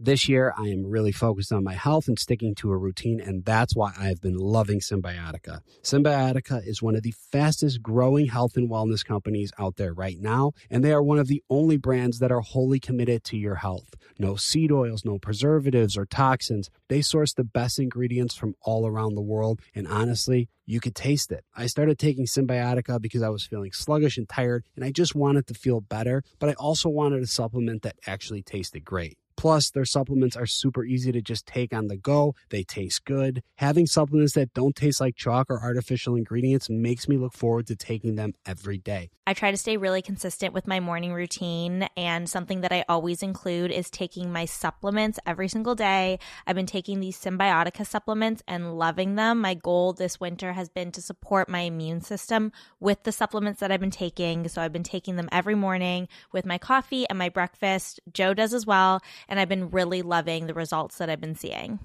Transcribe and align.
This 0.00 0.28
year, 0.28 0.52
I 0.58 0.70
am 0.70 0.84
really 0.84 1.12
focused 1.12 1.52
on 1.52 1.62
my 1.62 1.74
health 1.74 2.08
and 2.08 2.18
sticking 2.18 2.56
to 2.56 2.72
a 2.72 2.76
routine, 2.76 3.20
and 3.20 3.44
that's 3.44 3.76
why 3.76 3.92
I've 3.96 4.20
been 4.20 4.36
loving 4.36 4.80
Symbiotica. 4.80 5.60
Symbiotica 5.84 6.66
is 6.66 6.82
one 6.82 6.96
of 6.96 7.04
the 7.04 7.14
fastest 7.30 7.80
growing 7.80 8.26
health 8.26 8.56
and 8.56 8.68
wellness 8.68 9.04
companies 9.04 9.52
out 9.56 9.76
there 9.76 9.94
right 9.94 10.18
now, 10.18 10.50
and 10.68 10.84
they 10.84 10.92
are 10.92 11.02
one 11.02 11.20
of 11.20 11.28
the 11.28 11.44
only 11.48 11.76
brands 11.76 12.18
that 12.18 12.32
are 12.32 12.40
wholly 12.40 12.80
committed 12.80 13.22
to 13.22 13.36
your 13.36 13.54
health. 13.54 13.94
No 14.18 14.34
seed 14.34 14.72
oils, 14.72 15.04
no 15.04 15.20
preservatives 15.20 15.96
or 15.96 16.06
toxins. 16.06 16.70
They 16.88 17.00
source 17.00 17.32
the 17.32 17.44
best 17.44 17.78
ingredients 17.78 18.34
from 18.34 18.56
all 18.62 18.88
around 18.88 19.14
the 19.14 19.22
world, 19.22 19.60
and 19.76 19.86
honestly, 19.86 20.48
you 20.66 20.80
could 20.80 20.96
taste 20.96 21.30
it. 21.30 21.44
I 21.54 21.66
started 21.66 22.00
taking 22.00 22.26
Symbiotica 22.26 23.00
because 23.00 23.22
I 23.22 23.28
was 23.28 23.46
feeling 23.46 23.70
sluggish 23.70 24.18
and 24.18 24.28
tired, 24.28 24.64
and 24.74 24.84
I 24.84 24.90
just 24.90 25.14
wanted 25.14 25.46
to 25.46 25.54
feel 25.54 25.80
better, 25.80 26.24
but 26.40 26.50
I 26.50 26.54
also 26.54 26.88
wanted 26.88 27.22
a 27.22 27.28
supplement 27.28 27.82
that 27.82 27.94
actually 28.08 28.42
tasted 28.42 28.84
great. 28.84 29.18
Plus, 29.44 29.68
their 29.68 29.84
supplements 29.84 30.36
are 30.38 30.46
super 30.46 30.86
easy 30.86 31.12
to 31.12 31.20
just 31.20 31.44
take 31.44 31.74
on 31.74 31.88
the 31.88 31.98
go. 31.98 32.34
They 32.48 32.62
taste 32.62 33.04
good. 33.04 33.42
Having 33.56 33.88
supplements 33.88 34.32
that 34.36 34.54
don't 34.54 34.74
taste 34.74 35.02
like 35.02 35.16
chalk 35.16 35.50
or 35.50 35.60
artificial 35.60 36.16
ingredients 36.16 36.70
makes 36.70 37.06
me 37.06 37.18
look 37.18 37.34
forward 37.34 37.66
to 37.66 37.76
taking 37.76 38.14
them 38.14 38.32
every 38.46 38.78
day. 38.78 39.10
I 39.26 39.32
try 39.32 39.50
to 39.50 39.56
stay 39.56 39.78
really 39.78 40.02
consistent 40.02 40.52
with 40.52 40.66
my 40.66 40.80
morning 40.80 41.12
routine, 41.12 41.88
and 41.96 42.28
something 42.28 42.60
that 42.62 42.72
I 42.72 42.84
always 42.88 43.22
include 43.22 43.70
is 43.70 43.90
taking 43.90 44.30
my 44.32 44.44
supplements 44.44 45.18
every 45.26 45.48
single 45.48 45.74
day. 45.74 46.18
I've 46.46 46.56
been 46.56 46.66
taking 46.66 47.00
these 47.00 47.18
Symbiotica 47.18 47.86
supplements 47.86 48.42
and 48.46 48.78
loving 48.78 49.14
them. 49.14 49.40
My 49.40 49.54
goal 49.54 49.92
this 49.94 50.20
winter 50.20 50.52
has 50.54 50.68
been 50.68 50.90
to 50.92 51.02
support 51.02 51.48
my 51.48 51.60
immune 51.60 52.02
system 52.02 52.52
with 52.80 53.02
the 53.04 53.12
supplements 53.12 53.60
that 53.60 53.72
I've 53.72 53.80
been 53.80 53.90
taking. 53.90 54.46
So 54.48 54.60
I've 54.60 54.72
been 54.72 54.82
taking 54.82 55.16
them 55.16 55.30
every 55.32 55.54
morning 55.54 56.08
with 56.32 56.44
my 56.44 56.58
coffee 56.58 57.06
and 57.08 57.18
my 57.18 57.30
breakfast. 57.30 58.00
Joe 58.12 58.34
does 58.34 58.52
as 58.52 58.66
well 58.66 59.00
I've 59.38 59.48
been 59.48 59.70
really 59.70 60.02
loving 60.02 60.46
the 60.46 60.54
results 60.54 60.98
that 60.98 61.10
I've 61.10 61.20
been 61.20 61.34
seeing. 61.34 61.78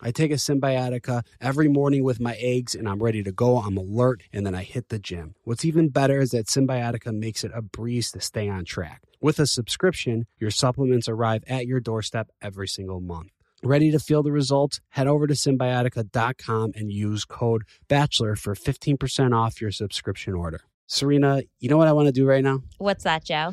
I 0.00 0.12
take 0.12 0.30
a 0.30 0.34
Symbiotica 0.34 1.24
every 1.40 1.66
morning 1.66 2.04
with 2.04 2.20
my 2.20 2.34
eggs 2.38 2.76
and 2.76 2.88
I'm 2.88 3.02
ready 3.02 3.22
to 3.24 3.32
go. 3.32 3.58
I'm 3.58 3.76
alert 3.76 4.22
and 4.32 4.46
then 4.46 4.54
I 4.54 4.62
hit 4.62 4.90
the 4.90 4.98
gym. 5.00 5.34
What's 5.42 5.64
even 5.64 5.88
better 5.88 6.20
is 6.20 6.30
that 6.30 6.46
Symbiotica 6.46 7.12
makes 7.12 7.42
it 7.42 7.50
a 7.52 7.62
breeze 7.62 8.12
to 8.12 8.20
stay 8.20 8.48
on 8.48 8.64
track. 8.64 9.02
With 9.20 9.40
a 9.40 9.46
subscription, 9.46 10.26
your 10.38 10.52
supplements 10.52 11.08
arrive 11.08 11.42
at 11.48 11.66
your 11.66 11.80
doorstep 11.80 12.30
every 12.40 12.68
single 12.68 13.00
month. 13.00 13.30
Ready 13.64 13.90
to 13.90 13.98
feel 13.98 14.22
the 14.22 14.30
results? 14.30 14.80
Head 14.90 15.08
over 15.08 15.26
to 15.26 15.34
symbiotica.com 15.34 16.72
and 16.76 16.92
use 16.92 17.24
code 17.24 17.64
BACHELOR 17.88 18.36
for 18.36 18.54
15% 18.54 19.36
off 19.36 19.60
your 19.60 19.72
subscription 19.72 20.34
order. 20.34 20.60
Serena, 20.86 21.42
you 21.58 21.68
know 21.68 21.76
what 21.76 21.88
I 21.88 21.92
want 21.92 22.06
to 22.06 22.12
do 22.12 22.24
right 22.24 22.44
now? 22.44 22.62
What's 22.78 23.02
that, 23.02 23.24
Joe? 23.24 23.52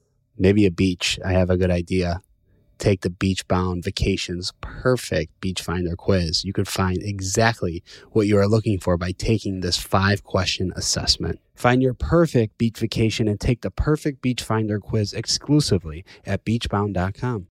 Maybe 0.41 0.65
a 0.65 0.71
beach. 0.71 1.19
I 1.23 1.33
have 1.33 1.51
a 1.51 1.57
good 1.57 1.69
idea. 1.69 2.19
Take 2.79 3.01
the 3.01 3.11
Beach 3.11 3.47
Bound 3.47 3.83
Vacations 3.83 4.53
Perfect 4.59 5.39
Beach 5.39 5.61
Finder 5.61 5.95
quiz. 5.95 6.43
You 6.43 6.51
could 6.51 6.67
find 6.67 6.97
exactly 7.03 7.83
what 8.09 8.25
you 8.25 8.39
are 8.39 8.47
looking 8.47 8.79
for 8.79 8.97
by 8.97 9.11
taking 9.11 9.59
this 9.59 9.77
five 9.77 10.23
question 10.23 10.73
assessment. 10.75 11.39
Find 11.53 11.83
your 11.83 11.93
perfect 11.93 12.57
beach 12.57 12.79
vacation 12.79 13.27
and 13.27 13.39
take 13.39 13.61
the 13.61 13.69
perfect 13.69 14.23
beach 14.23 14.41
finder 14.41 14.79
quiz 14.79 15.13
exclusively 15.13 16.03
at 16.25 16.43
beachbound.com. 16.43 17.50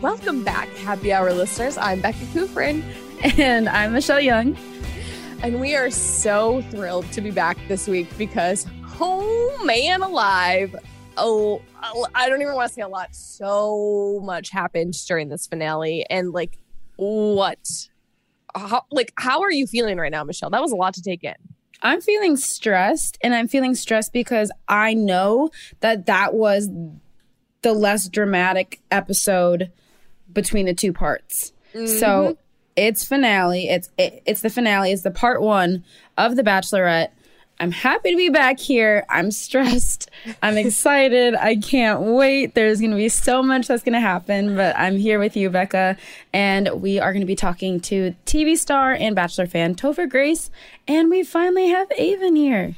Welcome 0.00 0.44
back, 0.44 0.68
happy 0.68 1.12
hour 1.12 1.32
listeners. 1.32 1.76
I'm 1.76 2.00
Becca 2.00 2.18
Kufrin, 2.26 2.82
And 3.38 3.68
I'm 3.68 3.92
Michelle 3.92 4.20
Young. 4.20 4.56
and 5.42 5.60
we 5.60 5.74
are 5.74 5.90
so 5.90 6.62
thrilled 6.70 7.10
to 7.12 7.20
be 7.20 7.30
back 7.30 7.56
this 7.68 7.88
week 7.88 8.08
because, 8.16 8.66
oh 9.00 9.60
man, 9.64 10.02
alive. 10.02 10.74
Oh, 11.16 11.60
I 12.14 12.28
don't 12.28 12.40
even 12.42 12.54
want 12.54 12.68
to 12.68 12.74
say 12.74 12.82
a 12.82 12.88
lot. 12.88 13.12
So 13.14 14.20
much 14.22 14.50
happened 14.50 14.94
during 15.06 15.28
this 15.30 15.48
finale. 15.48 16.06
And 16.08 16.30
like, 16.32 16.58
what? 16.96 17.58
How, 18.54 18.82
like, 18.92 19.12
how 19.16 19.40
are 19.42 19.50
you 19.50 19.66
feeling 19.66 19.98
right 19.98 20.12
now, 20.12 20.22
Michelle? 20.22 20.50
That 20.50 20.62
was 20.62 20.70
a 20.70 20.76
lot 20.76 20.94
to 20.94 21.02
take 21.02 21.24
in. 21.24 21.34
I'm 21.82 22.00
feeling 22.00 22.36
stressed, 22.36 23.18
and 23.20 23.34
I'm 23.34 23.46
feeling 23.48 23.74
stressed 23.74 24.12
because 24.12 24.50
I 24.68 24.94
know 24.94 25.50
that 25.80 26.06
that 26.06 26.34
was 26.34 26.68
the 27.62 27.72
less 27.72 28.08
dramatic 28.08 28.80
episode 28.90 29.70
between 30.32 30.66
the 30.66 30.74
two 30.74 30.92
parts. 30.92 31.52
So 31.72 31.78
mm-hmm. 32.06 32.32
it's 32.76 33.04
finale. 33.04 33.68
It's 33.68 33.90
it, 33.98 34.22
it's 34.26 34.40
the 34.42 34.50
finale. 34.50 34.92
It's 34.92 35.02
the 35.02 35.10
part 35.10 35.42
one 35.42 35.84
of 36.16 36.36
the 36.36 36.42
Bachelorette. 36.42 37.10
I'm 37.60 37.72
happy 37.72 38.12
to 38.12 38.16
be 38.16 38.28
back 38.28 38.60
here. 38.60 39.04
I'm 39.08 39.32
stressed. 39.32 40.08
I'm 40.42 40.56
excited. 40.66 41.34
I 41.34 41.56
can't 41.56 42.00
wait. 42.00 42.54
There's 42.54 42.78
going 42.78 42.92
to 42.92 42.96
be 42.96 43.08
so 43.08 43.42
much 43.42 43.66
that's 43.66 43.82
going 43.82 43.94
to 43.94 44.00
happen, 44.00 44.54
but 44.54 44.76
I'm 44.78 44.96
here 44.96 45.18
with 45.18 45.36
you, 45.36 45.50
Becca, 45.50 45.96
and 46.32 46.80
we 46.80 47.00
are 47.00 47.12
going 47.12 47.22
to 47.22 47.26
be 47.26 47.34
talking 47.34 47.80
to 47.80 48.14
TV 48.26 48.56
star 48.56 48.92
and 48.92 49.16
Bachelor 49.16 49.46
fan 49.46 49.74
Topher 49.74 50.08
Grace, 50.08 50.50
and 50.86 51.10
we 51.10 51.24
finally 51.24 51.68
have 51.68 51.90
Aven 51.98 52.36
here. 52.36 52.76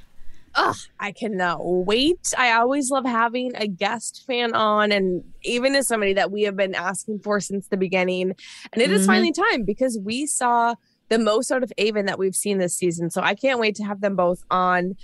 Ugh, 0.56 0.76
I 0.98 1.12
cannot 1.12 1.58
wait. 1.62 2.32
I 2.36 2.52
always 2.52 2.90
love 2.90 3.04
having 3.06 3.52
a 3.54 3.68
guest 3.68 4.24
fan 4.26 4.52
on, 4.54 4.90
and 4.92 5.22
even 5.44 5.74
as 5.76 5.86
somebody 5.86 6.12
that 6.14 6.30
we 6.32 6.42
have 6.42 6.56
been 6.56 6.74
asking 6.74 7.20
for 7.20 7.38
since 7.40 7.68
the 7.68 7.76
beginning. 7.76 8.32
And 8.72 8.82
it 8.82 8.90
is 8.90 9.02
Mhm. 9.02 9.06
finally 9.06 9.32
time 9.32 9.64
because 9.64 9.98
we 10.02 10.26
saw 10.26 10.74
the 11.08 11.18
most 11.18 11.50
out 11.50 11.62
of 11.62 11.72
Aven 11.78 12.06
that 12.06 12.18
we've 12.18 12.34
seen 12.34 12.58
this 12.58 12.76
season. 12.76 13.10
So 13.10 13.20
I 13.22 13.34
can't 13.34 13.58
wait 13.60 13.74
to 13.76 13.84
have 13.84 14.00
them 14.00 14.16
both 14.16 14.40
on. 14.50 14.94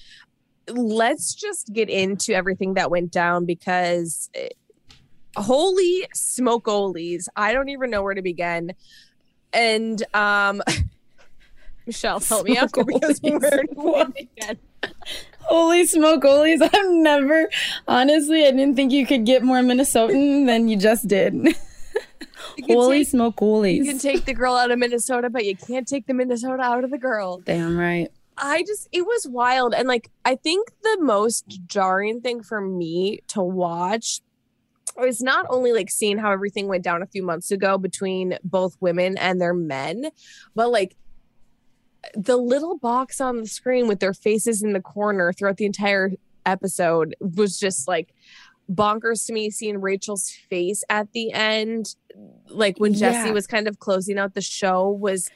Let's 0.69 1.33
just 1.35 1.73
get 1.73 1.89
into 1.89 2.33
everything 2.35 2.75
that 2.75 2.91
went 2.91 3.13
down 3.13 3.45
because 3.47 4.29
eh, 4.35 4.49
holy 5.37 6.07
smokolies, 6.17 7.27
I 7.37 7.53
don't 7.53 7.69
even 7.69 7.91
know 7.91 8.03
where 8.03 8.15
to 8.15 8.23
begin. 8.23 8.73
And 9.53 10.03
um 10.13 10.61
Michelle, 11.87 12.19
help 12.19 12.47
me 12.47 12.57
out 12.57 12.73
because 12.73 13.21
Smokolies. 13.21 13.41
where 13.41 13.63
do 13.63 13.69
we 14.17 14.27
begin? 14.37 14.59
Holy 15.41 15.87
smoke, 15.87 16.23
Olies. 16.25 16.61
I've 16.75 16.91
never, 16.91 17.49
honestly, 17.87 18.47
I 18.47 18.51
didn't 18.51 18.75
think 18.77 18.93
you 18.93 19.07
could 19.07 19.25
get 19.25 19.43
more 19.43 19.59
Minnesotan 19.59 20.47
than 20.47 20.69
you 20.69 20.77
just 20.77 21.09
did. 21.09 21.35
You 22.59 22.75
Holy 22.75 23.01
take- 23.01 23.09
smoke, 23.09 23.41
You 23.41 23.85
can 23.85 23.99
take 23.99 24.25
the 24.25 24.33
girl 24.33 24.55
out 24.55 24.71
of 24.71 24.79
Minnesota, 24.79 25.29
but 25.29 25.45
you 25.45 25.55
can't 25.57 25.87
take 25.87 26.07
the 26.07 26.15
Minnesota 26.15 26.63
out 26.63 26.85
of 26.85 26.91
the 26.91 26.97
girl. 26.99 27.39
Damn 27.39 27.77
right. 27.77 28.11
I 28.39 28.63
just, 28.63 28.89
it 28.93 29.03
was 29.03 29.27
wild. 29.29 29.75
And 29.75 29.87
like, 29.87 30.11
I 30.25 30.37
think 30.37 30.71
the 30.83 30.99
most 31.01 31.61
jarring 31.67 32.21
thing 32.23 32.43
for 32.43 32.61
me 32.61 33.21
to 33.29 33.43
watch 33.43 34.21
was 34.97 35.21
not 35.21 35.47
only 35.51 35.73
like 35.73 35.91
seeing 35.91 36.17
how 36.19 36.31
everything 36.33 36.67
went 36.69 36.85
down 36.85 37.03
a 37.03 37.07
few 37.07 37.23
months 37.23 37.51
ago 37.51 37.77
between 37.77 38.39
both 38.43 38.77
women 38.81 39.19
and 39.19 39.41
their 39.41 39.55
men, 39.55 40.11
but 40.55 40.71
like 40.71 40.97
the 42.15 42.37
little 42.37 42.79
box 42.79 43.21
on 43.21 43.39
the 43.39 43.47
screen 43.47 43.89
with 43.89 44.01
their 44.01 44.15
faces 44.15 44.63
in 44.63 44.73
the 44.73 44.81
corner 44.81 45.33
throughout 45.33 45.57
the 45.57 45.67
entire 45.67 46.13
episode 46.45 47.15
was 47.21 47.59
just 47.59 47.89
like 47.89 48.15
bonkers 48.71 49.27
to 49.27 49.33
me 49.33 49.51
seeing 49.51 49.81
Rachel's 49.81 50.31
face 50.31 50.83
at 50.89 51.13
the 51.13 51.33
end 51.33 51.95
like 52.49 52.79
when 52.79 52.95
Jesse 52.95 53.29
Yeah. 53.29 53.33
was 53.33 53.47
kind 53.47 53.69
of 53.69 53.79
closing 53.79 54.19
out 54.19 54.35
the 54.35 54.41
show 54.41 54.89
was 54.91 55.29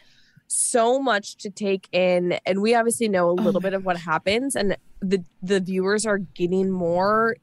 so 0.49 1.01
much 1.01 1.37
to 1.37 1.51
take 1.51 1.89
in 1.93 2.39
and 2.45 2.61
we 2.61 2.75
obviously 2.75 3.09
know 3.09 3.29
a 3.29 3.33
oh 3.33 3.35
little 3.35 3.61
my 3.61 3.69
bit 3.69 3.75
of 3.75 3.85
what 3.85 3.97
happens 3.99 4.57
and 4.57 4.77
the 5.01 5.23
the 5.43 5.61
viewers 5.61 6.05
are 6.05 6.19
getting 6.19 6.71
more 6.71 7.37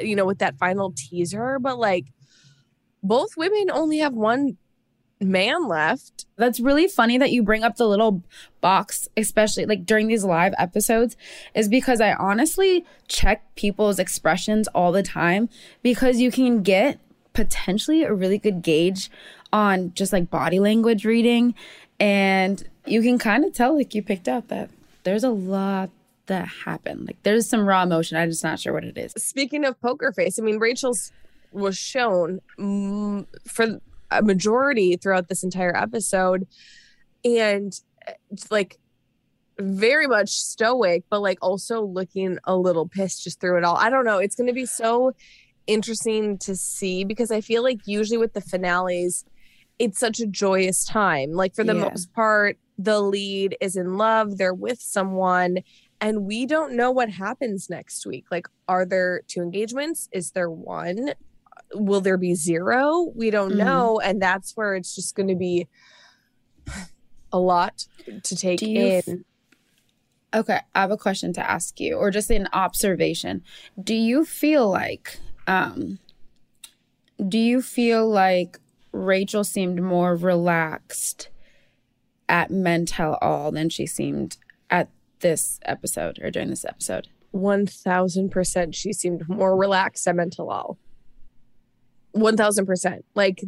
you 0.00 0.16
know 0.16 0.24
with 0.24 0.38
that 0.38 0.56
final 0.58 0.90
teaser 0.96 1.58
but 1.58 1.78
like 1.78 2.06
both 3.02 3.36
women 3.36 3.70
only 3.70 3.98
have 3.98 4.14
one 4.14 4.56
man 5.20 5.66
left. 5.68 6.26
That's 6.36 6.60
really 6.60 6.88
funny 6.88 7.18
that 7.18 7.32
you 7.32 7.42
bring 7.42 7.64
up 7.64 7.76
the 7.76 7.88
little 7.88 8.22
box, 8.60 9.08
especially 9.16 9.66
like 9.66 9.86
during 9.86 10.08
these 10.08 10.24
live 10.24 10.54
episodes, 10.58 11.16
is 11.54 11.68
because 11.68 12.00
I 12.00 12.12
honestly 12.14 12.84
check 13.08 13.42
people's 13.54 13.98
expressions 13.98 14.68
all 14.68 14.92
the 14.92 15.02
time 15.02 15.48
because 15.82 16.20
you 16.20 16.30
can 16.30 16.62
get 16.62 16.98
potentially 17.32 18.02
a 18.02 18.12
really 18.12 18.38
good 18.38 18.62
gauge 18.62 19.10
on 19.52 19.92
just 19.94 20.12
like 20.12 20.30
body 20.30 20.58
language 20.58 21.04
reading. 21.04 21.54
And 21.98 22.62
you 22.84 23.02
can 23.02 23.18
kind 23.18 23.44
of 23.44 23.54
tell, 23.54 23.74
like, 23.76 23.94
you 23.94 24.02
picked 24.02 24.28
up 24.28 24.48
that 24.48 24.70
there's 25.04 25.24
a 25.24 25.30
lot 25.30 25.90
that 26.26 26.46
happened. 26.64 27.06
Like, 27.06 27.22
there's 27.22 27.48
some 27.48 27.66
raw 27.66 27.82
emotion. 27.82 28.18
I'm 28.18 28.30
just 28.30 28.44
not 28.44 28.60
sure 28.60 28.72
what 28.72 28.84
it 28.84 28.98
is. 28.98 29.12
Speaking 29.16 29.64
of 29.64 29.80
poker 29.80 30.12
face, 30.12 30.38
I 30.38 30.42
mean, 30.42 30.58
Rachel's 30.58 31.12
was 31.52 31.78
shown 31.78 32.40
mm, 32.58 33.26
for 33.46 33.80
a 34.10 34.22
majority 34.22 34.96
throughout 34.96 35.28
this 35.28 35.42
entire 35.42 35.76
episode. 35.76 36.46
And 37.24 37.72
like 38.50 38.78
very 39.58 40.06
much 40.06 40.28
stoic 40.28 41.02
but 41.08 41.20
like 41.22 41.38
also 41.40 41.80
looking 41.82 42.36
a 42.44 42.54
little 42.54 42.86
pissed 42.86 43.24
just 43.24 43.40
through 43.40 43.56
it 43.58 43.64
all. 43.64 43.76
I 43.76 43.88
don't 43.90 44.04
know. 44.04 44.18
It's 44.18 44.36
going 44.36 44.48
to 44.48 44.52
be 44.52 44.66
so 44.66 45.12
interesting 45.66 46.38
to 46.38 46.54
see 46.54 47.02
because 47.02 47.32
i 47.32 47.40
feel 47.40 47.60
like 47.60 47.80
usually 47.86 48.16
with 48.16 48.32
the 48.34 48.40
finales 48.40 49.24
it's 49.80 49.98
such 49.98 50.20
a 50.20 50.26
joyous 50.26 50.84
time. 50.84 51.32
Like 51.32 51.54
for 51.56 51.64
the 51.64 51.74
Yeah. 51.74 51.88
most 51.88 52.12
part 52.14 52.56
the 52.78 53.00
lead 53.00 53.56
is 53.60 53.74
in 53.74 53.96
love. 53.96 54.36
They're 54.38 54.54
with 54.54 54.80
someone 54.80 55.58
and 56.00 56.24
we 56.26 56.46
don't 56.46 56.74
know 56.74 56.90
what 56.90 57.08
happens 57.10 57.68
next 57.68 58.06
week. 58.06 58.26
Like 58.30 58.46
are 58.68 58.86
there 58.86 59.22
two 59.26 59.40
engagements? 59.40 60.08
Is 60.12 60.30
there 60.30 60.50
one 60.50 61.14
will 61.74 62.00
there 62.00 62.16
be 62.18 62.34
zero 62.34 63.12
we 63.14 63.30
don't 63.30 63.52
Mhm. 63.52 63.56
know 63.64 64.00
and 64.00 64.20
that's 64.22 64.56
where 64.56 64.74
it's 64.74 64.94
just 64.94 65.14
going 65.16 65.28
to 65.28 65.34
be 65.34 65.66
a 67.32 67.38
lot 67.38 67.86
to 68.22 68.36
take 68.36 68.62
in 68.62 69.02
f- 69.06 69.14
Okay, 70.34 70.60
I 70.74 70.80
have 70.82 70.90
a 70.90 70.96
question 70.98 71.32
to 71.34 71.50
ask 71.50 71.80
you, 71.80 71.94
or 71.96 72.10
just 72.10 72.30
an 72.30 72.46
observation. 72.52 73.42
Do 73.82 73.94
you 73.94 74.24
feel 74.24 74.68
like, 74.68 75.18
um, 75.46 75.98
do 77.26 77.38
you 77.38 77.62
feel 77.62 78.06
like 78.06 78.58
Rachel 78.92 79.44
seemed 79.44 79.80
more 79.80 80.14
relaxed 80.14 81.30
at 82.28 82.50
Men 82.50 82.84
Tell 82.84 83.14
All 83.22 83.50
than 83.50 83.70
she 83.70 83.86
seemed 83.86 84.36
at 84.68 84.90
this 85.20 85.58
episode 85.64 86.18
or 86.20 86.30
during 86.30 86.50
this 86.50 86.64
episode? 86.66 87.08
1000% 87.32 88.74
she 88.74 88.92
seemed 88.92 89.26
more 89.28 89.56
relaxed 89.56 90.06
at 90.06 90.16
Men 90.16 90.28
Tell 90.30 90.50
All 90.50 90.76
1000% 92.16 93.02
like 93.14 93.42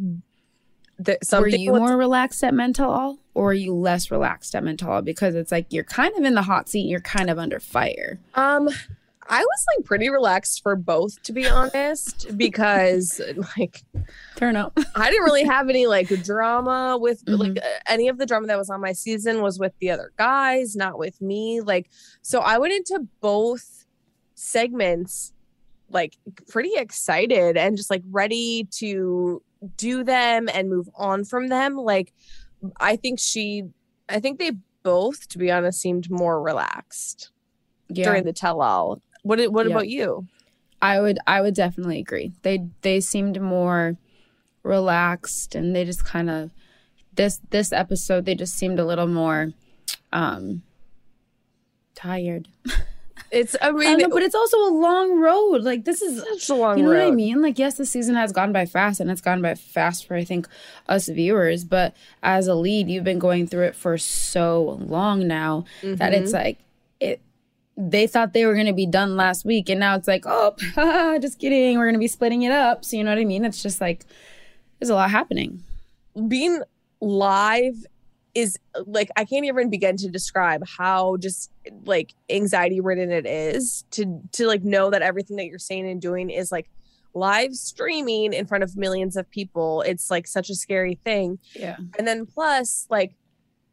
the, 1.01 1.17
Were 1.39 1.47
you 1.47 1.73
more 1.73 1.95
relaxed 1.97 2.43
at 2.43 2.53
Men 2.53 2.73
Tell 2.73 2.91
All, 2.91 3.19
or 3.33 3.51
are 3.51 3.53
you 3.53 3.73
less 3.73 4.11
relaxed 4.11 4.53
at 4.53 4.63
Men 4.65 4.75
Tell 4.77 4.91
All? 4.91 5.01
Because 5.01 5.33
it's 5.35 5.51
like 5.51 5.67
you're 5.71 5.83
kind 5.85 6.13
of 6.17 6.23
in 6.25 6.33
the 6.35 6.41
hot 6.41 6.67
seat, 6.67 6.87
you're 6.87 6.99
kind 6.99 7.29
of 7.29 7.39
under 7.39 7.59
fire. 7.59 8.19
um 8.35 8.69
i 9.31 9.41
was 9.41 9.65
like 9.77 9.85
pretty 9.85 10.09
relaxed 10.09 10.63
for 10.63 10.75
both 10.75 11.21
to 11.21 11.31
be 11.31 11.47
honest 11.47 12.35
because 12.35 13.21
like 13.59 13.83
Turn 14.37 14.55
up. 14.55 14.75
I 14.95 15.11
didn't 15.11 15.23
really 15.25 15.43
have 15.43 15.69
any 15.69 15.85
like 15.85 16.07
drama 16.23 16.97
with 16.99 17.23
Mhm. 17.25 17.37
like 17.37 17.57
uh, 17.63 17.67
any 17.87 18.07
of 18.07 18.17
the 18.17 18.25
drama 18.25 18.47
that 18.47 18.57
was 18.57 18.71
on 18.71 18.81
my 18.81 18.91
season 18.93 19.41
was 19.43 19.59
with 19.59 19.73
the 19.79 19.91
other 19.91 20.11
guys, 20.17 20.75
not 20.75 20.97
with 20.97 21.21
me. 21.21 21.61
Like, 21.61 21.89
so 22.23 22.39
I 22.39 22.57
went 22.57 22.73
into 22.73 23.07
both 23.21 23.85
segments 24.33 25.33
like 25.91 26.17
pretty 26.49 26.71
excited 26.75 27.57
and 27.57 27.77
just 27.77 27.89
like 27.89 28.03
ready 28.09 28.67
to 28.71 29.41
do 29.77 30.03
them 30.03 30.47
and 30.53 30.69
move 30.69 30.89
on 30.95 31.25
from 31.25 31.47
them. 31.47 31.75
Like, 31.75 32.13
I 32.79 32.95
think 32.95 33.19
she, 33.19 33.63
I 34.07 34.19
think 34.19 34.39
they 34.39 34.51
both, 34.83 35.27
to 35.29 35.37
be 35.37 35.51
honest, 35.51 35.81
seemed 35.81 36.09
more 36.09 36.41
relaxed 36.41 37.31
Yeah. 37.89 38.05
during 38.05 38.23
the 38.23 38.33
tell 38.33 38.61
all. 38.61 39.01
What, 39.23 39.39
what 39.51 39.65
Yeah. 39.65 39.71
about 39.73 39.89
you? 39.89 40.27
I 40.81 41.01
would 41.01 41.19
I 41.27 41.41
would 41.41 41.55
definitely 41.55 41.99
agree. 41.99 42.31
They 42.43 42.65
they 42.83 43.01
seemed 43.01 43.41
more 43.41 43.97
relaxed 44.63 45.53
and 45.53 45.75
they 45.75 45.83
just 45.83 46.05
kind 46.05 46.29
of 46.29 46.51
this 47.15 47.41
this 47.49 47.73
episode 47.73 48.23
they 48.23 48.35
just 48.35 48.55
seemed 48.55 48.79
a 48.79 48.85
little 48.85 49.07
more 49.07 49.51
um 50.13 50.61
tired. 51.95 52.47
It's, 53.31 53.55
I 53.61 53.71
mean, 53.71 53.99
know, 53.99 54.09
but 54.09 54.23
it's 54.23 54.35
also 54.35 54.57
a 54.57 54.73
long 54.73 55.19
road. 55.19 55.61
Like 55.61 55.85
this 55.85 56.01
is 56.01 56.23
such 56.23 56.49
a 56.49 56.59
long 56.59 56.77
you 56.77 56.83
know 56.83 56.91
road. 56.91 56.99
what 56.99 57.07
I 57.07 57.11
mean? 57.11 57.41
Like, 57.41 57.59
yes, 57.59 57.77
the 57.77 57.85
season 57.85 58.15
has 58.15 58.31
gone 58.31 58.51
by 58.51 58.65
fast 58.65 58.99
and 58.99 59.11
it's 59.11 59.21
gone 59.21 59.41
by 59.41 59.55
fast 59.55 60.07
for, 60.07 60.15
I 60.15 60.23
think, 60.23 60.47
us 60.87 61.07
viewers. 61.07 61.63
But 61.63 61.95
as 62.23 62.47
a 62.47 62.55
lead, 62.55 62.89
you've 62.89 63.03
been 63.03 63.19
going 63.19 63.47
through 63.47 63.65
it 63.65 63.75
for 63.75 63.97
so 63.97 64.79
long 64.81 65.27
now 65.27 65.65
that 65.83 66.13
it's 66.13 66.31
mm-hmm. 66.31 66.43
like, 66.43 66.59
it, 66.99 67.21
they 67.77 68.07
thought 68.07 68.33
they 68.33 68.45
were 68.45 68.55
going 68.55 68.65
to 68.65 68.73
be 68.73 68.87
done 68.87 69.15
last 69.15 69.45
week. 69.45 69.69
And 69.69 69.79
now 69.79 69.95
it's 69.95 70.07
like, 70.07 70.23
oh, 70.25 70.55
just 71.21 71.39
kidding. 71.39 71.77
We're 71.77 71.85
going 71.85 71.93
to 71.93 71.99
be 71.99 72.07
splitting 72.07 72.41
it 72.43 72.51
up. 72.51 72.83
So, 72.83 72.97
you 72.97 73.03
know 73.03 73.11
what 73.11 73.19
I 73.19 73.25
mean? 73.25 73.45
It's 73.45 73.61
just 73.61 73.79
like, 73.79 74.05
there's 74.79 74.89
a 74.89 74.95
lot 74.95 75.11
happening. 75.11 75.63
being 76.27 76.61
live 77.01 77.85
is 78.35 78.57
like 78.85 79.09
I 79.15 79.25
can't 79.25 79.45
even 79.45 79.69
begin 79.69 79.97
to 79.97 80.09
describe 80.09 80.63
how 80.67 81.17
just 81.17 81.51
like 81.85 82.13
anxiety 82.29 82.79
ridden 82.79 83.11
it 83.11 83.25
is 83.25 83.83
to 83.91 84.21
to 84.33 84.47
like 84.47 84.63
know 84.63 84.89
that 84.89 85.01
everything 85.01 85.37
that 85.37 85.47
you're 85.47 85.59
saying 85.59 85.89
and 85.89 86.01
doing 86.01 86.29
is 86.29 86.51
like 86.51 86.69
live 87.13 87.55
streaming 87.55 88.33
in 88.33 88.45
front 88.45 88.63
of 88.63 88.77
millions 88.77 89.17
of 89.17 89.29
people. 89.29 89.81
It's 89.81 90.11
like 90.11 90.27
such 90.27 90.49
a 90.49 90.55
scary 90.55 90.99
thing. 91.03 91.39
Yeah. 91.53 91.77
And 91.97 92.07
then 92.07 92.25
plus 92.25 92.85
like 92.89 93.15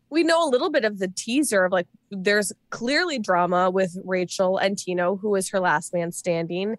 we 0.08 0.22
know 0.22 0.46
a 0.46 0.48
little 0.48 0.70
bit 0.70 0.84
of 0.84 0.98
the 0.98 1.08
teaser 1.08 1.64
of 1.64 1.72
like 1.72 1.88
there's 2.10 2.52
clearly 2.70 3.18
drama 3.18 3.70
with 3.70 3.98
Rachel 4.04 4.56
and 4.56 4.78
Tino 4.78 5.16
who 5.16 5.34
is 5.34 5.50
her 5.50 5.60
last 5.60 5.92
man 5.92 6.12
standing 6.12 6.78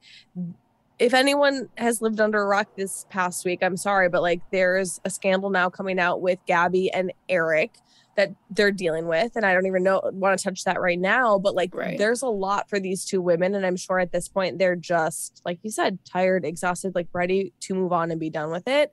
if 1.00 1.14
anyone 1.14 1.70
has 1.78 2.02
lived 2.02 2.20
under 2.20 2.42
a 2.42 2.46
rock 2.46 2.70
this 2.76 3.06
past 3.10 3.46
week, 3.46 3.60
I'm 3.62 3.78
sorry, 3.78 4.10
but 4.10 4.22
like 4.22 4.42
there's 4.52 5.00
a 5.06 5.10
scandal 5.10 5.50
now 5.50 5.70
coming 5.70 6.00
out 6.00 6.22
with 6.22 6.40
Gabby 6.48 6.92
and 6.92 7.14
Eric 7.30 7.78
that 8.16 8.34
they're 8.50 8.72
dealing 8.72 9.06
with. 9.06 9.36
And 9.36 9.46
I 9.46 9.54
don't 9.54 9.68
even 9.68 9.84
know 9.84 10.02
want 10.12 10.40
to 10.40 10.44
touch 10.44 10.64
that 10.64 10.82
right 10.82 11.00
now, 11.00 11.38
but 11.38 11.54
like 11.54 11.76
Right. 11.76 12.00
there's 12.00 12.24
a 12.24 12.28
lot 12.28 12.68
for 12.68 12.80
these 12.80 13.06
two 13.06 13.22
women. 13.22 13.54
And 13.54 13.64
I'm 13.64 13.76
sure 13.76 14.00
at 14.00 14.12
this 14.12 14.28
point 14.28 14.58
they're 14.58 14.76
just, 14.76 15.42
like 15.46 15.60
you 15.62 15.70
said, 15.70 16.00
tired, 16.04 16.44
exhausted, 16.44 16.96
like 16.96 17.10
ready 17.14 17.54
to 17.62 17.76
move 17.76 17.94
on 17.94 18.10
and 18.10 18.20
be 18.20 18.32
done 18.32 18.50
with 18.50 18.68
it. 18.68 18.92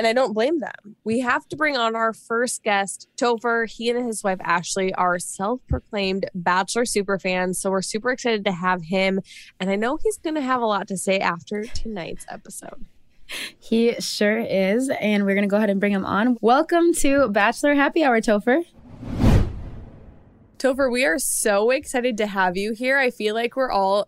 And 0.00 0.06
I 0.06 0.14
don't 0.14 0.32
blame 0.32 0.60
them. 0.60 0.96
We 1.04 1.20
have 1.20 1.46
to 1.48 1.56
bring 1.56 1.76
on 1.76 1.94
our 1.94 2.14
first 2.14 2.62
guest, 2.62 3.06
Topher. 3.18 3.70
He 3.70 3.90
and 3.90 4.06
his 4.06 4.24
wife 4.24 4.38
Ashley 4.40 4.94
are 4.94 5.18
self-proclaimed 5.18 6.24
Bachelor 6.34 6.86
super 6.86 7.18
fans, 7.18 7.60
so 7.60 7.70
we're 7.70 7.82
super 7.82 8.10
excited 8.10 8.42
to 8.46 8.52
have 8.52 8.84
him. 8.84 9.20
And 9.60 9.68
I 9.68 9.76
know 9.76 9.98
he's 10.02 10.16
going 10.16 10.36
to 10.36 10.40
have 10.40 10.62
a 10.62 10.64
lot 10.64 10.88
to 10.88 10.96
say 10.96 11.18
after 11.18 11.64
tonight's 11.64 12.24
episode. 12.30 12.86
He 13.58 13.92
sure 14.00 14.38
is. 14.38 14.88
And 14.88 15.26
we're 15.26 15.34
going 15.34 15.42
to 15.42 15.48
go 15.48 15.58
ahead 15.58 15.68
and 15.68 15.78
bring 15.78 15.92
him 15.92 16.06
on. 16.06 16.38
Welcome 16.40 16.94
to 16.94 17.28
Bachelor 17.28 17.74
Happy 17.74 18.02
Hour, 18.02 18.22
Topher. 18.22 18.64
Topher, 20.56 20.90
we 20.90 21.04
are 21.04 21.18
so 21.18 21.68
excited 21.68 22.16
to 22.16 22.26
have 22.26 22.56
you 22.56 22.72
here. 22.72 22.96
I 22.96 23.10
feel 23.10 23.34
like 23.34 23.54
we're 23.54 23.70
all 23.70 24.06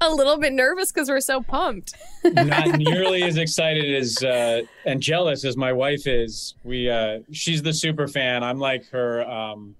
a 0.00 0.10
little 0.14 0.36
bit 0.38 0.52
nervous 0.52 0.92
because 0.92 1.08
we're 1.08 1.20
so 1.20 1.40
pumped. 1.40 1.94
not 2.24 2.78
nearly 2.78 3.22
as 3.22 3.36
excited 3.36 3.94
as 3.94 4.22
uh, 4.22 4.62
and 4.84 5.00
jealous 5.00 5.44
as 5.44 5.56
my 5.56 5.72
wife 5.72 6.06
is. 6.06 6.54
We 6.64 6.90
uh, 6.90 7.20
she's 7.32 7.62
the 7.62 7.72
super 7.72 8.06
fan. 8.08 8.42
I'm 8.44 8.58
like 8.58 8.88
her, 8.90 9.28
um, 9.28 9.74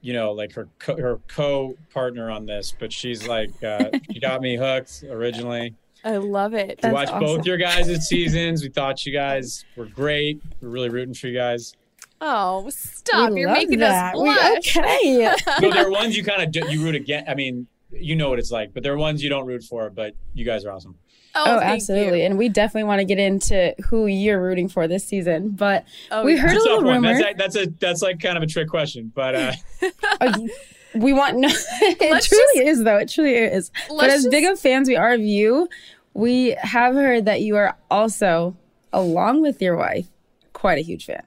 you 0.00 0.12
know, 0.12 0.32
like 0.32 0.52
her 0.52 0.68
co- 0.78 0.96
her 0.96 1.18
co 1.28 1.76
partner 1.92 2.30
on 2.30 2.46
this. 2.46 2.74
But 2.78 2.92
she's 2.92 3.26
like 3.26 3.50
uh, 3.62 3.90
she 4.12 4.20
got 4.20 4.40
me 4.40 4.56
hooked 4.56 5.04
originally. 5.08 5.74
I 6.04 6.16
love 6.18 6.54
it. 6.54 6.68
We 6.68 6.74
That's 6.82 6.94
watched 6.94 7.10
awesome. 7.12 7.26
both 7.38 7.46
your 7.46 7.56
guys' 7.56 8.06
seasons. 8.08 8.62
We 8.62 8.68
thought 8.68 9.04
you 9.04 9.12
guys 9.12 9.64
were 9.76 9.86
great. 9.86 10.40
We're 10.60 10.68
really 10.68 10.90
rooting 10.90 11.14
for 11.14 11.26
you 11.26 11.36
guys. 11.36 11.74
Oh, 12.20 12.68
stop. 12.70 13.32
We 13.32 13.40
You're 13.40 13.52
making 13.52 13.78
that. 13.80 14.14
us 14.14 14.20
We- 14.20 14.24
blush. 14.32 14.76
okay. 14.76 15.36
No, 15.60 15.72
there 15.72 15.86
are 15.86 15.90
ones 15.90 16.16
you 16.16 16.22
kind 16.24 16.42
of 16.56 16.70
you 16.70 16.82
root 16.84 16.94
against. 16.94 17.28
I 17.28 17.34
mean, 17.34 17.66
you 17.90 18.16
know 18.16 18.30
what 18.30 18.38
it's 18.38 18.50
like. 18.50 18.72
But 18.74 18.82
there 18.82 18.92
are 18.92 18.98
ones 18.98 19.22
you 19.22 19.28
don't 19.30 19.46
root 19.46 19.62
for. 19.64 19.90
But 19.90 20.14
you 20.34 20.44
guys 20.44 20.64
are 20.64 20.72
awesome. 20.72 20.96
Oh, 21.34 21.60
thank 21.60 21.74
absolutely. 21.82 22.20
you. 22.20 22.26
And 22.26 22.38
we 22.38 22.48
definitely 22.48 22.84
want 22.84 23.00
to 23.00 23.04
get 23.04 23.18
into 23.18 23.74
who 23.88 24.06
you're 24.06 24.40
rooting 24.40 24.68
for 24.68 24.88
this 24.88 25.04
season. 25.06 25.50
But 25.50 25.84
Oh, 26.10 26.24
we 26.24 26.36
heard 26.36 26.52
a 26.56 26.58
a 26.58 26.62
little 26.62 26.82
rumor. 26.82 27.14
That's 27.14 27.24
a, 27.30 27.34
that's 27.36 27.56
a 27.56 27.66
that's 27.78 28.02
like 28.02 28.20
kind 28.20 28.36
of 28.36 28.42
a 28.42 28.46
trick 28.46 28.68
question. 28.68 29.12
But 29.14 29.34
uh, 29.34 29.52
Oh, 30.20 30.48
we 30.94 31.12
want 31.12 31.36
no. 31.36 31.48
it 31.82 32.00
Let's 32.10 32.28
truly 32.28 32.66
is, 32.68 32.82
though. 32.82 32.96
It 32.96 33.08
truly 33.08 33.34
is. 33.34 33.70
but 33.88 34.10
as 34.10 34.22
just- 34.22 34.30
big 34.30 34.44
of 34.44 34.58
fans 34.58 34.88
we 34.88 34.96
are 34.96 35.12
of 35.12 35.20
you, 35.20 35.68
we 36.14 36.56
have 36.62 36.94
heard 36.94 37.26
that 37.26 37.42
you 37.42 37.56
are 37.56 37.76
also, 37.90 38.56
along 38.92 39.42
with 39.42 39.62
your 39.62 39.76
wife, 39.76 40.08
quite 40.54 40.78
a 40.78 40.82
huge 40.82 41.04
fan. 41.04 41.22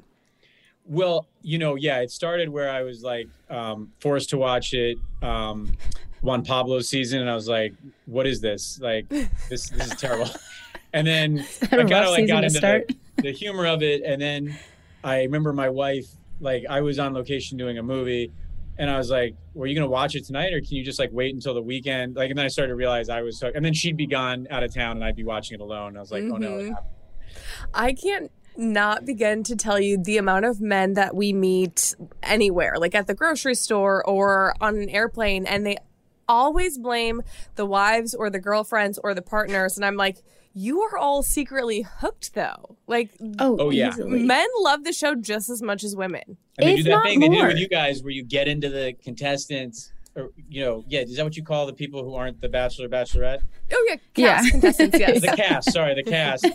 Well, 0.85 1.27
you 1.41 1.57
know, 1.57 1.75
yeah, 1.75 1.99
it 1.99 2.11
started 2.11 2.49
where 2.49 2.69
I 2.69 2.81
was 2.81 3.01
like 3.03 3.29
um, 3.49 3.93
forced 4.01 4.31
to 4.31 4.37
watch 4.37 4.73
it. 4.73 4.97
Um, 5.21 5.71
Juan 6.21 6.43
Pablo's 6.43 6.87
season, 6.87 7.21
and 7.21 7.29
I 7.29 7.35
was 7.35 7.47
like, 7.47 7.73
"What 8.05 8.27
is 8.27 8.41
this? 8.41 8.79
Like, 8.79 9.09
this 9.09 9.69
this 9.69 9.91
is 9.91 9.95
terrible." 9.95 10.29
And 10.93 11.07
then 11.07 11.45
I 11.61 11.67
kind 11.67 11.91
of 11.93 12.09
like 12.11 12.27
got 12.27 12.43
into 12.43 12.57
start. 12.57 12.91
the 13.15 13.31
humor 13.31 13.65
of 13.65 13.81
it, 13.81 14.01
and 14.03 14.21
then 14.21 14.57
I 15.05 15.23
remember 15.23 15.53
my 15.53 15.69
wife 15.69 16.05
like 16.41 16.65
I 16.69 16.81
was 16.81 16.99
on 16.99 17.13
location 17.13 17.57
doing 17.57 17.77
a 17.77 17.83
movie, 17.83 18.29
and 18.77 18.89
I 18.89 18.97
was 18.97 19.09
like, 19.09 19.35
"Were 19.53 19.67
you 19.67 19.75
gonna 19.75 19.87
watch 19.87 20.15
it 20.15 20.25
tonight, 20.25 20.51
or 20.53 20.59
can 20.59 20.75
you 20.75 20.83
just 20.83 20.99
like 20.99 21.09
wait 21.13 21.33
until 21.33 21.53
the 21.53 21.61
weekend?" 21.61 22.17
Like, 22.17 22.29
and 22.29 22.37
then 22.37 22.43
I 22.43 22.49
started 22.49 22.71
to 22.71 22.75
realize 22.75 23.07
I 23.07 23.21
was, 23.21 23.41
and 23.41 23.63
then 23.63 23.73
she'd 23.73 23.95
be 23.95 24.05
gone 24.05 24.47
out 24.51 24.63
of 24.63 24.73
town, 24.73 24.97
and 24.97 25.05
I'd 25.05 25.15
be 25.15 25.23
watching 25.23 25.55
it 25.55 25.61
alone. 25.61 25.95
I 25.95 26.01
was 26.01 26.11
like, 26.11 26.23
"Oh 26.23 26.35
no!" 26.35 26.51
Mhm. 26.57 26.69
happened." 26.69 26.87
I 27.73 27.93
can't 27.93 28.29
not 28.57 29.05
begin 29.05 29.43
to 29.43 29.55
tell 29.55 29.79
you 29.79 29.97
the 29.97 30.17
amount 30.17 30.43
of 30.43 30.59
men 30.59 30.95
that 30.95 31.15
we 31.15 31.31
meet 31.31 31.95
anywhere, 32.21 32.73
like 32.77 32.93
at 32.95 33.07
the 33.07 33.15
grocery 33.15 33.55
store 33.55 34.05
or 34.05 34.53
on 34.59 34.75
an 34.75 34.89
airplane, 34.89 35.45
and 35.45 35.65
they 35.65 35.77
always 36.31 36.77
blame 36.77 37.21
the 37.55 37.65
wives 37.65 38.13
or 38.13 38.29
the 38.29 38.39
girlfriends 38.39 38.97
or 39.03 39.13
the 39.13 39.21
partners. 39.21 39.75
And 39.77 39.85
I'm 39.85 39.95
like, 39.97 40.17
you 40.53 40.81
are 40.81 40.97
all 40.97 41.23
secretly 41.23 41.81
hooked 41.81 42.33
though. 42.33 42.77
Like, 42.87 43.11
Oh, 43.39 43.57
Oh, 43.59 43.69
yeah. 43.69 43.89
easily. 43.89 44.23
men 44.23 44.47
love 44.59 44.83
the 44.83 44.93
show 44.93 45.15
just 45.15 45.49
as 45.49 45.61
much 45.61 45.83
as 45.83 45.95
women. 45.95 46.23
And 46.57 46.67
they 46.67 46.73
If 46.73 46.77
do 46.77 46.83
that 46.83 46.89
not 46.89 47.05
thing 47.05 47.19
they 47.19 47.29
do 47.29 47.35
more. 47.35 47.47
with 47.47 47.57
you 47.57 47.67
guys 47.69 48.03
where 48.03 48.11
you 48.11 48.23
get 48.23 48.47
into 48.47 48.69
the 48.69 48.93
contestants, 49.03 49.91
or 50.13 50.31
you 50.49 50.59
know, 50.61 50.83
yeah, 50.89 50.99
is 51.01 51.15
that 51.15 51.23
what 51.23 51.37
you 51.37 51.43
call 51.43 51.65
the 51.65 51.71
people 51.73 52.03
who 52.03 52.13
aren't 52.15 52.41
the 52.41 52.49
bachelor, 52.49 52.89
bachelorette? 52.89 53.39
Oh, 53.71 53.85
yeah. 53.87 53.95
Yeah. 54.17 54.49
Contestants, 54.49 54.99
yes. 54.99 55.21
the 55.21 55.27
cast, 55.37 55.71
sorry, 55.71 55.95
the 55.95 56.03
cast. 56.03 56.45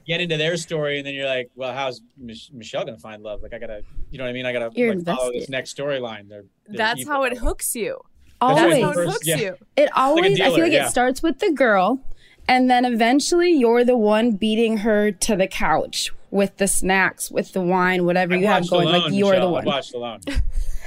Get 0.06 0.20
into 0.20 0.36
their 0.36 0.58
story, 0.58 0.98
and 0.98 1.06
then 1.06 1.14
you're 1.14 1.24
like, 1.26 1.50
well, 1.54 1.72
how's 1.72 2.02
Mich- 2.18 2.50
Michelle 2.52 2.84
gonna 2.84 2.98
find 2.98 3.22
love? 3.22 3.42
Like, 3.42 3.54
I 3.54 3.58
gotta, 3.58 3.80
you 4.10 4.18
know 4.18 4.24
what 4.24 4.30
I 4.30 4.32
mean? 4.34 4.44
I 4.44 4.52
gotta 4.52 4.68
like, 4.78 5.02
follow 5.06 5.32
this 5.32 5.48
next 5.48 5.74
storyline. 5.74 6.28
They're, 6.28 6.44
they're 6.66 6.76
That's 6.76 7.00
evil. 7.00 7.12
how 7.14 7.22
it 7.22 7.38
hooks 7.38 7.74
you. 7.74 7.98
That's 8.40 8.60
That's 8.60 8.72
right, 8.72 8.82
how 8.82 8.92
the 8.92 9.00
it 9.00 9.04
first- 9.04 9.12
hooks 9.12 9.26
yeah. 9.26 9.36
you. 9.36 9.56
It 9.76 9.88
always, 9.96 10.40
I 10.40 10.44
dealer, 10.44 10.54
feel 10.56 10.64
like 10.64 10.72
yeah. 10.72 10.86
it 10.86 10.90
starts 10.90 11.22
with 11.22 11.38
the 11.38 11.52
girl, 11.52 12.00
and 12.48 12.70
then 12.70 12.84
eventually 12.84 13.50
you're 13.50 13.84
the 13.84 13.96
one 13.96 14.32
beating 14.32 14.78
her 14.78 15.10
to 15.10 15.36
the 15.36 15.46
couch 15.46 16.10
with 16.30 16.56
the 16.58 16.68
snacks, 16.68 17.30
with 17.30 17.52
the 17.52 17.60
wine, 17.62 18.04
whatever 18.04 18.34
I 18.34 18.38
you 18.38 18.46
have 18.46 18.68
going. 18.68 18.88
alone, 18.88 19.02
like 19.04 19.12
you're 19.12 19.30
Michelle. 19.30 19.40
the 19.40 19.46
I 19.48 19.50
one 19.52 19.64
watched 19.64 19.94
alone. 19.94 20.20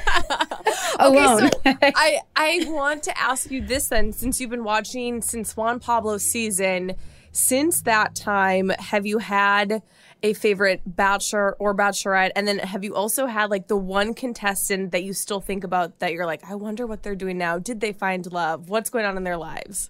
alone. 0.99 1.49
I 1.65 2.19
I 2.35 2.65
want 2.67 3.03
to 3.03 3.19
ask 3.19 3.49
you 3.51 3.65
this 3.65 3.87
then, 3.87 4.13
since 4.13 4.39
you've 4.39 4.49
been 4.49 4.63
watching 4.63 5.21
since 5.21 5.55
Juan 5.55 5.79
Pablo's 5.79 6.23
season, 6.23 6.95
since 7.39 7.81
that 7.83 8.15
time, 8.15 8.69
have 8.77 9.05
you 9.05 9.19
had 9.19 9.81
a 10.21 10.33
favorite 10.33 10.81
bachelor 10.85 11.55
or 11.59 11.73
bachelorette? 11.73 12.31
And 12.35 12.47
then 12.47 12.59
have 12.59 12.83
you 12.83 12.93
also 12.93 13.25
had 13.25 13.49
like 13.49 13.67
the 13.67 13.77
one 13.77 14.13
contestant 14.13 14.91
that 14.91 15.03
you 15.03 15.13
still 15.13 15.39
think 15.39 15.63
about 15.63 15.99
that 15.99 16.11
you're 16.11 16.25
like, 16.25 16.43
I 16.49 16.55
wonder 16.55 16.85
what 16.85 17.03
they're 17.03 17.15
doing 17.15 17.37
now? 17.37 17.57
Did 17.57 17.79
they 17.79 17.93
find 17.93 18.29
love? 18.31 18.69
What's 18.69 18.89
going 18.89 19.05
on 19.05 19.15
in 19.15 19.23
their 19.23 19.37
lives? 19.37 19.89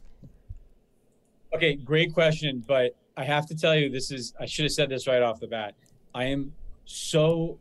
Okay, 1.53 1.75
great 1.75 2.13
question, 2.13 2.63
but 2.67 2.95
I 3.17 3.23
have 3.23 3.47
to 3.47 3.55
tell 3.55 3.75
you, 3.75 3.89
this 3.89 4.11
is 4.11 4.33
I 4.39 4.45
should 4.45 4.65
have 4.65 4.71
said 4.71 4.89
this 4.89 5.07
right 5.07 5.23
off 5.23 5.39
the 5.39 5.47
bat. 5.47 5.73
I 6.13 6.25
am 6.25 6.53
so 6.85 7.57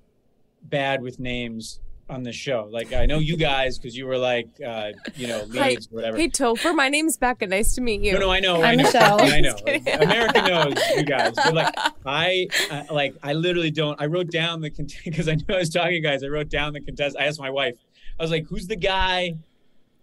bad 0.64 1.00
with 1.00 1.18
names 1.18 1.80
on 2.11 2.23
the 2.23 2.33
show. 2.33 2.69
Like 2.71 2.93
I 2.93 3.07
know 3.07 3.19
you 3.19 3.37
guys 3.37 3.79
because 3.79 3.97
you 3.97 4.07
were 4.07 4.19
like, 4.19 4.49
uh, 4.67 4.93
you 5.15 5.27
know, 5.27 5.47
Hi, 5.55 5.69
leads 5.71 5.87
or 5.88 5.97
whatever. 5.97 6.17
hey 6.17 6.29
Topher, 6.29 6.75
my 6.75 6.88
name's 6.88 7.17
Becca. 7.17 7.47
Nice 7.47 7.75
to 7.75 7.81
meet 7.81 8.00
you. 8.03 8.15
No, 8.15 8.21
no, 8.21 8.31
I 8.31 8.41
know. 8.41 8.62
Hi, 8.62 8.73
I 8.73 8.75
know. 8.77 8.83
Michelle. 8.85 9.21
I 9.21 9.41
know. 9.41 9.57
America 10.00 10.43
knows 10.43 10.75
you 10.97 11.03
guys. 11.05 11.35
But 11.35 11.55
like, 11.55 11.75
I 12.07 12.49
uh, 12.71 12.85
like, 12.91 13.15
I 13.23 13.33
literally 13.35 13.71
don't. 13.71 14.00
I 14.00 14.07
wrote 14.07 14.31
down 14.31 14.61
the 14.61 14.71
contest 14.71 15.03
because 15.05 15.29
I 15.29 15.35
knew 15.35 15.45
I 15.55 15.59
was 15.59 15.71
talking 15.71 15.91
to 15.91 15.97
you 15.97 16.03
guys. 16.03 16.23
I 16.23 16.29
wrote 16.29 16.49
down 16.49 16.73
the 16.73 16.81
contest. 16.81 17.17
I 17.19 17.25
asked 17.27 17.41
my 17.41 17.50
wife. 17.50 17.75
I 18.19 18.23
was 18.23 18.31
like, 18.31 18.47
"Who's 18.49 18.67
the 18.67 18.77
guy 18.77 19.35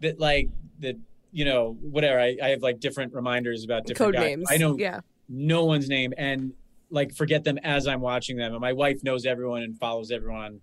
that 0.01 0.19
like 0.19 0.49
that? 0.81 0.97
You 1.31 1.45
know, 1.45 1.77
whatever." 1.81 2.19
I, 2.19 2.37
I 2.41 2.49
have 2.49 2.61
like 2.61 2.79
different 2.79 3.13
reminders 3.13 3.63
about 3.63 3.85
different 3.85 4.13
Code 4.13 4.21
guys. 4.21 4.23
names. 4.37 4.47
I 4.51 4.57
know 4.57 4.77
Yeah. 4.77 4.99
no 5.27 5.65
one's 5.65 5.89
name 5.89 6.13
and 6.17 6.53
like 6.91 7.13
forget 7.13 7.43
them 7.43 7.57
as 7.63 7.87
I'm 7.87 7.99
watching 7.99 8.37
them. 8.37 8.51
And 8.53 8.61
my 8.61 8.73
wife 8.73 9.03
knows 9.03 9.25
everyone 9.25 9.63
and 9.63 9.77
follows 9.77 10.11
everyone 10.11 10.43
on 10.45 10.61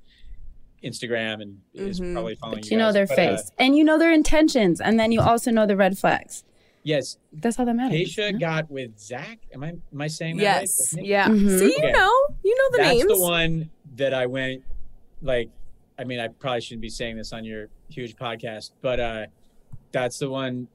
Instagram 0.84 1.40
and 1.42 1.58
is 1.74 2.00
Mhm. 2.00 2.12
probably 2.14 2.34
following 2.34 2.58
But 2.60 2.64
you. 2.66 2.70
you 2.72 2.78
know 2.78 2.86
guys. 2.86 2.94
their 2.94 3.06
But, 3.06 3.12
uh, 3.18 3.36
face, 3.36 3.50
and 3.58 3.76
you 3.76 3.84
know 3.84 3.98
their 3.98 4.12
intentions, 4.12 4.80
and 4.80 4.98
then 4.98 5.12
you 5.12 5.20
also 5.20 5.50
know 5.50 5.66
the 5.66 5.76
red 5.76 5.96
flags. 5.98 6.44
yes, 6.84 7.16
That's 7.32 7.58
all 7.60 7.66
that 7.66 7.74
matters. 7.74 7.96
Tayshia 7.98 8.32
no? 8.32 8.38
got 8.40 8.70
with 8.70 8.98
Zach. 8.98 9.38
Am 9.54 9.62
I 9.62 9.68
am 9.92 10.00
I 10.00 10.08
saying 10.08 10.38
that 10.38 10.42
Yes. 10.42 10.94
right? 10.96 11.04
Yeah. 11.06 11.28
Mhm. 11.28 11.58
See, 11.58 11.66
you 11.66 11.76
Okay. 11.78 11.92
know, 11.92 12.10
you 12.42 12.56
know 12.56 12.70
the 12.72 12.78
That's 12.78 12.88
names. 12.90 13.04
That's 13.06 13.20
the 13.20 13.24
one 13.24 13.70
that 13.96 14.12
I 14.14 14.26
went 14.26 14.62
like. 15.22 15.50
I 15.98 16.04
mean, 16.04 16.18
I 16.18 16.28
probably 16.28 16.60
shouldn't 16.62 16.80
be 16.82 16.88
saying 16.88 17.16
this 17.16 17.32
on 17.32 17.44
your 17.44 17.68
huge 17.88 18.16
podcast, 18.16 18.72
but 18.80 18.98
uh 18.98 19.26
that's 19.92 20.18
the 20.18 20.28
one 20.30 20.66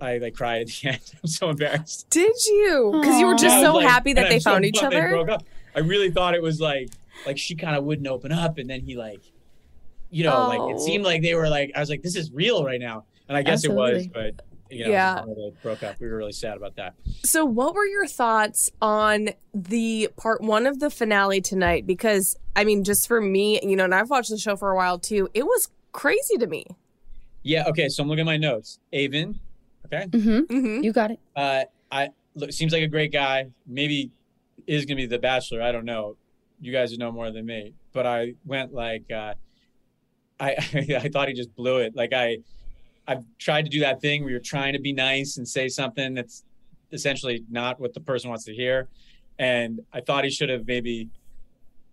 I 0.00 0.18
like 0.18 0.34
cried 0.34 0.60
at 0.62 0.68
the 0.68 0.88
end. 0.90 1.00
I'm 1.22 1.28
so 1.28 1.50
embarrassed. 1.50 2.08
Did 2.10 2.36
you? 2.46 2.90
Because 3.00 3.18
you 3.18 3.26
were 3.26 3.34
just 3.34 3.60
so 3.60 3.74
like- 3.74 3.88
happy 3.88 4.12
that 4.12 4.28
they 4.28 4.36
I'm 4.36 4.40
so 4.40 4.50
found 4.52 4.64
each 4.64 4.80
bummed 4.80 4.92
they 4.92 4.98
other. 4.98 5.08
broke 5.08 5.28
up. 5.30 5.42
I 5.74 5.80
really 5.80 6.10
thought 6.10 6.34
it 6.34 6.42
was 6.42 6.60
like 6.60 6.90
like 7.26 7.36
she 7.38 7.56
kind 7.56 7.74
of 7.76 7.82
wouldn't 7.84 8.06
open 8.06 8.30
up, 8.30 8.58
and 8.58 8.70
then 8.70 8.80
he 8.82 8.94
like, 8.96 9.22
you 10.10 10.24
know, 10.24 10.48
like 10.48 10.60
Oh. 10.60 10.70
it 10.70 10.80
seemed 10.80 11.04
like 11.04 11.22
they 11.22 11.34
were 11.34 11.48
like 11.48 11.72
I 11.74 11.80
was 11.80 11.90
like, 11.90 12.02
this 12.02 12.16
is 12.16 12.30
real 12.32 12.64
right 12.64 12.80
now, 12.80 13.04
and 13.28 13.36
I 13.36 13.42
guess 13.42 13.64
it 13.64 13.72
was, 13.72 14.06
but 14.08 14.40
you 14.70 14.84
know, 14.84 14.90
Yeah. 14.90 15.24
yeah, 15.26 15.34
they 15.34 15.52
broke 15.62 15.82
up. 15.82 15.98
We 15.98 16.08
were 16.08 16.16
really 16.18 16.32
sad 16.32 16.56
about 16.56 16.76
that. 16.76 16.94
So, 17.24 17.44
what 17.44 17.74
were 17.74 17.86
your 17.86 18.06
thoughts 18.06 18.70
on 18.82 19.30
the 19.54 20.10
part 20.18 20.42
one 20.42 20.66
of 20.66 20.78
the 20.78 20.90
finale 20.90 21.40
tonight? 21.40 21.86
Because, 21.86 22.36
I 22.54 22.64
mean, 22.64 22.84
just 22.84 23.08
for 23.08 23.18
me, 23.20 23.58
you 23.62 23.76
know, 23.76 23.84
and 23.84 23.94
I've 23.94 24.10
watched 24.10 24.28
the 24.28 24.36
show 24.36 24.56
for 24.56 24.70
a 24.70 24.76
while 24.76 24.98
too, 24.98 25.28
it 25.32 25.44
was 25.46 25.70
crazy 25.92 26.36
to 26.36 26.46
me. 26.46 26.66
Yeah. 27.42 27.64
Okay. 27.68 27.88
So 27.88 28.02
I'm 28.02 28.10
looking 28.10 28.20
at 28.20 28.26
my 28.26 28.36
notes. 28.36 28.78
Aven. 28.92 29.40
Okay. 29.86 30.04
Mm-hmm. 30.06 30.38
Mm-hmm. 30.54 30.84
You 30.84 30.92
got 30.92 31.12
it. 31.12 31.20
Uh, 31.34 31.62
I 31.90 32.10
look 32.34 32.52
seems 32.52 32.74
like 32.74 32.82
a 32.82 32.88
great 32.88 33.10
guy. 33.10 33.46
Maybe 33.66 34.10
is 34.66 34.84
gonna 34.84 34.96
be 34.96 35.06
the 35.06 35.18
Bachelor. 35.18 35.62
I 35.62 35.72
don't 35.72 35.86
know. 35.86 36.16
You 36.60 36.72
guys 36.72 36.96
know 36.98 37.10
more 37.10 37.30
than 37.30 37.46
me. 37.46 37.72
But 37.94 38.04
I 38.06 38.34
went 38.44 38.74
like, 38.74 39.10
uh, 39.10 39.32
I 40.40 40.56
I 41.02 41.08
thought 41.08 41.28
he 41.28 41.34
just 41.34 41.54
blew 41.54 41.78
it. 41.78 41.94
Like 41.96 42.12
I, 42.12 42.38
I've 43.06 43.24
tried 43.38 43.62
to 43.62 43.70
do 43.70 43.80
that 43.80 44.00
thing 44.00 44.22
where 44.22 44.30
you're 44.30 44.40
trying 44.40 44.72
to 44.74 44.80
be 44.80 44.92
nice 44.92 45.38
and 45.38 45.46
say 45.46 45.68
something 45.68 46.14
that's 46.14 46.44
essentially 46.92 47.44
not 47.50 47.80
what 47.80 47.94
the 47.94 48.00
person 48.00 48.30
wants 48.30 48.44
to 48.44 48.54
hear. 48.54 48.88
And 49.38 49.80
I 49.92 50.00
thought 50.00 50.24
he 50.24 50.30
should 50.30 50.48
have 50.48 50.66
maybe, 50.66 51.08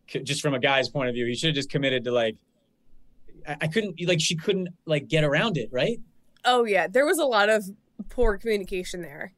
just 0.08 0.42
from 0.42 0.54
a 0.54 0.60
guy's 0.60 0.90
point 0.90 1.10
of 1.10 1.16
view, 1.16 1.26
he 1.26 1.36
should 1.36 1.50
have 1.50 1.56
just 1.56 1.70
committed 1.70 2.04
to 2.06 2.12
like. 2.12 2.36
I, 3.48 3.58
I 3.62 3.68
couldn't 3.68 4.00
like 4.06 4.20
she 4.20 4.36
couldn't 4.36 4.70
like 4.86 5.08
get 5.08 5.24
around 5.24 5.58
it, 5.58 5.70
right? 5.72 6.00
Oh, 6.44 6.64
yeah. 6.66 6.88
There 6.88 7.06
was 7.06 7.20
a 7.20 7.26
lot 7.26 7.50
of 7.50 7.66
poor 8.10 8.38
communication 8.38 9.02
there. 9.02 9.34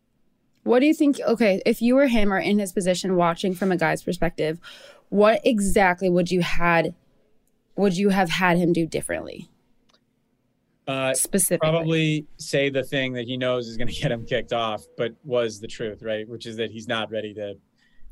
What 0.63 0.79
do 0.79 0.85
you 0.85 0.93
think? 0.93 1.19
Okay, 1.25 1.61
if 1.65 1.81
you 1.81 1.95
were 1.95 2.07
him 2.07 2.33
or 2.33 2.39
in 2.39 2.59
his 2.59 2.73
position, 2.73 3.15
watching 3.15 3.55
from 3.55 3.71
a 3.71 3.77
guy's 3.77 4.03
perspective, 4.03 4.59
what 5.09 5.39
exactly 5.45 6.09
would 6.09 6.31
you 6.31 6.41
had? 6.41 6.93
Would 7.77 7.95
you 7.97 8.09
have 8.09 8.29
had 8.29 8.57
him 8.57 8.73
do 8.73 8.85
differently? 8.85 9.49
Uh, 10.87 11.13
Specifically, 11.13 11.69
probably 11.69 12.25
say 12.37 12.69
the 12.69 12.83
thing 12.83 13.11
that 13.13 13.25
he 13.25 13.35
knows 13.37 13.67
is 13.67 13.75
going 13.77 13.87
to 13.93 13.93
get 13.93 14.11
him 14.11 14.25
kicked 14.25 14.53
off, 14.53 14.85
but 14.97 15.13
was 15.23 15.59
the 15.59 15.67
truth, 15.67 16.01
right? 16.01 16.27
Which 16.27 16.45
is 16.45 16.55
that 16.57 16.71
he's 16.71 16.87
not 16.87 17.11
ready 17.11 17.33
to 17.33 17.55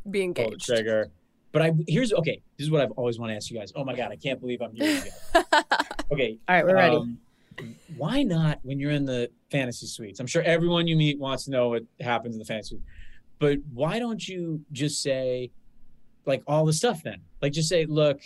Be 0.10 0.24
engaged. 0.24 0.50
pull 0.50 0.58
the 0.58 0.58
trigger. 0.76 1.10
But 1.54 1.62
I 1.62 1.72
here's 1.88 2.12
okay. 2.12 2.42
This 2.58 2.66
is 2.66 2.72
what 2.72 2.82
I've 2.82 2.92
always 2.92 3.18
wanted 3.18 3.34
to 3.34 3.38
ask 3.38 3.50
you 3.50 3.58
guys. 3.58 3.72
Oh 3.78 3.86
my 3.86 3.96
god, 3.96 4.12
I 4.12 4.18
can't 4.18 4.42
believe 4.42 4.62
I'm 4.62 4.74
here. 4.74 5.02
again. 5.34 5.54
Okay, 6.12 6.38
All 6.48 6.56
right, 6.56 6.64
we're 6.64 6.76
ready. 6.76 6.96
um, 6.98 7.18
why 7.98 8.22
not 8.22 8.60
when 8.62 8.80
you're 8.80 8.92
in 8.92 9.06
the 9.06 9.28
fantasy 9.50 9.88
suites? 9.88 10.20
I'm 10.20 10.28
sure 10.28 10.44
everyone 10.44 10.86
you 10.86 10.96
meet 10.96 11.18
wants 11.18 11.46
to 11.46 11.52
know 11.52 11.70
what 11.70 11.82
happens 12.00 12.36
in 12.36 12.40
the 12.40 12.46
fantasy 12.46 12.76
suite. 12.76 12.82
But 13.40 13.58
why 13.74 13.98
don't 13.98 14.26
you 14.28 14.64
just 14.72 15.02
say 15.02 15.50
like 16.28 16.44
all 16.46 16.64
the 16.66 16.74
stuff 16.74 17.02
then? 17.02 17.22
Like 17.42 17.54
just 17.54 17.68
say, 17.70 17.86
look, 17.88 18.22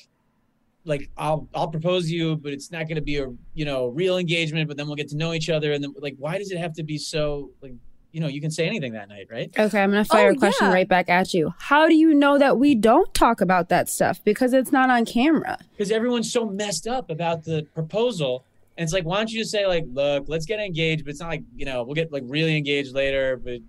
like 0.85 1.09
I'll 1.17 1.47
I'll 1.53 1.67
propose 1.67 2.09
you, 2.09 2.35
but 2.37 2.53
it's 2.53 2.71
not 2.71 2.87
going 2.87 2.95
to 2.95 3.01
be 3.01 3.17
a 3.17 3.27
you 3.53 3.65
know 3.65 3.87
real 3.87 4.17
engagement. 4.17 4.67
But 4.67 4.77
then 4.77 4.87
we'll 4.87 4.95
get 4.95 5.09
to 5.09 5.17
know 5.17 5.33
each 5.33 5.49
other, 5.49 5.73
and 5.73 5.83
then 5.83 5.93
like 5.99 6.15
why 6.17 6.37
does 6.37 6.51
it 6.51 6.57
have 6.57 6.73
to 6.73 6.83
be 6.83 6.97
so 6.97 7.51
like 7.61 7.73
you 8.11 8.19
know 8.21 8.27
you 8.27 8.41
can 8.41 8.49
say 8.49 8.65
anything 8.65 8.93
that 8.93 9.07
night, 9.09 9.27
right? 9.29 9.51
Okay, 9.57 9.81
I'm 9.81 9.91
gonna 9.91 10.05
fire 10.05 10.29
Oh, 10.29 10.33
a 10.33 10.35
question 10.35 10.67
yeah. 10.67 10.73
right 10.73 10.87
back 10.87 11.09
at 11.09 11.33
you. 11.33 11.53
How 11.59 11.87
do 11.87 11.95
you 11.95 12.13
know 12.13 12.37
that 12.39 12.57
we 12.57 12.73
don't 12.75 13.13
talk 13.13 13.41
about 13.41 13.69
that 13.69 13.87
stuff 13.89 14.23
because 14.23 14.53
it's 14.53 14.71
not 14.71 14.89
on 14.89 15.05
camera? 15.05 15.59
Because 15.71 15.91
everyone's 15.91 16.31
so 16.31 16.45
messed 16.45 16.87
up 16.87 17.09
about 17.09 17.43
the 17.43 17.67
proposal. 17.75 18.43
And 18.77 18.85
it's 18.85 18.93
like, 18.93 19.03
why 19.03 19.17
don't 19.17 19.29
you 19.29 19.39
just 19.39 19.51
say 19.51 19.67
like, 19.67 19.83
look, 19.91 20.29
let's 20.29 20.45
get 20.45 20.59
engaged, 20.61 21.03
but 21.03 21.11
it's 21.11 21.19
not 21.19 21.29
like 21.29 21.43
you 21.55 21.65
know 21.65 21.83
we'll 21.83 21.95
get 21.95 22.11
like 22.13 22.23
really 22.25 22.55
engaged 22.57 22.93
later, 22.95 23.35
but 23.35 23.59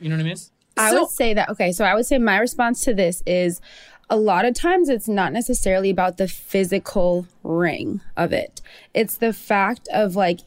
you 0.00 0.10
know 0.10 0.16
what 0.16 0.20
I 0.20 0.24
mean? 0.24 0.36
I 0.76 0.90
So- 0.90 1.00
would 1.00 1.10
say 1.10 1.34
that. 1.34 1.48
Okay, 1.50 1.72
so 1.72 1.84
I 1.84 1.94
would 1.94 2.06
say 2.06 2.18
my 2.18 2.38
response 2.38 2.84
to 2.84 2.94
this 2.94 3.22
is 3.26 3.60
a 4.12 4.16
lot 4.16 4.44
of 4.44 4.52
times 4.52 4.90
it's 4.90 5.08
not 5.08 5.32
necessarily 5.32 5.88
about 5.88 6.18
the 6.18 6.28
physical 6.28 7.26
ring 7.42 8.02
of 8.14 8.30
it. 8.30 8.60
It's 8.92 9.16
the 9.16 9.32
fact 9.32 9.88
of 9.90 10.14
like 10.14 10.40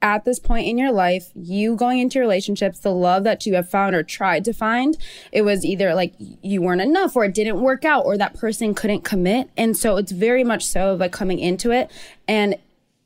at 0.00 0.24
this 0.24 0.38
point 0.38 0.66
in 0.66 0.78
your 0.78 0.90
life, 0.90 1.28
you 1.34 1.76
going 1.76 1.98
into 1.98 2.18
relationships, 2.18 2.78
the 2.78 2.94
love 2.94 3.24
that 3.24 3.44
you 3.44 3.56
have 3.56 3.68
found 3.68 3.94
or 3.94 4.02
tried 4.02 4.42
to 4.46 4.54
find, 4.54 4.96
it 5.32 5.42
was 5.42 5.66
either 5.66 5.94
like 5.94 6.14
you 6.18 6.62
weren't 6.62 6.80
enough 6.80 7.14
or 7.14 7.26
it 7.26 7.34
didn't 7.34 7.60
work 7.60 7.84
out 7.84 8.06
or 8.06 8.16
that 8.16 8.38
person 8.38 8.74
couldn't 8.74 9.02
commit. 9.02 9.50
And 9.54 9.76
so 9.76 9.98
it's 9.98 10.12
very 10.12 10.42
much 10.42 10.66
so 10.66 10.94
of 10.94 11.00
like 11.00 11.12
coming 11.12 11.40
into 11.40 11.72
it 11.72 11.90
and 12.26 12.56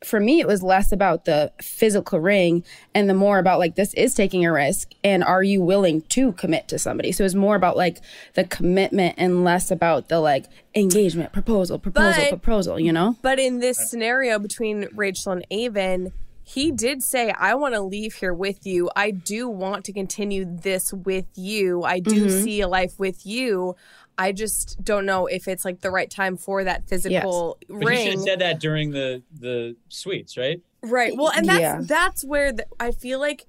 for 0.05 0.21
me, 0.21 0.41
it 0.41 0.47
was 0.47 0.63
less 0.63 0.93
about 0.93 1.25
the 1.25 1.51
physical 1.63 2.21
ring 2.21 2.63
and 2.95 3.09
the 3.09 3.15
more 3.15 3.39
about 3.39 3.59
like, 3.59 3.75
this 3.75 3.95
is 3.95 4.15
taking 4.15 4.45
a 4.45 4.53
risk. 4.53 4.93
And 5.03 5.25
are 5.25 5.43
you 5.43 5.63
willing 5.63 6.03
to 6.03 6.33
commit 6.33 6.69
to 6.69 6.79
somebody? 6.79 7.11
So 7.13 7.25
it's 7.25 7.35
more 7.35 7.57
about 7.57 7.77
like 7.77 8.01
the 8.35 8.45
commitment 8.45 9.15
and 9.19 9.45
less 9.45 9.71
about 9.71 10.09
the 10.09 10.21
like 10.21 10.47
engagement, 10.75 11.33
proposal, 11.33 11.79
proposal, 11.79 12.23
But- 12.23 12.29
proposal, 12.31 12.79
you 12.79 12.93
know? 12.93 13.17
But 13.23 13.39
in 13.39 13.61
this 13.61 13.91
scenario 13.91 14.39
between 14.39 14.89
Rachel 14.95 15.33
and 15.33 15.47
Aven, 15.51 16.13
he 16.47 16.71
did 16.71 17.03
say, 17.03 17.31
I 17.31 17.55
want 17.55 17.75
to 17.75 17.81
leave 17.81 18.13
here 18.17 18.35
with 18.35 18.67
you. 18.67 18.91
I 18.95 19.11
do 19.13 19.49
want 19.49 19.87
to 19.87 19.95
continue 19.95 20.45
this 20.45 20.93
with 20.93 21.25
you. 21.37 21.85
I 21.85 22.01
do 22.01 22.27
Mm-hmm. 22.27 22.43
see 22.45 22.61
a 22.61 22.69
life 22.69 22.99
with 22.99 23.25
you. 23.25 23.77
I 24.17 24.33
just 24.33 24.83
don't 24.85 25.07
know 25.07 25.27
if 25.27 25.49
it's 25.49 25.65
like 25.65 25.81
the 25.81 25.91
right 25.91 26.11
time 26.11 26.37
for 26.37 26.63
that 26.65 26.89
physical 26.89 27.59
But 27.69 27.69
you 27.71 27.77
should 27.81 27.87
ring. 27.89 28.11
have 28.13 28.21
said 28.21 28.39
that 28.41 28.61
during 28.61 28.91
the 28.93 29.23
the 29.33 29.77
suites, 29.89 30.37
right? 30.37 30.61
Right. 30.83 31.17
Well, 31.17 31.33
and 31.33 31.47
that's 31.49 31.61
Yeah. 31.61 31.81
that's 31.83 32.25
where 32.25 32.53
the, 32.53 32.67
I 32.79 32.93
feel 32.93 33.19
like 33.19 33.47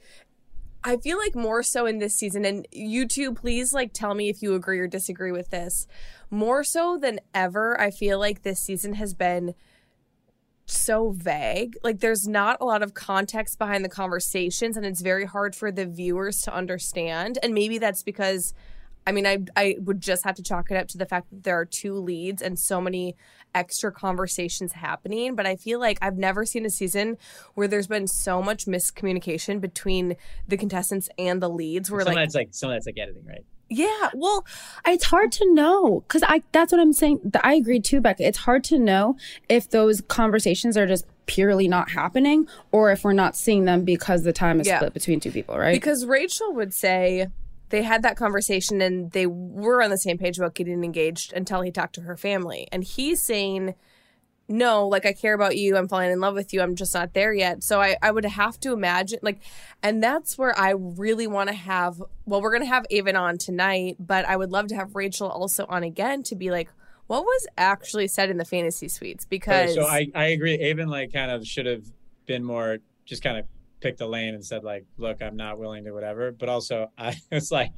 I 0.83 0.97
feel 0.97 1.17
like 1.17 1.35
more 1.35 1.63
so 1.63 1.85
in 1.85 1.97
this 1.99 2.15
season 2.15 2.45
and 2.45 2.67
you 2.71 3.07
two 3.07 3.33
please 3.33 3.73
like 3.73 3.91
tell 3.93 4.13
me 4.13 4.29
if 4.29 4.41
you 4.41 4.53
agree 4.53 4.79
or 4.79 4.87
disagree 4.87 5.31
with 5.31 5.49
this. 5.49 5.87
More 6.31 6.63
so 6.63 6.97
than 6.97 7.19
ever, 7.33 7.79
I 7.79 7.91
feel 7.91 8.19
like 8.19 8.41
this 8.43 8.59
season 8.59 8.93
has 8.93 9.13
been 9.13 9.53
so 10.67 11.11
vague. 11.11 11.77
Like 11.83 11.99
there's 11.99 12.27
not 12.27 12.57
a 12.59 12.65
lot 12.65 12.81
of 12.81 12.93
context 12.93 13.59
behind 13.59 13.85
the 13.85 13.89
conversations 13.89 14.77
and 14.77 14.85
it's 14.85 15.01
very 15.01 15.25
hard 15.25 15.55
for 15.55 15.71
the 15.71 15.85
viewers 15.85 16.41
to 16.41 16.53
understand. 16.53 17.37
And 17.43 17.53
maybe 17.53 17.77
that's 17.77 18.01
because 18.03 18.53
I 19.07 19.11
mean, 19.11 19.25
I 19.27 19.39
I 19.55 19.75
would 19.79 20.01
just 20.01 20.23
have 20.23 20.35
to 20.35 20.43
chalk 20.43 20.71
it 20.71 20.77
up 20.77 20.87
to 20.89 20.97
the 20.97 21.05
fact 21.05 21.29
that 21.29 21.43
there 21.43 21.59
are 21.59 21.65
two 21.65 21.93
leads 21.93 22.41
and 22.41 22.57
so 22.57 22.81
many 22.81 23.15
extra 23.53 23.91
conversations 23.91 24.73
happening. 24.73 25.35
But 25.35 25.45
I 25.45 25.55
feel 25.55 25.79
like 25.79 25.97
I've 26.01 26.17
never 26.17 26.45
seen 26.45 26.65
a 26.65 26.69
season 26.69 27.17
where 27.53 27.67
there's 27.67 27.87
been 27.87 28.07
so 28.07 28.41
much 28.41 28.65
miscommunication 28.65 29.61
between 29.61 30.15
the 30.47 30.57
contestants 30.57 31.09
and 31.17 31.41
the 31.41 31.49
leads. 31.49 31.91
Where 31.91 32.01
some 32.01 32.13
like, 32.13 32.23
that's 32.23 32.35
like 32.35 32.49
some 32.51 32.69
of 32.69 32.75
that's 32.75 32.85
like 32.85 32.97
editing, 32.97 33.25
right? 33.25 33.45
yeah, 33.67 34.09
well, 34.13 34.45
It's 34.85 35.05
hard 35.05 35.31
to 35.33 35.53
know 35.53 36.01
because 36.07 36.23
I 36.23 36.43
that's 36.51 36.71
what 36.71 36.79
I'm 36.81 36.93
saying. 36.93 37.31
I 37.43 37.55
agree 37.55 37.79
too, 37.79 38.01
Becca. 38.01 38.25
It's 38.25 38.39
hard 38.39 38.63
to 38.65 38.77
know 38.79 39.17
if 39.49 39.69
those 39.69 40.01
conversations 40.01 40.77
are 40.77 40.85
just 40.85 41.05
purely 41.25 41.67
not 41.67 41.89
happening 41.89 42.47
or 42.71 42.91
if 42.91 43.03
we're 43.03 43.13
not 43.13 43.35
seeing 43.35 43.65
them 43.65 43.83
because 43.83 44.21
the 44.23 44.33
time 44.33 44.59
is 44.59 44.67
Yeah. 44.67 44.77
split 44.77 44.93
between 44.93 45.19
two 45.19 45.31
people, 45.31 45.57
right? 45.57 45.73
because 45.73 46.05
Rachel 46.05 46.53
would 46.53 46.73
say 46.73 47.27
they 47.75 47.83
had 47.83 48.03
that 48.03 48.15
conversation 48.15 48.81
and 48.81 49.11
they 49.11 49.27
were 49.27 49.83
on 49.83 49.89
the 49.89 49.97
same 49.97 50.17
page 50.17 50.37
about 50.37 50.53
getting 50.53 50.81
engaged 50.81 51.33
until 51.33 51.61
he 51.61 51.71
talked 51.71 51.95
to 51.95 52.01
her 52.01 52.15
family. 52.15 52.69
And 52.71 52.85
he's 52.85 53.21
saying, 53.21 53.75
No, 54.47 54.87
like 54.87 55.05
I 55.05 55.11
care 55.11 55.33
about 55.33 55.57
you. 55.57 55.75
I'm 55.75 55.89
falling 55.89 56.09
in 56.09 56.21
love 56.21 56.35
with 56.35 56.53
you. 56.53 56.61
I'm 56.61 56.75
just 56.75 56.93
not 56.93 57.13
there 57.13 57.33
yet. 57.33 57.63
So 57.63 57.81
I, 57.81 57.97
I 58.01 58.11
would 58.11 58.23
have 58.23 58.57
to 58.61 58.71
imagine, 58.71 59.19
like, 59.21 59.39
and 59.83 60.01
that's 60.01 60.37
where 60.37 60.57
I 60.57 60.69
really 60.69 61.27
want 61.27 61.49
to 61.49 61.55
have. 61.55 62.01
Well, 62.25 62.41
we're 62.41 62.51
going 62.51 62.63
to 62.63 62.69
have 62.69 62.85
Aven 62.89 63.17
on 63.17 63.37
tonight, 63.37 63.97
but 63.99 64.23
I 64.23 64.37
would 64.37 64.53
love 64.53 64.67
to 64.67 64.75
have 64.75 64.95
Rachel 64.95 65.27
also 65.27 65.65
on 65.67 65.83
again 65.83 66.23
to 66.23 66.35
be 66.35 66.51
like, 66.51 66.69
what 67.07 67.23
was 67.23 67.45
actually 67.57 68.07
said 68.07 68.29
in 68.29 68.37
the 68.37 68.45
fantasy 68.45 68.87
suites? 68.87 69.25
Because 69.25 69.75
so 69.75 69.85
I, 69.85 70.07
I 70.15 70.27
agree. 70.27 70.57
Aven 70.61 70.87
like 70.87 71.11
kind 71.11 71.29
of 71.29 71.45
should 71.45 71.65
have 71.65 71.83
been 72.25 72.43
more 72.45 72.77
just 73.03 73.21
kind 73.21 73.37
of 73.37 73.45
picked 73.85 74.01
a 74.01 74.07
lane 74.07 74.33
and 74.33 74.43
said 74.43 74.63
like, 74.63 74.83
look, 74.97 75.21
I'm 75.21 75.35
not 75.35 75.59
willing 75.59 75.83
to 75.83 75.91
whatever. 75.91 76.31
But 76.31 76.49
also 76.49 76.89
I 76.97 77.15
was 77.31 77.51
like, 77.51 77.71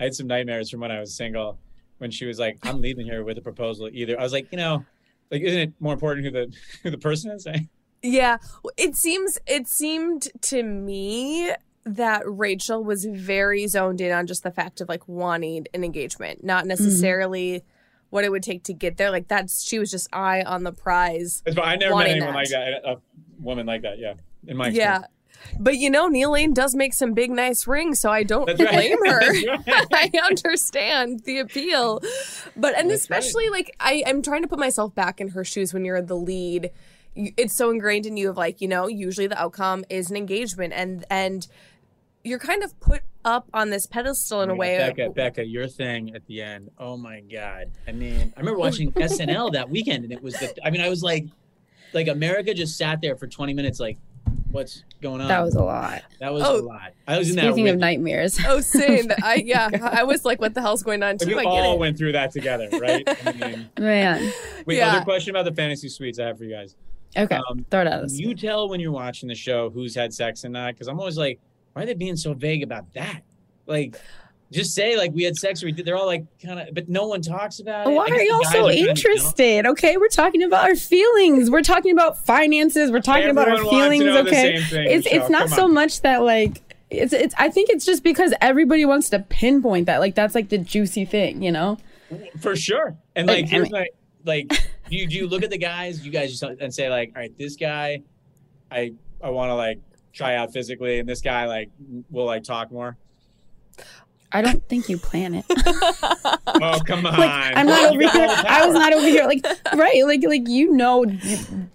I 0.00 0.04
had 0.04 0.14
some 0.14 0.26
nightmares 0.26 0.68
from 0.68 0.80
when 0.80 0.90
I 0.90 0.98
was 0.98 1.16
single 1.16 1.58
when 1.98 2.10
she 2.10 2.26
was 2.26 2.40
like, 2.40 2.58
I'm 2.64 2.80
leaving 2.80 3.06
here 3.06 3.22
with 3.22 3.38
a 3.38 3.40
proposal 3.40 3.88
either. 3.92 4.18
I 4.18 4.22
was 4.24 4.32
like, 4.32 4.48
you 4.50 4.58
know, 4.58 4.84
like 5.30 5.42
isn't 5.42 5.60
it 5.60 5.72
more 5.78 5.92
important 5.92 6.26
who 6.26 6.32
the 6.32 6.52
who 6.82 6.90
the 6.90 6.98
person 6.98 7.30
is? 7.30 7.46
Yeah, 8.06 8.36
it 8.76 8.96
seems 8.96 9.38
it 9.46 9.66
seemed 9.66 10.28
to 10.42 10.62
me 10.62 11.50
that 11.86 12.22
Rachel 12.26 12.84
was 12.84 13.06
very 13.06 13.66
zoned 13.66 14.02
in 14.02 14.12
on 14.12 14.26
just 14.26 14.42
the 14.42 14.50
fact 14.50 14.82
of 14.82 14.90
like 14.90 15.08
wanting 15.08 15.66
an 15.72 15.84
engagement, 15.84 16.44
not 16.44 16.64
mm-hmm. 16.64 16.68
necessarily 16.68 17.64
what 18.10 18.22
it 18.22 18.30
would 18.30 18.42
take 18.42 18.64
to 18.64 18.74
get 18.74 18.98
there. 18.98 19.10
Like 19.10 19.28
that's 19.28 19.66
she 19.66 19.78
was 19.78 19.90
just 19.90 20.08
eye 20.12 20.42
on 20.42 20.64
the 20.64 20.72
prize. 20.72 21.42
But 21.46 21.64
I 21.64 21.76
never 21.76 21.96
met 21.96 22.08
anyone 22.08 22.34
that. 22.34 22.36
like 22.36 22.48
that, 22.50 22.72
a 22.84 22.98
woman 23.40 23.64
like 23.64 23.80
that. 23.80 23.98
Yeah, 23.98 24.14
in 24.46 24.58
my 24.58 24.68
Yeah. 24.68 24.96
experience. 24.96 25.13
But 25.58 25.76
you 25.76 25.90
know, 25.90 26.08
Neil 26.08 26.32
Lane 26.32 26.52
does 26.52 26.74
make 26.74 26.94
some 26.94 27.14
big 27.14 27.30
nice 27.30 27.66
rings, 27.66 28.00
so 28.00 28.10
I 28.10 28.22
don't 28.22 28.46
That's 28.46 28.60
right. 28.60 28.72
blame 28.72 29.06
her. 29.06 29.20
Right. 29.66 30.10
I 30.14 30.18
understand 30.26 31.20
the 31.24 31.38
appeal. 31.38 32.00
But 32.56 32.76
and 32.76 32.90
That's 32.90 33.10
right. 33.10 33.18
especially 33.18 33.48
like 33.48 33.74
I, 33.80 34.02
I'm 34.06 34.22
trying 34.22 34.42
to 34.42 34.48
put 34.48 34.58
myself 34.58 34.94
back 34.94 35.20
in 35.20 35.28
her 35.28 35.44
shoes 35.44 35.72
when 35.72 35.84
you're 35.84 36.02
the 36.02 36.16
lead. 36.16 36.70
It's 37.14 37.54
so 37.54 37.70
ingrained 37.70 38.06
in 38.06 38.16
you 38.16 38.30
of 38.30 38.36
like, 38.36 38.60
you 38.60 38.68
know, 38.68 38.88
usually 38.88 39.26
the 39.26 39.40
outcome 39.40 39.84
is 39.88 40.10
an 40.10 40.16
engagement 40.16 40.72
and 40.72 41.04
and 41.10 41.46
you're 42.24 42.38
kind 42.38 42.64
of 42.64 42.78
put 42.80 43.02
up 43.24 43.48
on 43.54 43.70
this 43.70 43.86
pedestal 43.86 44.40
in 44.40 44.50
a 44.50 44.54
way. 44.54 44.78
Becca, 44.78 45.10
Becca, 45.10 45.44
your 45.44 45.68
thing 45.68 46.14
at 46.14 46.26
the 46.26 46.42
end. 46.42 46.70
Oh 46.78 46.96
my 46.96 47.20
god! 47.20 47.70
I 47.86 47.92
mean, 47.92 48.32
I 48.36 48.40
remember 48.40 48.58
oh. 48.58 48.64
watching 48.64 48.90
SNL 48.92 49.52
that 49.52 49.68
weekend, 49.70 50.04
and 50.04 50.12
it 50.12 50.22
was 50.22 50.34
the. 50.34 50.54
I 50.64 50.70
mean, 50.70 50.80
I 50.80 50.88
was 50.88 51.02
like, 51.02 51.26
like 51.92 52.08
America 52.08 52.54
just 52.54 52.76
sat 52.76 53.00
there 53.00 53.16
for 53.16 53.26
20 53.26 53.54
minutes, 53.54 53.78
like, 53.78 53.98
what's 54.50 54.84
going 55.02 55.20
on? 55.20 55.28
that 55.28 55.40
was 55.42 55.54
a 55.54 55.62
lot. 55.62 56.02
that 56.20 56.32
was 56.32 56.42
Oh. 56.44 56.60
a 56.60 56.62
lot. 56.62 56.92
I 57.08 57.18
was 57.18 57.30
in 57.30 57.36
that. 57.36 57.42
Speaking 57.52 57.68
of 57.68 57.76
nightmares. 57.78 58.38
Oh, 58.46 58.60
same. 58.60 59.06
I 59.22 59.36
yeah, 59.44 59.68
I 59.82 60.04
was 60.04 60.24
like, 60.24 60.40
what 60.40 60.54
the 60.54 60.60
hell's 60.60 60.82
going 60.82 61.02
on 61.02 61.16
we 61.20 61.26
too? 61.32 61.38
I 61.38 61.42
get 61.42 61.46
all 61.48 61.74
it. 61.74 61.78
went 61.80 61.98
through 61.98 62.12
that 62.12 62.30
together, 62.30 62.68
right? 62.72 63.02
I 63.26 63.32
mean, 63.32 63.70
Man. 63.78 64.32
wait, 64.66 64.78
Yeah. 64.78 64.92
other 64.96 65.04
question 65.04 65.30
about 65.34 65.44
the 65.44 65.52
fantasy 65.54 65.88
suites 65.88 66.18
I 66.18 66.26
have 66.26 66.38
for 66.38 66.44
you 66.44 66.54
guys. 66.54 66.76
Okay. 67.16 67.36
Um, 67.48 67.64
throw 67.70 67.82
it 67.82 67.86
at 67.86 68.02
us. 68.04 68.14
You 68.14 68.34
tell 68.34 68.68
when 68.68 68.80
you're 68.80 68.90
watching 68.92 69.28
the 69.28 69.34
show 69.36 69.70
who's 69.70 69.94
had 69.94 70.12
sex 70.12 70.44
and 70.44 70.52
not? 70.52 70.74
Because 70.74 70.88
I'm 70.88 70.98
always 70.98 71.16
like, 71.16 71.38
why 71.72 71.82
are 71.82 71.86
they 71.86 71.94
being 71.94 72.16
so 72.16 72.34
vague 72.34 72.62
about 72.62 72.92
that? 72.94 73.20
Like, 73.66 74.00
just 74.52 74.74
say 74.74 74.96
like 74.96 75.12
we 75.12 75.24
had 75.24 75.36
sex 75.36 75.62
or 75.62 75.66
we 75.66 75.72
did. 75.72 75.84
They're 75.84 75.96
all 75.96 76.06
like 76.06 76.24
kind 76.40 76.60
of, 76.60 76.74
but 76.74 76.88
no 76.88 77.06
one 77.08 77.22
talks 77.22 77.58
about 77.60 77.86
it. 77.86 77.90
Why 77.90 78.06
are 78.06 78.20
y'all 78.22 78.44
so 78.44 78.70
interested? 78.70 79.66
Okay, 79.66 79.96
we're 79.96 80.08
talking 80.08 80.42
about 80.42 80.68
our 80.68 80.76
feelings. 80.76 81.50
We're 81.50 81.62
talking 81.62 81.92
about 81.92 82.18
finances. 82.24 82.90
We're 82.90 83.00
talking 83.00 83.30
about 83.30 83.48
our 83.48 83.54
Everyone 83.56 83.74
wants 83.76 83.98
to 83.98 84.04
feelings. 84.04 84.28
Okay, 84.28 84.62
thing, 84.64 84.86
it's 84.90 85.04
Michelle. 85.06 85.20
it's 85.22 85.30
not 85.30 85.48
Come 85.48 85.56
so 85.56 85.64
on. 85.64 85.74
much 85.74 86.00
that 86.02 86.22
like 86.22 86.62
it's 86.90 87.12
it's. 87.12 87.34
I 87.38 87.48
think 87.50 87.70
it's 87.70 87.84
just 87.84 88.04
because 88.04 88.32
everybody 88.40 88.84
wants 88.84 89.08
to 89.10 89.18
pinpoint 89.18 89.86
that. 89.86 89.98
Like 89.98 90.14
that's 90.14 90.34
like 90.34 90.48
the 90.50 90.58
juicy 90.58 91.04
thing, 91.04 91.42
you 91.42 91.50
know. 91.50 91.78
for 92.40 92.54
sure. 92.54 92.96
And 93.16 93.26
Like, 93.26 93.36
like, 93.36 93.44
I 93.46 93.48
here's 93.48 93.70
mean- 93.70 93.80
my 93.80 93.88
like, 94.26 94.52
you, 94.88 95.06
do 95.08 95.16
you 95.16 95.26
look 95.28 95.42
at 95.42 95.50
the 95.50 95.58
guys? 95.58 96.04
You 96.06 96.12
guys 96.12 96.30
just 96.30 96.42
and 96.42 96.72
say 96.72 96.88
like, 96.88 97.12
all 97.16 97.20
right, 97.22 97.36
this 97.38 97.56
guy, 97.56 98.02
I 98.70 98.92
I 99.22 99.30
want 99.30 99.50
to 99.50 99.54
like 99.54 99.80
try 100.12 100.36
out 100.36 100.52
physically, 100.52 101.00
and 101.00 101.08
this 101.08 101.20
guy 101.20 101.46
like 101.46 101.70
will 102.10 102.26
like 102.26 102.44
talk 102.44 102.70
more. 102.70 102.96
I 104.34 104.42
don't 104.42 104.66
think 104.68 104.88
you 104.88 104.98
plan 104.98 105.34
it. 105.36 105.44
Oh 106.56 106.78
come 106.86 107.04
on! 107.06 107.18
like 107.18 107.56
I'm 107.56 107.66
not 107.66 107.90
over 107.92 108.00
here. 108.00 108.10
I 108.46 108.64
was 108.66 108.74
not 108.74 108.92
over 108.92 109.06
here. 109.06 109.26
Like 109.26 109.44
right, 109.74 110.04
like 110.04 110.22
like 110.24 110.46
you 110.48 110.72
know 110.72 111.04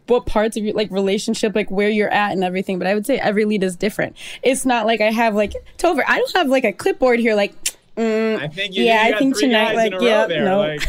what 0.07 0.25
parts 0.25 0.55
of 0.57 0.63
your 0.63 0.73
like 0.73 0.89
relationship, 0.89 1.53
like 1.53 1.69
where 1.69 1.89
you're 1.89 2.09
at 2.09 2.31
and 2.31 2.43
everything. 2.43 2.79
But 2.79 2.87
I 2.87 2.93
would 2.93 3.05
say 3.05 3.19
every 3.19 3.43
lead 3.45 3.61
is 3.63 3.75
different. 3.75 4.15
It's 4.41 4.65
not 4.65 4.85
like 4.85 5.01
I 5.01 5.11
have 5.11 5.35
like 5.35 5.53
Topher. 5.77 6.03
I 6.07 6.17
don't 6.19 6.35
have 6.35 6.47
like 6.47 6.63
a 6.63 6.71
clipboard 6.71 7.19
here. 7.19 7.35
Like 7.35 7.53
mm, 7.97 8.39
I 8.39 8.47
think 8.47 8.75
you, 8.75 8.85
Yeah, 8.85 9.07
you 9.09 9.15
I 9.15 9.19
think 9.19 9.37
tonight, 9.37 9.75
like, 9.75 9.93
yeah, 9.99 10.27
there. 10.27 10.45
no. 10.45 10.59
Like, 10.59 10.87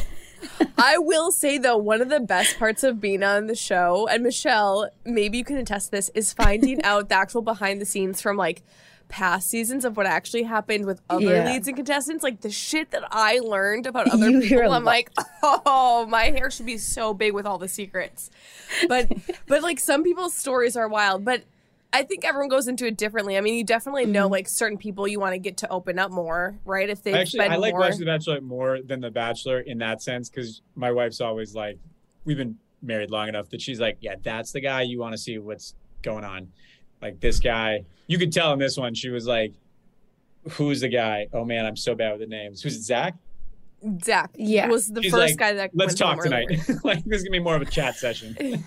I 0.79 0.99
will 0.99 1.33
say 1.33 1.59
though, 1.59 1.77
one 1.77 2.01
of 2.01 2.09
the 2.11 2.21
best 2.21 2.59
parts 2.59 2.85
of 2.85 3.01
being 3.01 3.23
on 3.25 3.47
the 3.49 3.57
show, 3.57 4.07
and 4.09 4.23
Michelle, 4.23 4.89
maybe 5.05 5.39
you 5.39 5.45
can 5.45 5.57
attest 5.57 5.87
to 5.87 5.91
this, 5.93 6.11
is 6.15 6.33
finding 6.33 6.83
out 6.85 7.09
the 7.09 7.17
actual 7.17 7.43
behind 7.43 7.81
the 7.81 7.87
scenes 7.87 8.21
from 8.21 8.37
like 8.37 8.63
past 9.11 9.51
seasons 9.51 9.85
of 9.85 9.97
what 9.97 10.07
actually 10.07 10.45
happened 10.45 10.87
with 10.87 11.01
other 11.11 11.25
Yeah. 11.37 11.53
leads 11.53 11.69
and 11.69 11.77
contestants. 11.77 12.23
Like 12.25 12.41
the 12.41 12.51
shit 12.51 12.91
that 12.93 13.03
I 13.11 13.41
learned 13.41 13.87
about 13.87 14.09
other 14.13 14.31
You 14.31 14.41
people, 14.41 14.73
I'm 14.73 14.85
lot. 14.85 14.85
like, 14.85 15.11
oh, 15.43 16.07
my 16.09 16.25
hair 16.31 16.51
should 16.51 16.67
be 16.67 16.79
so 16.79 17.13
big 17.13 17.35
with 17.35 17.45
all 17.47 17.59
the 17.59 17.69
secrets. 17.69 18.31
But 18.89 19.11
but 19.47 19.63
like 19.63 19.79
some 19.81 20.03
people's 20.03 20.35
stories 20.35 20.77
are 20.77 20.89
wild, 20.89 21.25
but. 21.25 21.43
I 21.93 22.05
think 22.05 22.25
everyone 22.25 22.49
goes 22.49 22.69
into 22.69 22.87
it 22.87 22.97
differently. 22.97 23.37
I 23.37 23.41
mean, 23.41 23.55
you 23.55 23.65
definitely 23.65 24.07
know 24.07 24.27
Mm-hmm. 24.27 24.33
like 24.33 24.49
certain 24.49 24.79
people 24.79 25.09
you 25.09 25.19
want 25.19 25.33
to 25.33 25.41
get 25.41 25.57
to 25.57 25.69
open 25.71 25.99
up 25.99 26.13
more, 26.13 26.57
right? 26.65 26.89
If 26.89 27.03
they've 27.03 27.17
Actually, 27.17 27.41
I 27.47 27.57
like 27.57 27.73
more. 27.73 27.81
watching 27.81 27.99
The 27.99 28.05
Bachelor 28.05 28.41
more 28.43 28.79
than 28.81 29.01
The 29.01 29.11
Bachelor 29.11 29.59
in 29.59 29.79
that 29.79 30.01
sense 30.01 30.31
because 30.31 30.63
my 30.77 30.93
wife's 30.93 31.21
always 31.21 31.53
like, 31.57 31.79
we've 32.25 32.37
been 32.37 32.57
married 32.81 33.11
long 33.11 33.27
enough 33.29 33.49
that 33.51 33.61
she's 33.61 33.81
like, 33.81 33.97
yeah, 34.03 34.15
that's 34.23 34.53
the 34.53 34.61
guy 34.61 34.83
you 34.83 35.01
want 35.01 35.15
to 35.15 35.19
see 35.19 35.37
what's 35.39 35.75
going 36.03 36.23
on. 36.23 36.53
Like 37.03 37.19
this 37.19 37.41
guy, 37.41 37.83
you 38.11 38.19
could 38.19 38.33
tell 38.33 38.53
in 38.53 38.59
this 38.59 38.77
one, 38.77 38.93
she 38.93 39.09
was 39.09 39.25
like, 39.27 39.53
who's 40.51 40.81
the 40.81 40.89
guy? 40.89 41.29
Oh 41.33 41.45
man, 41.45 41.65
I'm 41.65 41.77
so 41.77 41.95
bad 41.95 42.11
with 42.11 42.21
the 42.21 42.27
names. 42.27 42.61
Who's 42.61 42.75
it, 42.77 42.83
Zach? 42.83 43.15
Zach 44.05 44.31
Yeah. 44.37 44.67
was 44.67 44.89
the 44.89 45.01
She's 45.01 45.13
first 45.13 45.31
like, 45.31 45.37
guy 45.39 45.53
that 45.55 45.71
Let's 45.73 45.91
went 45.93 45.99
talk 45.99 46.23
tonight. 46.25 46.49
like 46.85 47.05
this 47.05 47.19
is 47.19 47.23
gonna 47.23 47.31
be 47.31 47.39
more 47.39 47.55
of 47.55 47.63
a 47.63 47.67
chat 47.67 47.95
session. 47.97 48.37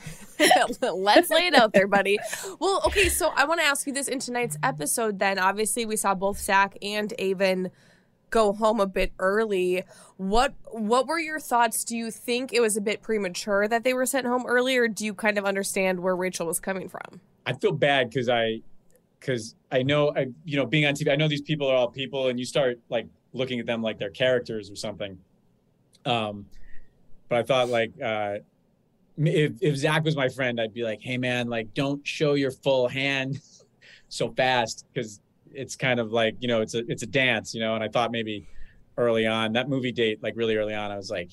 Let's 0.81 1.29
lay 1.29 1.47
it 1.47 1.55
out 1.55 1.73
there, 1.73 1.87
buddy. 1.87 2.19
Well, 2.59 2.81
okay, 2.87 3.09
so 3.09 3.31
I 3.35 3.43
want 3.45 3.59
to 3.59 3.65
ask 3.65 3.85
you 3.85 3.91
this 3.93 4.07
in 4.07 4.19
tonight's 4.19 4.57
episode 4.63 5.19
then. 5.19 5.37
Obviously, 5.39 5.85
we 5.85 5.97
saw 5.97 6.15
both 6.15 6.39
Zach 6.39 6.77
and 6.81 7.13
Aven 7.19 7.69
go 8.29 8.53
home 8.53 8.79
a 8.79 8.87
bit 8.87 9.11
early. 9.19 9.83
What 10.17 10.53
what 10.71 11.05
were 11.05 11.19
your 11.19 11.39
thoughts? 11.39 11.83
Do 11.83 11.97
you 11.97 12.11
think 12.11 12.53
it 12.53 12.61
was 12.61 12.77
a 12.77 12.81
bit 12.81 13.01
premature 13.01 13.67
that 13.67 13.83
they 13.83 13.93
were 13.93 14.05
sent 14.05 14.25
home 14.25 14.45
early, 14.47 14.77
or 14.77 14.87
do 14.87 15.03
you 15.05 15.13
kind 15.13 15.37
of 15.37 15.43
understand 15.45 15.99
where 15.99 16.15
Rachel 16.15 16.47
was 16.47 16.59
coming 16.61 16.87
from? 16.87 17.19
I 17.45 17.53
feel 17.53 17.73
bad 17.73 18.09
because 18.09 18.29
I, 18.29 18.61
because 19.23 19.55
I 19.71 19.83
know 19.83 20.13
I, 20.15 20.27
you 20.43 20.57
know, 20.57 20.65
being 20.65 20.85
on 20.85 20.93
TV, 20.93 21.09
I 21.11 21.15
know 21.15 21.29
these 21.29 21.41
people 21.41 21.67
are 21.69 21.75
all 21.75 21.87
people, 21.87 22.27
and 22.27 22.37
you 22.37 22.45
start 22.45 22.79
like 22.89 23.07
looking 23.31 23.59
at 23.59 23.65
them 23.65 23.81
like 23.81 23.97
they're 23.97 24.09
characters 24.09 24.69
or 24.69 24.75
something. 24.75 25.17
Um, 26.05 26.45
but 27.29 27.39
I 27.39 27.43
thought 27.43 27.69
like, 27.69 27.93
uh, 28.03 28.39
if 29.17 29.53
if 29.61 29.77
Zach 29.77 30.03
was 30.03 30.17
my 30.17 30.27
friend, 30.27 30.59
I'd 30.59 30.73
be 30.73 30.83
like, 30.83 30.99
hey 31.01 31.17
man, 31.17 31.47
like 31.47 31.73
don't 31.73 32.05
show 32.05 32.33
your 32.33 32.51
full 32.51 32.89
hand 32.89 33.39
so 34.09 34.29
fast 34.29 34.85
because 34.93 35.21
it's 35.53 35.75
kind 35.75 35.99
of 35.99 36.11
like 36.11 36.35
you 36.39 36.47
know 36.49 36.61
it's 36.61 36.73
a 36.73 36.83
it's 36.91 37.03
a 37.03 37.07
dance, 37.07 37.53
you 37.53 37.61
know. 37.61 37.75
And 37.75 37.83
I 37.83 37.87
thought 37.87 38.11
maybe 38.11 38.45
early 38.97 39.25
on 39.25 39.53
that 39.53 39.69
movie 39.69 39.93
date, 39.93 40.21
like 40.21 40.35
really 40.35 40.57
early 40.57 40.73
on, 40.73 40.91
I 40.91 40.97
was 40.97 41.09
like, 41.09 41.29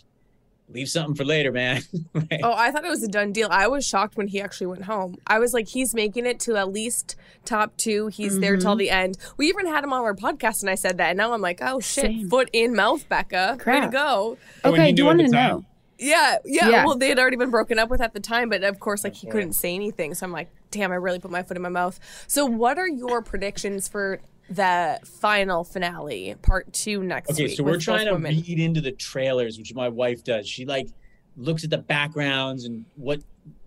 leave 0.73 0.89
something 0.89 1.15
for 1.15 1.25
later, 1.25 1.53
man. 1.53 1.83
Like, 2.15 2.41
Oh, 2.43 2.53
I 2.53 2.71
thought 2.71 2.85
it 2.85 2.91
was 2.91 3.03
a 3.03 3.09
done 3.09 3.33
deal. 3.33 3.49
I 3.51 3.67
was 3.69 3.87
shocked 3.87 4.17
when 4.17 4.29
he 4.29 4.41
actually 4.41 4.67
went 4.69 4.85
home. 4.85 5.17
I 5.27 5.39
was 5.39 5.55
like, 5.55 5.69
he's 5.69 5.95
making 5.95 6.27
it 6.27 6.41
to 6.41 6.57
at 6.57 6.73
least 6.73 7.17
top 7.45 7.77
two. 7.77 8.09
He's 8.09 8.39
there 8.39 8.57
till 8.57 8.73
mm-hmm. 8.73 8.79
the 8.79 8.91
end. 8.91 9.19
We 9.37 9.49
even 9.49 9.67
had 9.67 9.85
him 9.85 9.93
on 9.93 10.03
our 10.03 10.15
podcast, 10.15 10.63
and 10.63 10.71
I 10.71 10.75
said 10.75 10.99
that. 10.99 11.11
And 11.11 11.19
now 11.19 11.33
I'm 11.33 11.41
like, 11.41 11.61
oh 11.63 11.81
shit, 11.81 12.05
Same. 12.05 12.29
foot 12.31 12.51
in 12.53 12.75
mouth, 12.75 13.09
Becca. 13.09 13.59
Way 13.67 13.81
to 13.81 13.89
go. 13.89 14.39
Okay, 14.65 14.83
oh, 14.83 14.87
he 14.87 14.93
do 14.93 15.03
you 15.03 15.07
want 15.07 15.21
to 15.21 15.29
time. 15.29 15.33
know? 15.33 15.65
Yeah, 15.99 16.39
yeah, 16.45 16.69
Yeah. 16.69 16.87
Well, 16.87 16.97
they 16.97 17.09
had 17.11 17.19
already 17.19 17.37
been 17.37 17.51
broken 17.51 17.79
up 17.79 17.91
with 17.91 18.01
at 18.01 18.15
the 18.15 18.21
time, 18.21 18.49
but 18.49 18.65
of 18.65 18.81
course, 18.81 19.05
like 19.05 19.15
he 19.15 19.27
Yeah. 19.27 19.33
couldn't 19.33 19.53
say 19.53 19.75
anything. 19.75 20.15
So 20.15 20.25
I'm 20.25 20.33
like, 20.33 20.49
damn, 20.71 20.93
I 20.93 20.97
really 20.97 21.19
put 21.19 21.31
my 21.31 21.43
foot 21.43 21.57
in 21.57 21.63
my 21.63 21.69
mouth. 21.69 22.01
So, 22.27 22.47
what 22.47 22.79
are 22.79 22.89
your 22.89 23.23
predictions 23.23 23.87
for 23.89 24.21
the 24.51 24.99
final 25.05 25.63
finale, 25.65 26.35
part 26.43 26.73
two 26.73 27.03
next 27.03 27.31
Okay, 27.31 27.45
week? 27.45 27.57
so 27.57 27.63
we're 27.63 27.79
trying 27.79 28.07
to 28.07 28.13
both 28.13 28.23
women? 28.23 28.43
read 28.47 28.59
into 28.59 28.81
the 28.81 28.93
trailers, 28.93 29.59
which 29.59 29.75
my 29.75 29.89
wife 29.89 30.25
does. 30.25 30.49
She 30.49 30.65
like 30.67 30.89
looks 31.37 31.63
at 31.65 31.71
the 31.71 31.79
backgrounds 31.79 32.65
and 32.65 32.85
what 32.97 33.21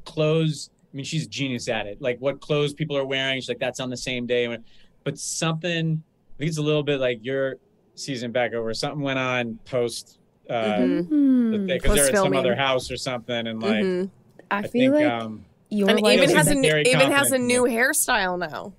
clothes. 0.06 0.70
I 0.94 0.98
mean, 0.98 1.06
she's 1.06 1.26
a 1.26 1.30
genius 1.30 1.70
at 1.70 1.88
it. 1.88 2.02
Like 2.02 2.20
what 2.20 2.42
clothes 2.42 2.74
people 2.74 2.98
are 2.98 3.06
wearing. 3.06 3.38
She's 3.40 3.50
like, 3.50 3.60
that's 3.60 3.80
on 3.80 3.90
the 3.90 3.98
same 3.98 4.26
day. 4.28 4.56
But 5.04 5.18
something, 5.18 6.04
I 6.04 6.38
think 6.38 6.50
it's 6.50 6.58
a 6.58 6.62
little 6.62 6.84
bit 6.84 7.00
like 7.00 7.20
your 7.24 7.56
season 7.96 8.32
back 8.32 8.54
over. 8.54 8.74
Something 8.74 9.02
went 9.02 9.20
on 9.20 9.60
post 9.66 10.20
because 10.44 10.80
Mhm. 10.82 11.08
Hmm. 11.08 11.66
they're 11.94 12.08
at 12.10 12.16
some 12.16 12.36
other 12.36 12.56
house 12.56 12.92
or 12.92 12.98
something, 12.98 13.48
and 13.48 13.62
like 13.62 13.84
Mhm. 13.84 14.10
I 14.52 14.58
I 14.58 14.62
feel 14.64 14.92
think 14.92 14.94
like 14.96 15.06
um, 15.06 15.46
your 15.70 15.90
And 15.90 16.02
wife 16.02 16.18
even 16.22 16.36
has 16.36 16.48
a 16.48 16.56
new, 16.56 16.76
even 16.76 17.12
has 17.12 17.32
a 17.32 17.38
new 17.38 17.64
hairstyle 17.64 18.38
now. 18.38 18.74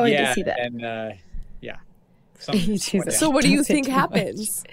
Oh, 0.00 0.04
I 0.04 0.08
yeah, 0.08 0.26
did 0.26 0.34
see 0.34 0.42
that. 0.44 0.60
and 0.60 0.84
uh, 0.84 1.10
yeah. 1.60 1.76
Something 2.38 2.60
Jesus. 2.76 2.92
went 2.94 3.04
down. 3.06 3.14
So, 3.18 3.30
what 3.30 3.44
do 3.44 3.50
you 3.50 3.62
think 3.64 3.86
too 3.86 3.92
much. 3.92 4.00
happens? 4.00 4.64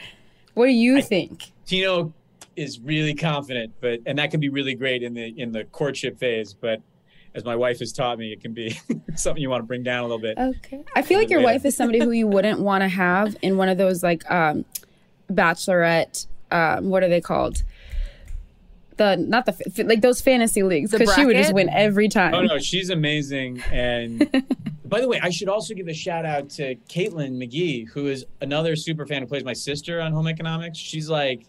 What 0.53 0.65
do 0.67 0.71
you 0.71 0.97
I- 0.97 1.01
think? 1.01 1.51
Tino 1.65 2.13
is 2.55 2.79
really 2.79 3.13
confident, 3.13 3.73
but 3.81 3.99
and 4.05 4.17
that 4.19 4.31
can 4.31 4.39
be 4.39 4.49
really 4.49 4.73
great 4.73 5.03
in 5.03 5.13
the 5.13 5.33
in 5.39 5.51
the 5.51 5.65
courtship 5.65 6.17
phase. 6.17 6.53
But 6.53 6.81
as 7.35 7.43
my 7.45 7.55
wife 7.55 7.79
has 7.79 7.91
taught 7.93 8.17
me, 8.17 8.31
it 8.31 8.41
can 8.41 8.53
be 8.53 8.79
something 9.15 9.41
you 9.43 9.49
want 9.49 9.61
to 9.61 9.67
bring 9.67 9.83
down 9.83 9.99
a 9.99 10.03
little 10.03 10.17
bit. 10.17 10.37
Okay. 10.39 10.83
I 10.95 11.01
feel 11.03 11.19
like 11.19 11.29
your 11.29 11.41
Yeah. 11.41 11.45
wife 11.45 11.65
is 11.65 11.75
somebody 11.75 11.99
who 11.99 12.11
you 12.11 12.25
wouldn't 12.25 12.59
want 12.61 12.81
to 12.83 12.87
have 12.87 13.35
in 13.41 13.57
one 13.57 13.69
of 13.69 13.77
those 13.77 14.01
like 14.01 14.29
um 14.31 14.65
bachelorette 15.31 16.25
um 16.51 16.89
what 16.89 17.03
are 17.03 17.09
they 17.09 17.21
called? 17.21 17.63
The 18.97 19.15
not 19.15 19.45
the 19.45 19.83
like 19.85 20.01
those 20.01 20.21
fantasy 20.21 20.63
leagues 20.63 20.91
because 20.91 21.13
she 21.13 21.25
would 21.25 21.35
just 21.37 21.53
win 21.53 21.69
every 21.69 22.09
time. 22.09 22.33
Oh 22.33 22.41
no, 22.41 22.57
she's 22.59 22.89
amazing. 22.89 23.61
And 23.71 24.27
by 24.85 25.01
the 25.01 25.07
way, 25.07 25.19
I 25.21 25.29
should 25.29 25.49
also 25.49 25.73
give 25.75 25.87
a 25.87 25.93
shout 25.93 26.25
out 26.25 26.49
to 26.51 26.75
Caitlin 26.89 27.33
McGee, 27.37 27.87
who 27.89 28.07
is 28.07 28.25
another 28.41 28.75
super 28.75 29.05
fan 29.05 29.21
who 29.21 29.27
plays 29.27 29.43
my 29.43 29.53
sister 29.53 30.01
on 30.01 30.11
Home 30.13 30.27
Economics. 30.27 30.77
She's 30.79 31.09
like, 31.09 31.45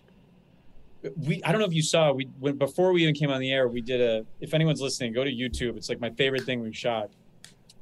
we. 1.17 1.43
I 1.43 1.53
don't 1.53 1.61
know 1.61 1.67
if 1.67 1.73
you 1.75 1.83
saw. 1.83 2.13
We 2.13 2.29
when 2.39 2.57
before 2.57 2.93
we 2.93 3.03
even 3.03 3.15
came 3.15 3.31
on 3.31 3.41
the 3.41 3.51
air, 3.53 3.69
we 3.69 3.81
did 3.81 4.01
a. 4.01 4.27
If 4.41 4.53
anyone's 4.55 4.81
listening, 4.81 5.13
go 5.13 5.25
to 5.25 5.31
YouTube. 5.31 5.77
It's 5.77 5.89
like 5.89 6.01
my 6.01 6.11
favorite 6.11 6.43
thing 6.43 6.61
we've 6.61 6.77
shot. 6.77 7.11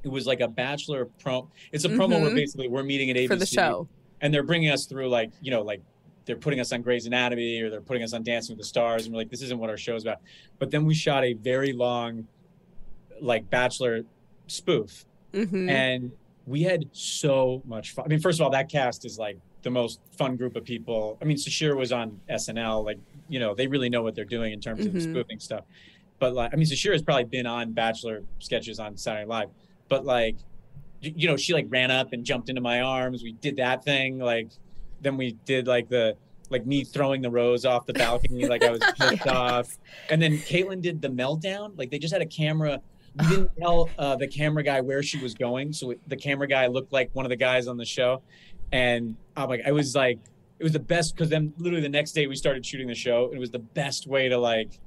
It 0.05 0.09
was 0.09 0.27
like 0.27 0.41
a 0.41 0.49
bachelor 0.49 1.07
pro. 1.21 1.51
It's 1.73 1.85
a 1.85 1.89
promo 1.89 2.21
where 2.21 2.31
Mhm. 2.31 2.35
basically 2.37 2.69
we're 2.69 2.85
meeting 2.85 3.11
at 3.11 3.17
ABC 3.17 3.27
For 3.29 3.35
the 3.37 3.47
show. 3.47 3.89
and 4.21 4.33
they're 4.33 4.45
bringing 4.45 4.71
us 4.71 4.87
through 4.87 5.09
like 5.09 5.31
you 5.41 5.51
know 5.51 5.63
like 5.63 5.83
they're 6.27 6.37
putting 6.37 6.61
us 6.61 6.73
on 6.73 6.83
Grey's 6.83 7.07
Anatomy 7.07 7.61
or 7.63 7.71
they're 7.71 7.81
putting 7.81 8.03
us 8.03 8.13
on 8.13 8.23
Dancing 8.23 8.55
with 8.55 8.61
the 8.63 8.69
Stars 8.69 9.07
and 9.07 9.15
we're 9.15 9.21
like 9.21 9.31
this 9.31 9.43
isn't 9.43 9.59
what 9.59 9.71
our 9.71 9.77
show's 9.77 10.03
about. 10.03 10.19
But 10.59 10.71
then 10.71 10.85
we 10.85 10.95
shot 10.95 11.25
a 11.25 11.33
very 11.35 11.73
long 11.73 12.27
like 13.21 13.49
bachelor 13.49 14.03
spoof 14.49 15.07
hmm 15.33 15.69
and 15.69 16.13
we 16.47 16.63
had 16.63 16.85
so 16.93 17.63
much 17.65 17.93
fun. 17.93 18.05
I 18.05 18.09
mean 18.09 18.21
first 18.21 18.39
of 18.41 18.45
all 18.45 18.51
that 18.51 18.69
cast 18.71 19.05
is 19.05 19.19
like 19.19 19.39
the 19.63 19.71
most 19.71 20.01
fun 20.17 20.37
group 20.37 20.55
of 20.57 20.65
people. 20.65 21.19
I 21.21 21.25
mean 21.25 21.37
Sasheer 21.37 21.77
was 21.77 21.93
on 21.93 22.21
SNL 22.31 22.85
like 22.85 22.99
you 23.29 23.41
know 23.41 23.55
they 23.55 23.67
really 23.67 23.89
know 23.89 24.03
what 24.03 24.15
they're 24.15 24.25
doing 24.25 24.53
in 24.53 24.61
terms 24.61 24.87
Mhm. 24.87 24.95
of 24.97 25.03
spoofing 25.03 25.39
stuff. 25.41 25.65
But 26.19 26.35
like 26.35 26.53
I 26.53 26.57
mean 26.57 26.67
Sasheer 26.67 26.93
has 26.93 27.03
probably 27.03 27.25
been 27.25 27.47
on 27.47 27.73
bachelor 27.73 28.23
sketches 28.41 28.79
on 28.79 28.97
Saturday 28.97 29.27
Night 29.27 29.29
Live. 29.29 29.49
But 29.89 30.05
like 30.05 30.37
you 31.03 31.29
know 31.29 31.37
she 31.37 31.53
like 31.53 31.67
ran 31.69 31.91
up 31.91 32.13
and 32.13 32.25
jumped 32.25 32.49
into 32.49 32.61
my 32.61 32.81
arms. 32.81 33.23
We 33.23 33.33
did 33.33 33.57
that 33.57 33.85
thing 33.85 34.19
like 34.19 34.49
then 35.01 35.17
we 35.17 35.33
did 35.45 35.67
like 35.67 35.89
the 35.89 36.17
like 36.49 36.65
me 36.65 36.85
throwing 36.85 37.23
the 37.23 37.31
rose 37.31 37.65
off 37.65 37.87
the 37.87 37.93
balcony 37.93 38.47
like 38.47 38.63
I 38.63 38.71
was 38.71 38.81
pissed 38.99 39.27
off. 39.27 39.77
And 40.11 40.23
then 40.23 40.39
Caitlin 40.39 40.81
did 40.81 41.03
the 41.03 41.09
meltdown. 41.09 41.77
Like 41.77 41.91
they 41.91 41.99
just 41.99 42.13
had 42.13 42.23
a 42.23 42.27
camera. 42.27 42.81
We 43.19 43.27
didn't 43.29 43.51
tell 43.59 43.91
uh, 43.99 44.17
the 44.17 44.29
camera 44.29 44.63
guy 44.63 44.81
where 44.81 45.03
she 45.03 45.19
was 45.19 45.35
going, 45.35 45.73
so 45.73 45.91
it- 45.93 46.01
the 46.09 46.17
camera 46.17 46.47
guy 46.47 46.67
looked 46.69 46.93
like 46.93 47.11
one 47.15 47.25
of 47.27 47.31
the 47.31 47.37
guys 47.37 47.67
on 47.67 47.77
the 47.77 47.85
show. 47.85 48.23
And 48.73 49.17
I'm 49.37 49.49
like, 49.49 49.63
I 49.67 49.73
was 49.73 49.95
like, 49.95 50.19
it 50.59 50.65
was 50.65 50.73
the 50.73 50.79
best 50.81 51.15
because 51.15 51.29
then 51.31 51.53
literally 51.59 51.83
the 51.83 51.89
next 51.89 52.13
day 52.13 52.27
we 52.27 52.37
started 52.37 52.65
shooting 52.65 52.87
the 52.87 52.95
show. 52.95 53.31
It 53.33 53.39
was 53.39 53.51
the 53.51 53.59
best 53.59 54.07
way 54.07 54.29
to 54.29 54.39
like. 54.39 54.79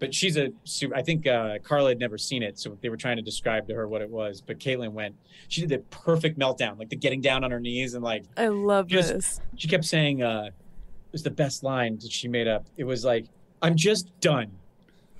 But 0.00 0.14
she's 0.14 0.36
a 0.36 0.50
super. 0.64 0.94
I 0.94 1.02
think 1.02 1.26
uh, 1.26 1.58
Karla 1.64 1.88
had 1.90 1.98
never 1.98 2.16
seen 2.18 2.42
it, 2.42 2.58
so 2.58 2.78
they 2.80 2.88
were 2.88 2.96
trying 2.96 3.16
to 3.16 3.22
describe 3.22 3.66
to 3.68 3.74
her 3.74 3.88
what 3.88 4.00
it 4.00 4.08
was. 4.08 4.40
But 4.40 4.58
Caitlin 4.60 4.92
went. 4.92 5.16
She 5.48 5.60
did 5.60 5.70
the 5.70 5.78
perfect 5.90 6.38
meltdown, 6.38 6.78
like 6.78 6.88
the 6.88 6.96
getting 6.96 7.20
down 7.20 7.42
on 7.42 7.50
her 7.50 7.58
knees 7.60 7.94
and 7.94 8.04
like 8.04 8.24
I 8.36 8.46
love 8.48 8.86
Just- 8.86 9.12
this. 9.12 9.40
she 9.56 9.66
kept 9.66 9.84
saying 9.84 10.22
uh 10.22 10.50
it 10.50 11.12
was 11.12 11.22
the 11.22 11.30
best 11.30 11.62
line 11.62 11.98
that 12.00 12.12
she 12.12 12.28
made 12.28 12.46
up 12.46 12.66
it 12.76 12.84
was 12.84 13.02
like 13.02 13.24
i'm 13.62 13.74
just 13.76 14.08
done 14.20 14.50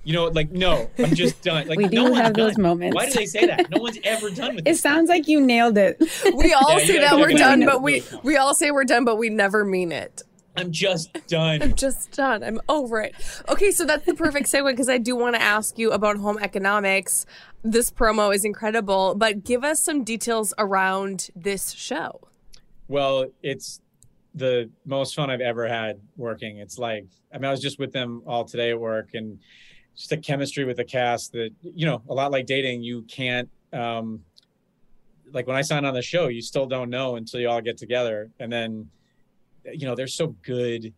you 0.03 0.13
know 0.13 0.25
like 0.25 0.51
no 0.51 0.87
i'm 0.99 1.15
just 1.15 1.41
done 1.49 1.67
like 1.67 1.79
we 1.79 1.85
no 1.85 1.89
do 1.89 2.03
one's 2.03 2.17
have 2.17 2.33
those 2.35 2.53
done. 2.53 2.61
moments. 2.61 2.95
why 2.95 3.07
do 3.07 3.13
they 3.13 3.25
say 3.25 3.47
that 3.47 3.67
no 3.71 3.81
one's 3.81 3.97
ever 4.03 4.29
done 4.29 4.51
with 4.55 4.59
It 4.59 4.65
this 4.65 4.79
sounds 4.81 5.09
like 5.09 5.27
you 5.27 5.41
nailed 5.41 5.79
it. 5.79 5.97
We 6.35 6.53
all 6.53 6.77
Yeah, 6.79 6.85
say 6.85 6.93
you 6.93 6.99
that 7.01 7.17
we're 7.17 7.31
done, 7.33 7.65
but 7.65 7.81
we 7.81 8.03
we 8.23 8.37
all 8.37 8.53
say 8.53 8.69
we're 8.69 8.83
done, 8.85 9.03
but 9.03 9.15
we 9.17 9.29
never 9.29 9.65
mean 9.65 9.91
it. 9.91 10.21
I'm 10.57 10.71
just 10.71 11.13
done. 11.27 11.61
I'm 11.61 11.75
just 11.75 12.11
done. 12.11 12.43
I'm 12.43 12.59
over 12.67 13.01
it. 13.01 13.15
Okay, 13.47 13.71
so 13.71 13.85
that's 13.85 14.05
the 14.05 14.13
perfect 14.13 14.47
segue 14.47 14.69
because 14.71 14.89
I 14.89 14.97
do 14.97 15.15
want 15.15 15.35
to 15.35 15.41
ask 15.41 15.77
you 15.77 15.91
about 15.91 16.17
home 16.17 16.37
economics. 16.41 17.25
This 17.63 17.91
promo 17.91 18.33
is 18.33 18.43
incredible, 18.43 19.15
but 19.15 19.43
give 19.43 19.63
us 19.63 19.81
some 19.81 20.03
details 20.03 20.53
around 20.57 21.29
this 21.35 21.71
show. 21.71 22.19
well 22.87 23.25
it's 23.43 23.81
the 24.35 24.69
most 24.85 25.15
fun 25.15 25.29
i've 25.31 25.41
ever 25.41 25.67
had 25.67 25.99
working 26.15 26.59
it's 26.59 26.77
like 26.77 27.05
i 27.33 27.37
mean 27.37 27.45
i 27.45 27.51
was 27.51 27.59
just 27.59 27.79
with 27.79 27.91
them 27.91 28.21
all 28.27 28.45
today 28.45 28.69
at 28.69 28.79
work 28.79 29.09
and 29.15 29.39
just 29.95 30.11
a 30.11 30.17
chemistry 30.17 30.65
with 30.65 30.77
the 30.77 30.83
cast 30.85 31.31
that 31.31 31.49
you 31.63 31.85
know 31.85 32.01
a 32.07 32.13
lot 32.13 32.31
like 32.31 32.45
dating 32.45 32.83
you 32.83 33.01
can't 33.03 33.49
um 33.73 34.21
like 35.33 35.47
when 35.47 35.55
i 35.55 35.61
signed 35.61 35.85
on 35.85 35.95
the 35.95 36.01
show 36.01 36.27
you 36.27 36.41
still 36.43 36.67
don't 36.67 36.91
know 36.91 37.15
until 37.15 37.39
you 37.39 37.49
all 37.49 37.59
get 37.61 37.75
together 37.77 38.29
and 38.39 38.51
then 38.53 38.87
you 39.73 39.85
know 39.85 39.95
they're 39.95 40.07
so 40.07 40.35
good 40.43 40.93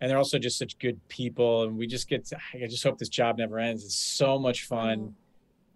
and 0.00 0.10
they're 0.10 0.18
also 0.18 0.38
just 0.38 0.58
such 0.58 0.78
good 0.78 1.00
people 1.08 1.64
and 1.64 1.76
we 1.76 1.86
just 1.86 2.08
get 2.08 2.24
to, 2.26 2.36
i 2.54 2.66
just 2.66 2.84
hope 2.84 2.98
this 2.98 3.08
job 3.08 3.38
never 3.38 3.58
ends. 3.58 3.84
It's 3.84 3.96
so 3.96 4.38
much 4.38 4.64
fun. 4.64 5.14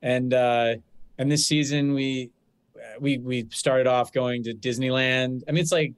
And 0.02 0.32
uh 0.34 0.74
and 1.18 1.30
this 1.30 1.46
season 1.46 1.94
we 1.94 2.30
we 3.00 3.18
we 3.18 3.48
started 3.50 3.86
off 3.86 4.12
going 4.12 4.44
to 4.44 4.54
disneyland. 4.54 5.42
I 5.48 5.52
mean 5.52 5.62
it's 5.62 5.72
like 5.72 5.94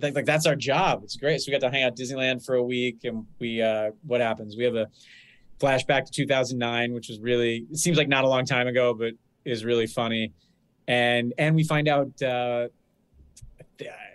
like, 0.00 0.14
like 0.14 0.24
that's 0.24 0.46
our 0.46 0.54
job. 0.54 1.00
It's 1.02 1.16
great. 1.16 1.40
So 1.40 1.50
we 1.50 1.58
got 1.58 1.66
to 1.66 1.70
hang 1.70 1.82
out 1.82 1.92
at 1.92 1.96
disneyland 1.96 2.44
for 2.44 2.54
a 2.54 2.62
week 2.62 3.00
and 3.04 3.26
we 3.38 3.62
uh 3.62 3.90
what 4.06 4.20
happens? 4.20 4.56
We 4.56 4.64
have 4.64 4.76
a 4.76 4.86
flashback 5.58 6.06
to 6.06 6.12
2009 6.12 6.92
which 6.92 7.10
is 7.10 7.20
really 7.20 7.66
it 7.70 7.78
seems 7.78 7.96
like 7.96 8.08
not 8.08 8.24
a 8.24 8.28
long 8.28 8.44
time 8.44 8.66
ago 8.66 8.94
but 8.94 9.14
is 9.44 9.64
really 9.64 9.86
funny. 9.86 10.32
And 10.88 11.32
and 11.38 11.54
we 11.54 11.64
find 11.64 11.88
out 11.88 12.22
uh 12.22 12.68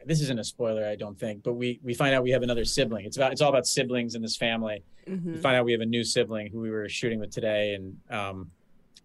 this 0.06 0.22
isn't 0.22 0.40
a 0.40 0.44
spoiler 0.44 0.86
i 0.86 0.96
don't 0.96 1.20
think 1.20 1.44
but 1.44 1.54
we 1.54 1.80
we 1.84 1.94
find 1.94 2.14
out 2.16 2.24
we 2.24 2.32
have 2.32 2.44
another 2.44 2.66
sibling 2.66 3.06
it's 3.06 3.18
about 3.18 3.32
it's 3.32 3.42
all 3.42 3.50
about 3.50 3.66
siblings 3.68 4.16
in 4.16 4.22
this 4.22 4.36
family 4.38 4.84
Mhm. 5.08 5.34
we 5.36 5.38
find 5.38 5.56
out 5.56 5.66
we 5.66 5.72
have 5.72 5.82
a 5.82 5.86
new 5.86 6.04
sibling 6.04 6.48
who 6.52 6.60
we 6.62 6.72
were 6.72 6.90
shooting 6.90 7.20
with 7.20 7.30
today 7.32 7.76
and 7.76 7.98
um 8.10 8.50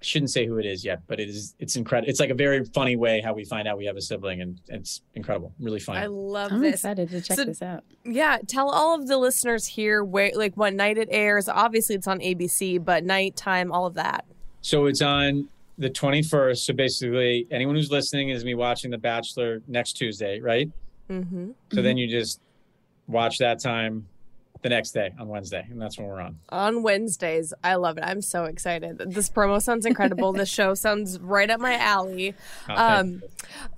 shouldn't 0.03 0.31
say 0.31 0.47
who 0.47 0.57
it 0.57 0.65
is 0.65 0.83
yet 0.83 1.01
but 1.07 1.21
it 1.21 1.29
is 1.29 1.55
it's 1.59 1.77
incredible 1.77 2.09
it's 2.09 2.21
like 2.21 2.31
a 2.31 2.35
very 2.35 2.65
funny 2.65 2.97
way 2.97 3.21
how 3.21 3.35
we 3.35 3.45
find 3.45 3.69
out 3.69 3.77
we 3.77 3.85
have 3.85 3.97
a 3.99 4.01
sibling 4.01 4.41
and 4.41 4.59
it's 4.69 5.03
incredible 5.15 5.53
really 5.61 5.79
fun. 5.81 5.99
I 5.99 6.07
love 6.07 6.53
I'm 6.53 6.61
this. 6.63 6.77
excited 6.77 7.11
to 7.11 7.21
check 7.21 7.37
So- 7.37 7.45
this 7.45 7.61
out. 7.61 7.85
Yeah, 8.05 8.39
tell 8.47 8.71
all 8.71 8.95
of 8.99 9.09
the 9.09 9.19
listeners 9.19 9.67
here 9.67 10.03
where, 10.03 10.31
like, 10.35 10.57
what 10.57 10.73
night 10.73 10.97
it 10.97 11.09
airs. 11.11 11.51
Obviously, 11.51 11.97
it's 11.97 12.07
on 12.07 12.19
ABC, 12.21 12.79
but 12.83 13.05
nighttime, 13.05 13.71
all 13.71 13.85
of 13.85 13.93
that. 13.93 14.25
So 14.63 14.87
it's 14.87 15.03
on 15.03 15.49
the 15.77 15.91
21st. 15.91 16.65
So 16.65 16.73
basically, 16.73 17.47
anyone 17.51 17.75
who's 17.77 17.91
listening 17.91 18.31
is 18.31 18.43
me 18.43 18.55
watching 18.55 18.91
The 18.91 18.97
Bachelor 18.97 19.61
next 19.69 19.99
Tuesday, 19.99 20.41
right? 20.41 20.71
Mm-hmm. 21.11 21.51
So 21.73 21.83
then 21.83 21.97
you 21.97 22.07
just 22.09 22.41
watch 23.09 23.39
that 23.39 23.59
time 23.61 24.07
the 24.63 24.69
next 24.69 24.91
day 24.91 25.11
on 25.19 25.27
Wednesday, 25.27 25.67
and 25.71 25.81
that's 25.81 25.97
when 25.99 26.07
we're 26.07 26.21
on. 26.21 26.39
On 26.51 26.83
Wednesdays. 26.83 27.55
I 27.65 27.77
love 27.77 27.97
it. 27.97 28.05
I'm 28.07 28.21
so 28.21 28.45
excited. 28.45 28.99
This 29.07 29.31
promo 29.31 29.61
sounds 29.63 29.87
incredible. 29.87 30.35
this 30.35 30.51
show 30.51 30.75
sounds 30.75 31.19
right 31.19 31.49
up 31.49 31.61
my 31.61 31.79
alley. 31.79 32.35
Oh, 32.69 32.75
Um, 32.77 33.23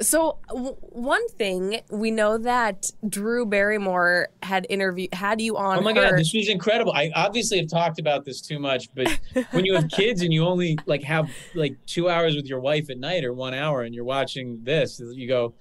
so 0.00 0.38
w- 0.48 0.74
one 0.80 1.26
thing 1.28 1.82
we 1.88 2.10
know 2.10 2.36
that 2.36 2.90
Drew 3.08 3.46
Barrymore 3.46 4.30
had 4.42 4.66
interviewed 4.68 5.14
had 5.14 5.40
you 5.40 5.56
on. 5.56 5.78
Oh 5.78 5.82
my 5.82 5.94
her- 5.94 6.10
god, 6.10 6.18
this 6.18 6.34
was 6.34 6.48
incredible. 6.48 6.90
I 6.92 7.12
obviously 7.14 7.58
have 7.58 7.68
talked 7.68 8.00
about 8.00 8.24
this 8.24 8.40
too 8.40 8.58
much, 8.58 8.92
but 8.92 9.06
when 9.52 9.64
you 9.64 9.76
have 9.76 9.88
kids 9.92 10.22
and 10.22 10.32
you 10.32 10.44
only 10.44 10.76
like 10.86 11.04
have 11.04 11.30
like 11.54 11.76
two 11.86 12.10
hours 12.10 12.34
with 12.34 12.46
your 12.46 12.58
wife 12.58 12.90
at 12.90 12.98
night 12.98 13.24
or 13.24 13.32
one 13.32 13.54
hour 13.54 13.82
and 13.82 13.94
you're 13.94 14.02
watching 14.04 14.58
this, 14.64 15.00
you 15.14 15.28
go, 15.28 15.54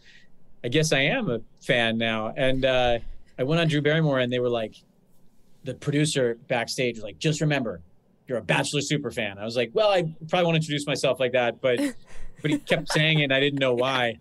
I 0.63 0.67
guess 0.67 0.93
I 0.93 0.99
am 1.01 1.29
a 1.29 1.41
fan 1.61 1.97
now. 1.97 2.33
And 2.35 2.65
uh, 2.65 2.99
I 3.37 3.43
went 3.43 3.61
on 3.61 3.67
Drew 3.67 3.81
Barrymore 3.81 4.19
and 4.19 4.31
they 4.31 4.39
were 4.39 4.49
like, 4.49 4.75
the 5.63 5.73
producer 5.73 6.37
backstage 6.47 6.95
was 6.95 7.03
like, 7.03 7.19
just 7.19 7.41
remember, 7.41 7.81
you're 8.27 8.37
a 8.37 8.41
Bachelor 8.41 8.81
super 8.81 9.11
fan. 9.11 9.37
I 9.37 9.45
was 9.45 9.55
like, 9.55 9.71
well, 9.73 9.89
I 9.89 10.03
probably 10.29 10.45
won't 10.45 10.55
introduce 10.55 10.87
myself 10.87 11.19
like 11.19 11.33
that, 11.33 11.61
but 11.61 11.79
but 12.41 12.51
he 12.51 12.57
kept 12.59 12.91
saying 12.91 13.19
it 13.19 13.25
and 13.25 13.33
I 13.33 13.39
didn't 13.39 13.59
know 13.59 13.73
why. 13.73 14.17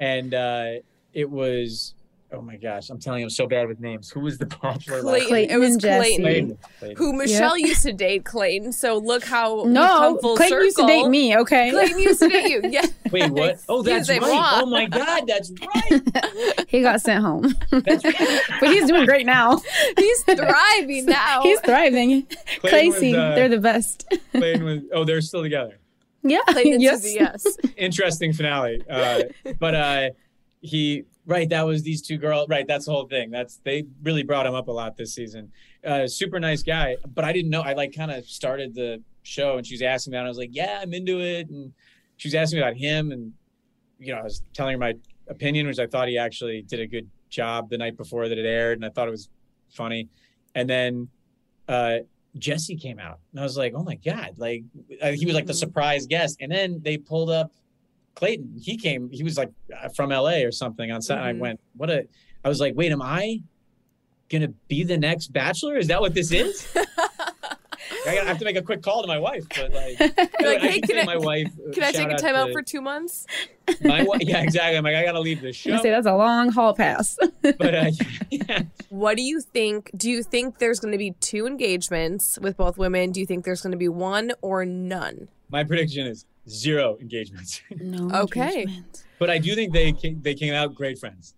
And 0.00 0.32
uh, 0.32 0.70
it 1.12 1.28
was 1.28 1.94
oh 2.32 2.42
my 2.42 2.56
gosh, 2.56 2.90
I'm 2.90 2.98
telling 2.98 3.20
you, 3.20 3.26
I'm 3.26 3.30
so 3.30 3.46
bad 3.46 3.68
with 3.68 3.80
names. 3.80 4.10
Who 4.10 4.20
was 4.20 4.38
the 4.38 4.46
bachelor? 4.62 5.02
last 5.02 5.26
Clayton. 5.26 5.28
Clayton 5.28 5.54
it 5.54 5.58
was 5.58 5.72
and 5.72 5.80
Clayton. 5.82 6.22
Clayton. 6.22 6.58
Clayton. 6.78 6.96
Who 6.96 7.12
Michelle 7.14 7.58
used 7.58 7.82
to 7.82 7.92
date 7.92 8.24
Clayton. 8.24 8.72
So 8.72 8.98
look 8.98 9.24
how 9.24 9.64
we've 9.64 9.72
No, 9.72 9.86
come 9.86 10.18
full 10.20 10.36
Clayton 10.36 10.58
used 10.58 10.76
to 10.76 10.86
date 10.86 11.08
me. 11.08 11.36
Okay, 11.36 11.70
Clayton 11.70 11.98
used 11.98 12.20
to 12.20 12.28
date 12.28 12.50
you. 12.50 12.60
Yeah. 12.64 12.86
Wait, 13.10 13.30
what? 13.30 13.58
Oh, 13.68 13.82
that's 13.82 14.08
He's 14.08 14.20
right. 14.20 14.30
a. 14.30 14.62
Oh 14.62 14.66
my 14.66 14.86
God, 14.86 15.26
that's 15.26 15.50
right. 15.50 16.64
he 16.68 16.82
got 16.82 17.00
sent 17.00 17.22
home, 17.22 17.54
right. 17.70 17.84
but 17.84 18.68
he's 18.70 18.86
doing 18.86 19.04
great 19.04 19.26
now. 19.26 19.60
He's 19.96 20.22
thriving 20.22 21.06
now. 21.06 21.42
He's 21.42 21.60
thriving. 21.60 22.26
Clayton 22.60 22.92
was, 22.92 23.14
uh, 23.14 23.34
they're 23.34 23.48
the 23.48 23.58
best. 23.58 24.12
Clayton 24.32 24.64
was. 24.64 24.80
Oh, 24.92 25.04
they're 25.04 25.20
still 25.20 25.42
together. 25.42 25.78
Yeah. 26.22 26.40
Clayton 26.48 26.80
yes. 26.80 27.14
Yes. 27.14 27.46
Interesting 27.76 28.32
finale. 28.32 28.82
Uh, 28.88 29.24
but 29.58 29.74
uh, 29.74 30.10
he 30.60 31.04
right. 31.26 31.48
That 31.48 31.66
was 31.66 31.82
these 31.82 32.02
two 32.02 32.16
girls. 32.16 32.48
Right. 32.48 32.66
That's 32.66 32.86
the 32.86 32.92
whole 32.92 33.06
thing. 33.06 33.30
That's 33.30 33.56
they 33.64 33.84
really 34.02 34.22
brought 34.22 34.46
him 34.46 34.54
up 34.54 34.68
a 34.68 34.72
lot 34.72 34.96
this 34.96 35.14
season. 35.14 35.52
Uh, 35.84 36.06
super 36.06 36.40
nice 36.40 36.62
guy. 36.62 36.96
But 37.14 37.24
I 37.24 37.32
didn't 37.32 37.50
know. 37.50 37.62
I 37.62 37.74
like 37.74 37.94
kind 37.94 38.10
of 38.10 38.24
started 38.24 38.74
the 38.74 39.02
show 39.22 39.56
and 39.56 39.66
she 39.66 39.74
was 39.74 39.82
asking 39.82 40.12
me. 40.12 40.18
It. 40.18 40.22
I 40.22 40.28
was 40.28 40.38
like, 40.38 40.50
yeah, 40.52 40.80
I'm 40.82 40.92
into 40.94 41.20
it. 41.20 41.48
And 41.48 41.72
she 42.16 42.28
was 42.28 42.34
asking 42.34 42.58
me 42.58 42.62
about 42.62 42.76
him 42.76 43.12
and 43.12 43.32
you 43.98 44.12
know 44.12 44.20
I 44.20 44.24
was 44.24 44.42
telling 44.54 44.72
her 44.72 44.78
my 44.78 44.94
opinion, 45.28 45.66
which 45.66 45.78
I 45.78 45.86
thought 45.86 46.08
he 46.08 46.18
actually 46.18 46.62
did 46.62 46.80
a 46.80 46.86
good 46.86 47.08
job 47.28 47.70
the 47.70 47.78
night 47.78 47.96
before 47.96 48.28
that 48.28 48.38
it 48.38 48.46
aired, 48.46 48.78
and 48.78 48.84
I 48.84 48.88
thought 48.88 49.08
it 49.08 49.12
was 49.12 49.28
funny. 49.70 50.08
And 50.54 50.68
then 50.68 51.08
uh, 51.68 51.98
Jesse 52.38 52.76
came 52.76 52.98
out, 52.98 53.18
and 53.32 53.40
I 53.40 53.42
was 53.42 53.56
like, 53.56 53.74
"Oh 53.74 53.82
my 53.82 53.96
god!" 53.96 54.34
Like 54.36 54.64
uh, 55.02 55.12
he 55.12 55.26
was 55.26 55.34
like 55.34 55.46
the 55.46 55.54
surprise 55.54 56.06
guest. 56.06 56.38
And 56.40 56.50
then 56.50 56.80
they 56.82 56.96
pulled 56.96 57.30
up 57.30 57.52
Clayton. 58.18 58.54
He 58.60 58.76
came. 58.76 59.08
He 59.10 59.22
was 59.22 59.38
like 59.38 59.50
uh, 59.80 59.88
from 59.90 60.10
LA 60.10 60.38
or 60.44 60.50
something 60.52 60.90
on 60.90 61.00
set. 61.00 61.18
Mhm. 61.18 61.22
I 61.22 61.32
went, 61.34 61.60
"What 61.76 61.88
a!" 61.90 62.06
I 62.44 62.48
was 62.48 62.58
like, 62.60 62.74
"Wait, 62.76 62.90
am 62.92 63.00
I 63.00 63.40
gonna 64.28 64.48
be 64.66 64.82
the 64.84 64.98
next 64.98 65.28
Bachelor? 65.32 65.76
Is 65.76 65.86
that 65.88 66.00
what 66.00 66.14
this 66.14 66.32
is?" 66.32 66.66
I 68.06 68.14
gotta- 68.14 68.20
I 68.22 68.24
have 68.24 68.38
to 68.38 68.44
make 68.44 68.56
a 68.56 68.62
quick 68.62 68.82
call 68.82 69.02
to 69.02 69.08
my 69.08 69.18
wife, 69.18 69.44
but 69.48 69.72
like, 69.72 69.98
like, 70.40 70.60
hey, 70.60 70.72
should 70.74 70.82
can 70.82 70.88
say 70.88 71.00
I, 71.00 71.04
my 71.04 71.16
wife. 71.16 71.46
uh, 71.68 71.72
can 71.72 71.84
I 71.84 71.92
take 71.92 72.08
a 72.08 72.12
out 72.12 72.18
time 72.18 72.34
out 72.34 72.46
to 72.46 72.52
for 72.52 72.62
two 72.62 72.80
months? 72.80 73.26
my 73.82 74.02
wife? 74.02 74.20
Yeah, 74.24 74.42
exactly. 74.42 74.76
I'm 74.76 74.84
like, 74.84 74.94
I 74.96 75.04
gotta 75.04 75.20
leave 75.20 75.40
the 75.40 75.48
I 75.48 75.52
show. 75.52 75.80
say 75.82 75.90
that's 75.90 76.06
a 76.06 76.14
long 76.14 76.50
haul 76.50 76.74
pass. 76.74 77.16
but 77.42 77.74
uh, 77.74 77.90
yeah, 78.30 78.62
What 78.90 79.16
do 79.16 79.22
you 79.22 79.40
think? 79.40 79.90
Do 79.96 80.10
you 80.10 80.22
think 80.22 80.58
there's 80.58 80.80
going 80.80 80.92
to 80.92 80.98
be 80.98 81.12
two 81.20 81.46
engagements 81.46 82.38
with 82.40 82.56
both 82.56 82.76
women? 82.78 83.10
Do 83.12 83.20
you 83.20 83.26
think 83.26 83.44
there's 83.44 83.62
going 83.62 83.72
to 83.72 83.78
be 83.78 83.88
one 83.88 84.32
or 84.42 84.64
none? 84.64 85.28
my 85.50 85.64
prediction 85.64 86.06
is 86.06 86.26
zero 86.50 86.96
engagements. 87.00 87.60
no. 87.80 88.10
Okay. 88.22 88.62
engagement. 88.62 89.04
but 89.18 89.30
I 89.30 89.38
do 89.38 89.54
think 89.54 89.72
they 89.72 89.92
came, 89.92 90.20
they 90.22 90.34
came 90.34 90.54
out 90.54 90.74
great 90.74 90.98
friends. 90.98 91.34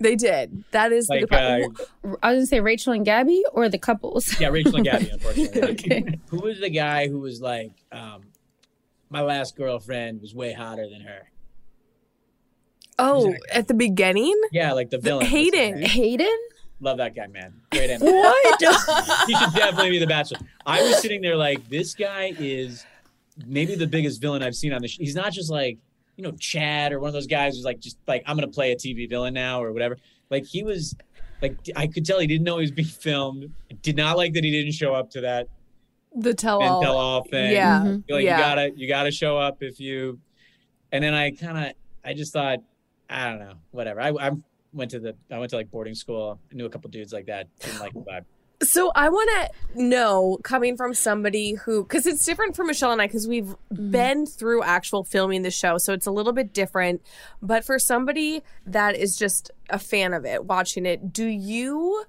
They 0.00 0.16
did. 0.16 0.64
That 0.72 0.92
is 0.92 1.06
the 1.06 1.14
Like, 1.14 1.20
good 1.20 1.30
part. 1.30 1.62
uh, 2.04 2.16
I 2.22 2.30
was 2.32 2.38
gonna 2.38 2.46
say 2.46 2.60
Rachel 2.60 2.92
and 2.92 3.04
Gabby 3.04 3.44
or 3.52 3.68
the 3.68 3.78
couples. 3.78 4.38
Yeah, 4.40 4.48
Rachel 4.48 4.76
and 4.76 4.84
Gabby, 4.84 5.08
unfortunately. 5.12 5.62
Okay. 5.72 6.18
Who 6.28 6.40
was 6.40 6.58
the 6.60 6.68
guy 6.70 7.08
who 7.08 7.20
was 7.20 7.40
like, 7.40 7.70
um, 7.92 8.22
my 9.08 9.22
last 9.22 9.56
girlfriend 9.56 10.20
was 10.20 10.34
way 10.34 10.52
hotter 10.52 10.88
than 10.90 11.02
her? 11.02 11.28
oh, 12.98 13.26
Who's 13.32 13.40
at 13.52 13.68
the 13.68 13.74
beginning? 13.74 14.38
Yeah, 14.52 14.72
like 14.72 14.90
the 14.90 14.98
villain. 14.98 15.26
Hayden. 15.26 15.82
Hayden? 15.82 16.38
Love 16.80 16.98
that 16.98 17.14
guy, 17.14 17.26
man. 17.28 17.54
Great 17.70 17.90
energy. 17.90 18.04
What? 18.10 18.60
he 19.28 19.34
should 19.36 19.54
definitely 19.54 19.90
be 19.90 19.98
the 20.00 20.06
bachelor. 20.06 20.38
I 20.66 20.82
was 20.82 21.00
sitting 21.00 21.20
there 21.22 21.36
like, 21.36 21.68
this 21.68 21.94
guy 21.94 22.34
is 22.38 22.84
maybe 23.46 23.74
the 23.74 23.86
biggest 23.86 24.20
villain 24.20 24.42
I've 24.42 24.54
seen 24.54 24.72
on 24.72 24.82
the 24.82 24.88
show. 24.88 25.02
He's 25.02 25.14
not 25.14 25.32
just 25.32 25.50
like, 25.50 25.78
you 26.16 26.22
know, 26.22 26.32
Chad 26.32 26.92
or 26.92 27.00
one 27.00 27.08
of 27.08 27.14
those 27.14 27.26
guys 27.26 27.56
who's 27.56 27.64
like, 27.64 27.80
just 27.80 27.98
like, 28.06 28.22
I'm 28.26 28.36
going 28.36 28.48
to 28.48 28.54
play 28.54 28.72
a 28.72 28.76
TV 28.76 29.08
villain 29.08 29.34
now 29.34 29.62
or 29.62 29.72
whatever. 29.72 29.96
Like, 30.30 30.44
he 30.44 30.62
was, 30.62 30.94
like, 31.42 31.56
I 31.74 31.86
could 31.88 32.06
tell 32.06 32.20
he 32.20 32.26
didn't 32.26 32.44
know 32.44 32.58
he 32.58 32.62
was 32.62 32.70
being 32.70 32.86
filmed. 32.88 33.52
Did 33.82 33.96
not 33.96 34.16
like 34.16 34.32
that 34.34 34.44
he 34.44 34.50
didn't 34.50 34.72
show 34.72 34.94
up 34.94 35.10
to 35.10 35.20
that 35.22 35.48
The 36.16 36.32
tell 36.32 36.60
and 36.60 36.70
all. 36.70 36.82
tell 36.82 36.96
all 36.96 37.24
thing. 37.24 37.52
Yeah. 37.52 37.80
Mhm. 37.80 38.04
You're 38.06 38.18
like, 38.18 38.24
yeah. 38.24 38.36
you 38.36 38.42
gotta, 38.42 38.70
you 38.76 38.88
gotta 38.88 39.10
show 39.10 39.36
up 39.36 39.62
if 39.62 39.80
you. 39.80 40.20
And 40.92 41.02
then 41.02 41.12
I 41.14 41.32
kind 41.32 41.58
of, 41.58 41.72
I 42.04 42.14
just 42.14 42.32
thought, 42.32 42.60
I 43.10 43.28
don't 43.28 43.40
know, 43.40 43.54
whatever. 43.72 44.00
I, 44.00 44.10
I 44.10 44.30
went 44.72 44.92
to 44.92 45.00
the, 45.00 45.16
I 45.30 45.38
went 45.38 45.50
to 45.50 45.56
like 45.56 45.70
boarding 45.72 45.94
school. 45.96 46.38
I 46.50 46.54
knew 46.54 46.66
a 46.66 46.70
couple 46.70 46.88
dudes 46.90 47.12
like 47.12 47.26
that. 47.26 47.48
Didn't 47.58 47.80
like 47.80 47.92
the 47.92 48.00
vibe. 48.00 48.24
So 48.64 48.90
I 48.94 49.08
want 49.08 49.30
to 49.30 49.82
know, 49.82 50.38
coming 50.42 50.76
from 50.76 50.94
somebody 50.94 51.54
who, 51.54 51.84
because 51.84 52.06
it's 52.06 52.24
different 52.24 52.56
for 52.56 52.64
Michelle 52.64 52.92
and 52.92 53.00
I, 53.00 53.06
because 53.06 53.28
we've 53.28 53.44
mm-hmm. 53.44 53.90
been 53.90 54.26
through 54.26 54.62
actual 54.62 55.04
filming 55.04 55.42
the 55.42 55.50
show, 55.50 55.78
so 55.78 55.92
it's 55.92 56.06
a 56.06 56.10
little 56.10 56.32
bit 56.32 56.52
different. 56.52 57.02
But 57.42 57.64
for 57.64 57.78
somebody 57.78 58.42
that 58.66 58.96
is 58.96 59.16
just 59.16 59.50
a 59.70 59.78
fan 59.78 60.14
of 60.14 60.24
it, 60.24 60.44
watching 60.44 60.86
it, 60.86 61.12
do 61.12 61.26
you 61.26 62.04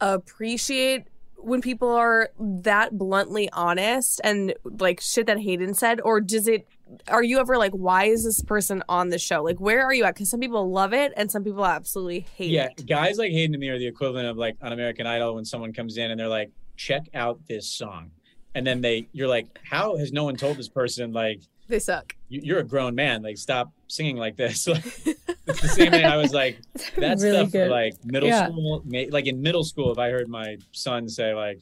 appreciate 0.00 1.08
when 1.36 1.60
people 1.60 1.90
are 1.90 2.30
that 2.38 2.98
bluntly 2.98 3.48
honest 3.52 4.20
and 4.24 4.54
like 4.64 5.00
shit 5.00 5.26
that 5.26 5.40
Hayden 5.40 5.74
said, 5.74 6.00
or 6.00 6.20
does 6.20 6.48
it? 6.48 6.66
Are 7.08 7.22
you 7.22 7.38
ever 7.38 7.56
like, 7.58 7.72
why 7.72 8.04
is 8.04 8.24
this 8.24 8.42
person 8.42 8.82
on 8.88 9.08
the 9.10 9.18
show? 9.18 9.42
Like, 9.42 9.60
where 9.60 9.84
are 9.84 9.92
you 9.92 10.04
at? 10.04 10.14
Because 10.14 10.30
some 10.30 10.40
people 10.40 10.70
love 10.70 10.92
it 10.94 11.12
and 11.16 11.30
some 11.30 11.44
people 11.44 11.66
absolutely 11.66 12.20
hate 12.36 12.50
Yeah, 12.50 12.66
it. 12.66 12.84
Yeah, 12.86 12.96
guys 13.02 13.18
like 13.18 13.30
Hayden 13.32 13.54
and 13.54 13.60
me 13.60 13.68
are 13.68 13.78
the 13.78 13.86
equivalent 13.86 14.26
of 14.26 14.36
like 14.36 14.56
on 14.62 14.72
American 14.72 15.06
Idol 15.06 15.34
when 15.34 15.44
someone 15.44 15.72
comes 15.72 15.96
in 15.98 16.10
and 16.10 16.18
they're 16.18 16.28
like, 16.28 16.50
check 16.76 17.02
out 17.14 17.40
this 17.46 17.68
song. 17.68 18.10
And 18.54 18.66
then 18.66 18.80
they, 18.80 19.08
you're 19.12 19.28
like, 19.28 19.46
how 19.62 19.96
has 19.98 20.12
no 20.12 20.24
one 20.24 20.36
told 20.36 20.56
this 20.56 20.68
person, 20.68 21.12
like, 21.12 21.40
They 21.68 21.78
suck. 21.78 22.16
you- 22.28 22.40
you're 22.42 22.60
a 22.60 22.64
grown 22.64 22.94
man, 22.94 23.22
like, 23.22 23.36
stop 23.36 23.70
singing 23.88 24.16
like 24.16 24.36
this? 24.36 24.66
Like, 24.68 24.84
it's 25.46 25.60
the 25.62 25.68
same 25.68 25.90
thing. 25.92 26.04
I 26.04 26.16
was 26.16 26.32
like, 26.32 26.58
that 26.96 27.18
really 27.20 27.36
stuff 27.36 27.52
good. 27.52 27.70
like 27.70 27.94
middle 28.04 28.28
Yeah. 28.28 28.46
school. 28.48 28.82
Like 29.10 29.26
in 29.26 29.40
middle 29.42 29.64
school, 29.64 29.92
if 29.92 29.98
I 29.98 30.10
heard 30.10 30.28
my 30.28 30.56
son 30.72 31.08
say, 31.08 31.34
like, 31.34 31.60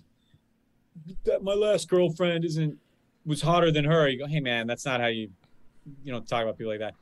that 1.25 1.43
my 1.43 1.53
last 1.55 1.89
girlfriend 1.89 2.45
isn't, 2.45 2.79
was 3.27 3.43
hotter 3.43 3.71
than 3.71 3.85
her, 3.85 4.09
you 4.09 4.19
go, 4.19 4.27
hey, 4.27 4.41
man, 4.41 4.67
that's 4.67 4.87
not 4.87 5.01
how 5.01 5.09
you, 5.09 5.29
you 6.03 6.13
know, 6.13 6.21
talk 6.21 6.43
about 6.43 6.57
people 6.57 6.73
like 6.73 6.81
that. 6.81 6.95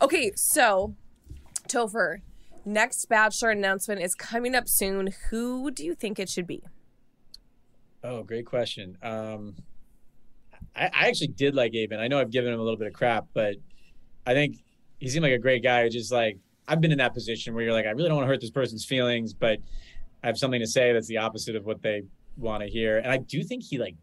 Okay, 0.00 0.30
so 0.36 0.94
Topher, 1.68 2.18
next 2.64 3.06
Bachelor 3.06 3.50
announcement 3.50 4.02
is 4.02 4.14
coming 4.14 4.54
up 4.54 4.68
soon. 4.68 5.12
Who 5.30 5.70
do 5.70 5.84
you 5.84 5.94
think 5.94 6.18
it 6.18 6.28
should 6.28 6.46
be? 6.46 6.62
Oh, 8.04 8.22
great 8.22 8.46
question. 8.46 8.96
Um, 9.02 9.56
I, 10.76 10.84
I 10.86 11.08
actually 11.08 11.28
did 11.28 11.54
like 11.54 11.74
Aven. 11.74 11.98
I 11.98 12.08
know 12.08 12.20
I've 12.20 12.30
given 12.30 12.52
him 12.52 12.60
a 12.60 12.62
little 12.62 12.78
bit 12.78 12.86
of 12.86 12.92
crap, 12.92 13.26
but 13.34 13.56
I 14.26 14.34
think 14.34 14.56
he 14.98 15.08
seemed 15.08 15.24
like 15.24 15.32
a 15.32 15.38
great 15.38 15.62
guy. 15.62 15.82
who 15.82 15.88
Just 15.88 16.12
like 16.12 16.38
I've 16.68 16.80
been 16.80 16.92
in 16.92 16.98
that 16.98 17.14
position 17.14 17.54
where 17.54 17.64
you're 17.64 17.72
like, 17.72 17.86
I 17.86 17.90
really 17.90 18.08
don't 18.08 18.16
want 18.16 18.26
to 18.26 18.32
hurt 18.32 18.40
this 18.40 18.50
person's 18.50 18.84
feelings, 18.84 19.32
but 19.32 19.58
I 20.22 20.26
have 20.26 20.38
something 20.38 20.60
to 20.60 20.66
say 20.66 20.92
that's 20.92 21.08
the 21.08 21.18
opposite 21.18 21.56
of 21.56 21.64
what 21.64 21.82
they 21.82 22.02
want 22.36 22.62
to 22.62 22.68
hear. 22.68 22.98
And 22.98 23.10
I 23.10 23.16
do 23.18 23.42
think 23.42 23.64
he 23.64 23.78
like 23.78 23.96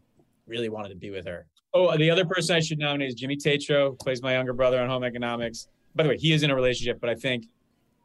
really 0.46 0.68
wanted 0.68 0.90
to 0.90 0.96
be 0.96 1.10
with 1.10 1.26
her. 1.26 1.46
Oh, 1.74 1.96
the 1.96 2.10
other 2.10 2.24
person 2.24 2.56
I 2.56 2.60
should 2.60 2.78
nominate 2.78 3.08
is 3.08 3.14
Jimmy 3.14 3.36
Tatro, 3.36 3.92
plays 3.98 4.22
my 4.22 4.32
younger 4.32 4.52
brother 4.52 4.80
on 4.80 4.88
Home 4.88 5.04
Economics. 5.04 5.68
By 5.94 6.04
the 6.04 6.08
way, 6.10 6.16
he 6.16 6.32
is 6.32 6.42
in 6.42 6.50
a 6.50 6.54
relationship, 6.54 7.00
but 7.00 7.10
I 7.10 7.14
think 7.14 7.46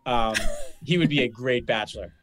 um, 0.05 0.35
he 0.83 0.97
would 0.97 1.09
be 1.09 1.21
a 1.23 1.27
great 1.27 1.65
bachelor. 1.65 2.13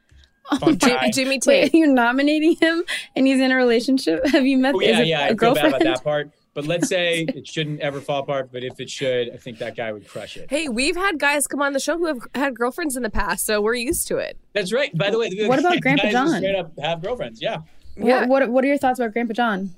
Fun 0.61 0.79
Jim- 0.79 0.99
Jimmy 1.13 1.39
Tate. 1.39 1.73
Wait, 1.73 1.75
you're 1.75 1.93
nominating 1.93 2.57
him 2.57 2.83
and 3.15 3.27
he's 3.27 3.41
in 3.41 3.53
a 3.53 3.57
relationship? 3.57 4.27
Have 4.33 4.47
you 4.47 4.59
met 4.59 4.75
Oh, 4.75 4.81
is 4.81 4.89
yeah, 4.89 5.01
it 5.01 5.07
yeah. 5.07 5.21
a 5.29 5.33
I 5.33 5.37
feel 5.37 5.55
bad 5.55 5.67
about 5.67 5.81
that 5.83 6.03
part. 6.05 6.31
But 6.55 6.67
let's 6.67 6.89
say 6.95 7.21
it 7.29 7.47
shouldn't 7.47 7.81
ever 7.81 8.01
fall 8.01 8.21
apart. 8.21 8.51
But 8.51 8.65
if 8.65 8.81
it 8.81 8.89
should, 8.91 9.31
I 9.33 9.37
think 9.37 9.59
that 9.59 9.77
guy 9.77 9.93
would 9.93 10.09
crush 10.09 10.37
it. 10.39 10.51
Hey, 10.51 10.69
we've 10.69 10.97
had 10.97 11.19
guys 11.19 11.47
come 11.47 11.61
on 11.63 11.73
the 11.75 11.81
show 11.81 11.97
who 11.99 12.07
have 12.07 12.19
had 12.35 12.55
girlfriends 12.57 12.97
in 12.97 13.03
the 13.03 13.11
past, 13.11 13.45
so 13.47 13.61
we're 13.61 13.75
used 13.75 14.09
to 14.09 14.17
it. 14.17 14.39
That's 14.55 14.73
right. 14.73 14.97
By 14.97 15.11
the 15.11 15.19
way, 15.19 15.31
What 15.47 15.59
about 15.59 15.81
Grandpa 15.83 16.11
John? 16.11 16.29
Straight 16.39 16.57
up 16.57 16.73
have 16.79 17.03
girlfriends. 17.03 17.41
Yeah, 17.43 17.59
Yeah. 17.97 18.21
What, 18.27 18.29
what 18.43 18.49
What 18.51 18.65
are 18.65 18.69
your 18.69 18.79
thoughts 18.79 18.99
about 18.99 19.13
Grandpa 19.13 19.35
John? 19.35 19.71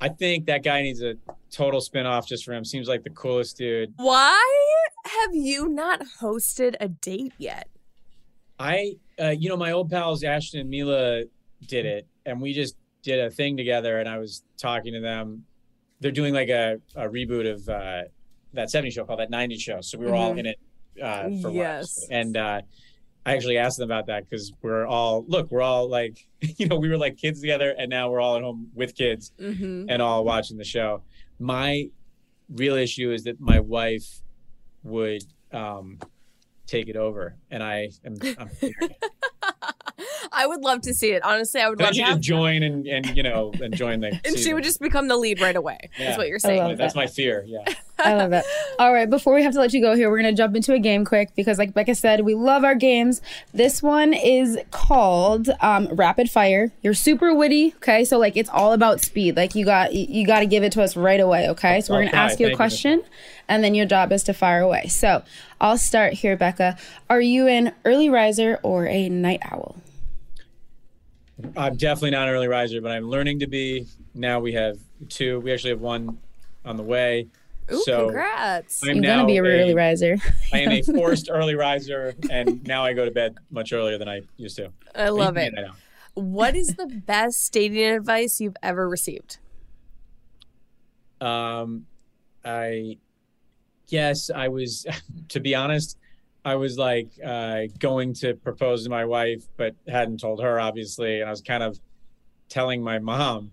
I 0.00 0.08
think 0.08 0.46
that 0.46 0.62
guy 0.62 0.82
needs 0.82 1.02
a 1.02 1.14
total 1.50 1.80
spin 1.80 2.06
off 2.06 2.26
just 2.26 2.44
for 2.44 2.52
him. 2.54 2.64
Seems 2.64 2.88
like 2.88 3.02
the 3.04 3.10
coolest 3.10 3.58
dude. 3.58 3.92
Why 3.96 4.40
have 5.04 5.34
you 5.34 5.68
not 5.68 6.02
hosted 6.20 6.74
a 6.80 6.88
date 6.88 7.32
yet? 7.38 7.68
I, 8.58 8.96
uh, 9.20 9.28
you 9.30 9.48
know, 9.48 9.56
my 9.56 9.72
old 9.72 9.90
pals 9.90 10.22
Ashton 10.24 10.60
and 10.60 10.70
Mila 10.70 11.22
did 11.66 11.86
it, 11.86 12.06
and 12.26 12.40
we 12.40 12.52
just 12.52 12.76
did 13.02 13.18
a 13.20 13.30
thing 13.30 13.56
together. 13.56 13.98
And 14.00 14.08
I 14.08 14.18
was 14.18 14.42
talking 14.58 14.92
to 14.94 15.00
them. 15.00 15.44
They're 16.00 16.10
doing 16.10 16.32
like 16.32 16.48
a, 16.48 16.78
a 16.96 17.06
reboot 17.08 17.50
of 17.50 17.68
uh, 17.68 18.02
that 18.54 18.68
70s 18.68 18.92
show 18.92 19.04
called 19.04 19.20
that 19.20 19.30
90s 19.30 19.60
show. 19.60 19.80
So 19.82 19.98
we 19.98 20.06
were 20.06 20.14
all 20.14 20.34
Mhm. 20.34 20.38
in 20.40 20.46
it 20.46 20.58
uh, 21.02 21.22
for 21.42 21.50
Yes. 21.50 21.98
once. 22.00 22.08
And 22.10 22.36
uh, 22.36 22.60
I 23.26 23.34
actually 23.34 23.58
asked 23.58 23.78
them 23.78 23.88
about 23.88 24.06
that 24.06 24.28
because 24.28 24.52
we're 24.62 24.86
all 24.86 25.24
look, 25.28 25.50
we're 25.50 25.62
all 25.62 25.88
like, 25.88 26.26
you 26.40 26.66
know, 26.66 26.76
we 26.76 26.88
were 26.88 26.96
like 26.96 27.16
kids 27.16 27.40
together, 27.40 27.74
and 27.78 27.90
now 27.90 28.10
we're 28.10 28.20
all 28.20 28.36
at 28.36 28.42
home 28.42 28.70
with 28.74 28.94
kids 28.94 29.32
Mm-hmm. 29.38 29.90
and 29.90 30.00
all 30.02 30.24
watching 30.24 30.56
the 30.56 30.64
show. 30.64 31.02
My 31.38 31.90
real 32.52 32.74
issue 32.76 33.12
is 33.12 33.24
that 33.24 33.40
my 33.40 33.60
wife 33.60 34.20
would 34.82 35.22
um, 35.52 35.98
take 36.66 36.88
it 36.88 36.96
over, 36.96 37.36
and 37.50 37.62
I 37.62 37.90
am. 38.04 38.16
I'm. 38.38 38.50
I 40.32 40.46
would 40.46 40.60
love 40.62 40.80
to 40.82 40.94
see 40.94 41.10
it. 41.12 41.22
Honestly, 41.24 41.60
I 41.60 41.68
would 41.68 41.80
And 41.80 41.94
then 41.94 42.02
love 42.04 42.08
to 42.10 42.14
just 42.16 42.26
join 42.26 42.62
and 42.62 42.86
and 42.86 43.16
you 43.16 43.22
know 43.22 43.52
and 43.60 43.74
join 43.74 44.00
the. 44.00 44.18
And 44.24 44.38
she 44.38 44.54
would 44.54 44.64
just 44.64 44.80
become 44.80 45.08
the 45.08 45.16
lead 45.16 45.40
right 45.40 45.56
away. 45.56 45.90
Yeah. 45.98 46.12
Is 46.12 46.18
what 46.18 46.28
you're 46.28 46.38
saying. 46.38 46.76
That's 46.76 46.94
that. 46.94 47.00
my 47.00 47.06
fear. 47.06 47.44
Yeah. 47.46 47.64
I 48.04 48.14
love 48.14 48.30
that. 48.30 48.44
All 48.78 48.92
right, 48.92 49.08
before 49.08 49.34
we 49.34 49.42
have 49.42 49.52
to 49.52 49.58
let 49.58 49.72
you 49.72 49.80
go 49.80 49.94
here, 49.94 50.10
we're 50.10 50.20
going 50.20 50.34
to 50.34 50.36
jump 50.36 50.56
into 50.56 50.72
a 50.72 50.78
game 50.78 51.04
quick 51.04 51.34
because, 51.36 51.58
like 51.58 51.74
Becca 51.74 51.94
said, 51.94 52.22
we 52.22 52.34
love 52.34 52.64
our 52.64 52.74
games. 52.74 53.20
This 53.52 53.82
one 53.82 54.12
is 54.12 54.58
called 54.70 55.48
um, 55.60 55.88
Rapid 55.92 56.30
Fire. 56.30 56.72
You're 56.82 56.94
super 56.94 57.34
witty, 57.34 57.74
okay? 57.76 58.04
So 58.04 58.18
like 58.18 58.36
it's 58.36 58.50
all 58.50 58.72
about 58.72 59.00
speed. 59.00 59.36
Like 59.36 59.54
you 59.54 59.64
got 59.64 59.92
you, 59.92 60.26
got 60.26 60.40
to 60.40 60.46
give 60.46 60.62
it 60.62 60.72
to 60.72 60.82
us 60.82 60.96
right 60.96 61.20
away, 61.20 61.48
okay? 61.50 61.80
So 61.80 61.94
we're 61.94 62.00
going 62.00 62.12
to 62.12 62.16
ask 62.16 62.40
you 62.40 62.46
a 62.46 62.48
thank 62.48 62.52
you. 62.52 62.56
question, 62.56 63.02
and 63.48 63.62
then 63.62 63.74
your 63.74 63.86
job 63.86 64.12
is 64.12 64.22
to 64.24 64.34
fire 64.34 64.60
away. 64.60 64.88
So 64.88 65.22
I'll 65.60 65.78
start 65.78 66.14
here, 66.14 66.36
Becca. 66.36 66.76
Are 67.08 67.20
you 67.20 67.46
an 67.46 67.72
early 67.84 68.08
riser 68.08 68.58
or 68.62 68.86
a 68.86 69.08
night 69.08 69.40
owl? 69.42 69.76
I'm 71.56 71.76
definitely 71.76 72.10
not 72.10 72.28
an 72.28 72.34
early 72.34 72.48
riser, 72.48 72.80
but 72.80 72.92
I'm 72.92 73.08
learning 73.08 73.40
to 73.40 73.46
be. 73.46 73.86
Now 74.14 74.40
we 74.40 74.52
have 74.52 74.78
two. 75.08 75.40
We 75.40 75.52
actually 75.52 75.70
have 75.70 75.80
one 75.80 76.18
on 76.64 76.76
the 76.76 76.82
way. 76.82 77.28
Ooh, 77.72 77.82
so 77.82 78.04
congrats. 78.06 78.82
I'm 78.82 78.96
You're 78.96 79.02
gonna 79.04 79.26
be 79.26 79.36
a 79.36 79.42
early 79.42 79.72
a- 79.72 79.74
riser. 79.76 80.16
I 80.52 80.58
am 80.60 80.72
a 80.72 80.82
forced 80.96 81.28
early 81.30 81.54
riser, 81.54 82.14
and 82.30 82.62
now 82.66 82.84
I 82.84 82.92
go 82.92 83.04
to 83.04 83.10
bed 83.10 83.36
much 83.50 83.72
earlier 83.72 83.98
than 83.98 84.08
I 84.08 84.22
used 84.36 84.56
to. 84.56 84.72
I 84.94 85.08
love 85.10 85.36
it. 85.36 85.54
I. 85.56 85.70
What 86.14 86.56
is 86.56 86.74
the 86.76 86.86
best 87.06 87.52
dating 87.52 87.84
advice 87.84 88.40
you've 88.40 88.56
ever 88.62 88.88
received? 88.88 89.38
Um, 91.20 91.86
I 92.44 92.98
guess 93.88 94.30
I 94.30 94.48
was. 94.48 94.86
To 95.30 95.38
be 95.38 95.54
honest, 95.54 95.96
I 96.44 96.56
was 96.56 96.76
like 96.76 97.08
uh, 97.24 97.60
going 97.78 98.14
to 98.14 98.34
propose 98.34 98.82
to 98.82 98.90
my 98.90 99.04
wife, 99.04 99.44
but 99.56 99.76
hadn't 99.86 100.18
told 100.18 100.42
her 100.42 100.58
obviously, 100.58 101.20
and 101.20 101.28
I 101.28 101.30
was 101.30 101.40
kind 101.40 101.62
of 101.62 101.78
telling 102.48 102.82
my 102.82 102.98
mom. 102.98 103.52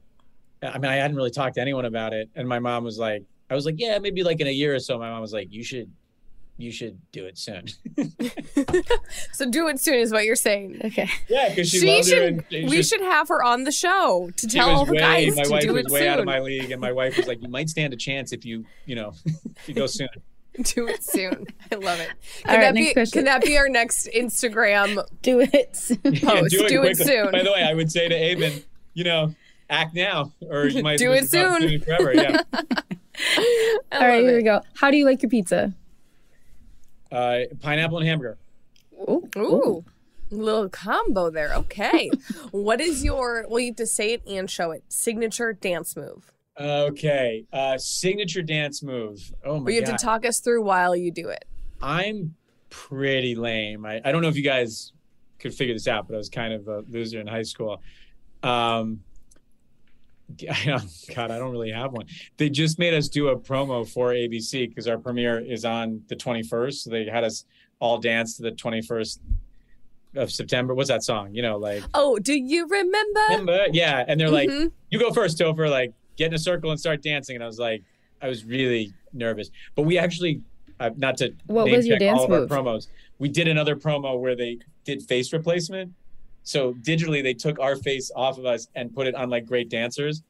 I 0.63 0.80
mean, 0.80 0.89
I 0.89 0.95
hadn't 0.95 1.15
really 1.15 1.30
talked 1.30 1.53
to 1.56 1.62
anyone 1.62 1.86
about 1.86 2.13
it, 2.13 2.32
and 2.36 2.49
my 2.49 2.58
mom 2.58 2.84
was 2.84 2.97
like, 2.97 3.21
"I 3.49 3.55
was 3.55 3.65
like, 3.65 3.75
yeah, 3.77 3.99
maybe 3.99 4.23
like 4.23 4.39
in 4.39 4.47
a 4.47 4.51
year 4.51 4.75
or 4.75 4.79
so." 4.79 4.97
My 4.99 5.10
mom 5.10 5.21
was 5.21 5.33
like, 5.33 5.47
"You 5.51 5.63
should, 5.63 5.91
you 6.57 6.71
should 6.71 6.99
do 7.12 7.25
it 7.25 7.38
soon." 7.38 7.65
So 9.33 9.49
do 9.49 9.67
it 9.67 9.79
soon 9.79 9.95
is 9.99 10.12
what 10.12 10.25
you're 10.25 10.36
saying. 10.36 10.81
Okay. 10.83 11.07
yeah, 11.29 11.49
because 11.49 11.69
she, 11.69 11.79
She 11.79 12.03
should. 12.03 12.43
she 12.49 12.63
we 12.65 12.77
just- 12.77 12.89
should 12.89 13.01
have 13.01 13.27
her 13.29 13.43
on 13.43 13.63
the 13.65 13.71
show 13.71 14.29
to 14.36 14.47
tell 14.47 14.69
all 14.69 14.86
the 14.86 14.93
way, 14.93 14.97
guys 14.99 15.36
my 15.36 15.43
to 15.43 15.49
wife 15.51 15.62
do 15.63 15.73
was 15.73 15.86
it 15.86 15.91
way 15.91 16.07
out 16.07 16.19
of 16.19 16.25
my 16.25 16.39
league, 16.39 16.71
and 16.71 16.81
my 16.81 16.91
wife 16.91 17.17
was 17.17 17.27
like, 17.27 17.41
"You 17.41 17.49
might 17.49 17.69
stand 17.69 17.93
a 17.93 17.97
chance 17.97 18.33
if 18.33 18.45
you, 18.45 18.65
you 18.86 18.95
know, 18.95 19.13
if 19.25 19.69
you 19.69 19.75
go 19.75 19.86
soon." 19.88 20.10
do 20.63 20.88
it 20.88 21.03
soon. 21.03 21.45
I 21.71 21.75
love 21.75 21.99
it. 21.99 22.10
Can 22.43 22.49
All 22.49 22.55
right, 22.55 22.62
that 22.62 22.73
next 22.73 22.88
be? 22.88 22.93
question. 22.93 23.17
Can 23.19 23.25
that 23.25 23.43
be 23.43 23.57
our 23.60 23.69
next 23.69 24.07
Instagram? 24.15 25.05
Do 25.21 25.39
it. 25.41 25.51
Yeah, 26.03 26.19
Post. 26.31 26.49
Do 26.51 26.65
it 26.65 26.79
quickly. 26.79 26.93
soon. 26.95 27.31
By 27.31 27.43
the 27.43 27.51
way, 27.51 27.62
I 27.63 27.75
would 27.75 27.91
say 27.91 28.10
to 28.10 28.15
Aven, 28.15 28.63
you 28.95 29.03
know, 29.03 29.36
act 29.69 29.93
now, 29.93 30.33
or 30.49 30.65
you 30.65 30.81
might 30.81 30.97
Do 30.97 31.12
it 31.12 31.29
soon. 31.29 31.79
Forever, 31.81 32.12
yeah. 32.12 32.41
I 33.38 33.77
All 33.93 34.08
right, 34.08 34.21
here 34.21 34.34
it. 34.34 34.36
we 34.38 34.43
go. 34.43 34.62
How 34.75 34.91
do 34.91 34.97
you 34.97 35.06
like 35.06 35.21
your 35.21 35.30
pizza? 35.30 35.73
Uh, 37.12 37.39
pineapple 37.62 37.97
and 37.99 38.08
hamburger. 38.08 38.38
Ooh. 39.01 39.30
Ooh, 39.38 39.86
little 40.30 40.69
combo 40.69 41.30
there. 41.30 41.53
Okay, 41.53 42.10
what 42.51 42.82
is 42.82 43.03
your? 43.03 43.45
Well, 43.49 43.60
you 43.60 43.67
have 43.67 43.75
to 43.77 43.88
say 43.88 44.13
it 44.13 44.21
and 44.27 44.49
show 44.49 44.71
it. 44.71 44.84
Signature 44.89 45.53
dance 45.53 45.95
move. 45.95 46.32
Okay, 46.60 47.45
uh, 47.53 47.77
signature 47.77 48.41
dance 48.41 48.82
move. 48.82 49.32
Oh 49.45 49.60
my 49.60 49.65
But 49.65 49.73
you 49.73 49.82
have 49.82 49.89
god, 49.89 49.97
to 49.99 50.06
talk 50.06 50.25
us 50.25 50.39
through 50.39 50.63
while 50.63 50.95
you 50.95 51.12
do 51.12 51.30
it. 51.30 51.45
I'm 51.82 52.36
pretty 52.69 53.36
lame. 53.36 53.86
I, 53.86 54.01
I 54.03 54.12
don't 54.12 54.21
know 54.21 54.27
if 54.27 54.36
you 54.36 54.43
guys 54.43 54.91
could 55.39 55.53
figure 55.53 55.75
this 55.75 55.88
out, 55.88 56.08
but 56.08 56.15
I 56.15 56.17
was 56.17 56.30
kind 56.30 56.53
of 56.53 56.67
a 56.67 56.84
loser 56.89 57.19
in 57.19 57.27
high 57.27 57.43
school. 57.43 57.82
Um, 58.41 59.01
God, 61.15 61.31
I 61.31 61.37
don't 61.37 61.51
really 61.51 61.71
have 61.71 61.93
one. 61.93 62.05
They 62.37 62.49
just 62.49 62.79
made 62.79 62.93
us 62.93 63.07
do 63.07 63.29
a 63.29 63.39
promo 63.39 63.87
for 63.87 64.09
ABC 64.11 64.67
because 64.69 64.87
our 64.87 64.97
premiere 64.97 65.39
is 65.39 65.63
on 65.65 66.01
the 66.07 66.15
21st. 66.15 66.73
So 66.73 66.89
they 66.89 67.05
had 67.05 67.23
us 67.23 67.45
all 67.79 67.97
dance 67.97 68.35
to 68.37 68.43
the 68.43 68.51
21st 68.51 69.19
of 70.15 70.31
September. 70.31 70.73
What's 70.73 70.89
that 70.89 71.03
song? 71.03 71.33
You 71.33 71.41
know, 71.43 71.57
like 71.57 71.83
Oh, 71.93 72.19
do 72.19 72.33
you 72.33 72.67
remember? 72.67 73.19
remember? 73.29 73.67
Yeah, 73.71 74.03
and 74.07 74.19
they're 74.19 74.29
like, 74.31 74.49
Mhm. 74.49 74.71
"You 74.89 74.99
go 74.99 75.11
first, 75.11 75.37
Topher." 75.39 75.69
Like, 75.69 75.93
get 76.17 76.27
in 76.27 76.33
a 76.33 76.39
circle 76.39 76.71
and 76.71 76.79
start 76.79 77.01
dancing. 77.03 77.35
And 77.35 77.43
I 77.43 77.47
was 77.47 77.59
like, 77.59 77.83
I 78.21 78.27
was 78.27 78.43
really 78.43 78.91
nervous. 79.13 79.51
But 79.75 79.83
we 79.83 79.97
actually, 79.99 80.41
uh, 80.79 80.89
not 80.97 81.17
to 81.17 81.33
What 81.45 81.65
name 81.65 81.75
was 81.75 81.85
your 81.87 81.97
check 81.97 82.07
dance 82.07 82.17
all 82.19 82.23
of 82.25 82.29
move? 82.31 82.51
our 82.51 82.57
promos, 82.63 82.87
we 83.19 83.29
did 83.29 83.47
another 83.47 83.75
promo 83.75 84.19
where 84.19 84.35
they 84.35 84.57
did 84.83 85.03
face 85.03 85.31
replacement. 85.31 85.93
So 86.47 86.73
digitally, 86.75 87.21
they 87.21 87.33
took 87.33 87.60
our 87.60 87.75
face 87.75 88.10
off 88.15 88.38
of 88.38 88.45
us 88.45 88.67
and 88.73 88.93
put 88.93 89.05
it 89.05 89.15
on 89.15 89.29
like 89.29 89.45
great 89.45 89.67
dancers. 89.69 90.23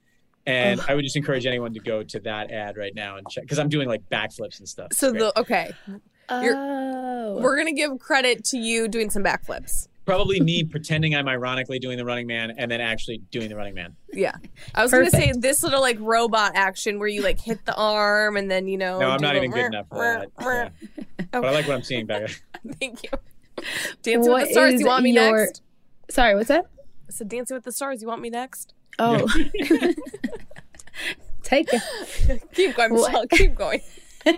And 0.47 0.80
oh. 0.80 0.86
I 0.88 0.95
would 0.95 1.03
just 1.03 1.15
encourage 1.15 1.45
anyone 1.45 1.73
to 1.75 1.80
go 1.80 2.01
to 2.01 2.19
that 2.21 2.49
ad 2.49 2.75
right 2.75 2.95
now 2.95 3.17
and 3.17 3.30
check 3.30 3.43
because 3.43 3.60
I'm 3.60 3.69
doing 3.69 3.88
like 3.88 4.01
backflips 4.10 4.58
and 4.58 4.67
stuff. 4.67 4.93
So 4.93 5.12
the 5.12 5.38
okay, 5.39 5.71
You're- 5.88 6.56
Oh. 6.58 7.39
we're 7.39 7.56
gonna 7.56 7.71
give 7.73 7.99
credit 7.99 8.43
to 8.45 8.58
you 8.58 8.88
doing 8.88 9.12
some 9.12 9.23
backflips. 9.23 9.88
probably 10.06 10.39
me 10.39 10.63
pretending 10.63 11.13
I'm 11.15 11.27
ironically 11.27 11.77
doing 11.80 11.97
the 11.97 12.06
Running 12.06 12.25
Man 12.27 12.53
and 12.58 12.71
then 12.71 12.82
actually 12.82 13.19
doing 13.30 13.49
the 13.49 13.56
Running 13.56 13.75
Man. 13.75 13.95
Yeah, 14.13 14.34
I 14.73 14.82
was 14.82 14.91
gonna 14.91 15.12
say 15.12 15.32
this 15.38 15.62
little 15.62 15.82
like 15.82 15.97
robot 15.99 16.53
action 16.56 16.97
where 16.97 17.10
you 17.10 17.21
like 17.21 17.39
hit 17.39 17.63
the 17.65 17.75
arm 17.75 18.38
and 18.38 18.49
then 18.49 18.67
you 18.67 18.77
know. 18.80 18.99
No, 18.99 19.10
I'm 19.12 19.19
do 19.19 19.25
not 19.25 19.36
a 19.36 19.38
even 19.38 19.51
good 19.51 19.65
enough 19.65 19.88
for 19.89 19.97
that. 19.97 20.30
Yeah. 20.41 20.69
But 21.32 21.45
I 21.45 21.51
like 21.51 21.67
what 21.67 21.75
I'm 21.75 21.84
seeing, 21.84 22.08
Becca. 22.08 22.34
Thank 22.80 23.03
you. 23.03 23.10
Dancing 24.01 24.34
with 24.34 24.47
the 24.47 24.51
Stars. 24.53 24.73
is 24.75 24.80
You 24.82 24.88
want 24.88 25.03
me 25.03 25.12
your- 25.12 25.38
next? 25.45 25.62
Sorry, 26.10 26.36
what's 26.36 26.48
that? 26.48 26.65
I 27.08 27.12
said 27.12 27.30
Dancing 27.30 27.56
with 27.56 27.63
the 27.63 27.72
Stars. 27.72 28.02
You 28.02 28.08
want 28.08 28.22
me 28.22 28.30
next? 28.30 28.74
Oh. 29.00 29.28
Take 31.43 31.70
it. 31.72 31.82
Keep 32.54 32.76
going, 32.76 32.93
What? 32.93 33.12
Michelle. 33.12 33.28
Keep 33.28 33.56
going. 33.56 33.82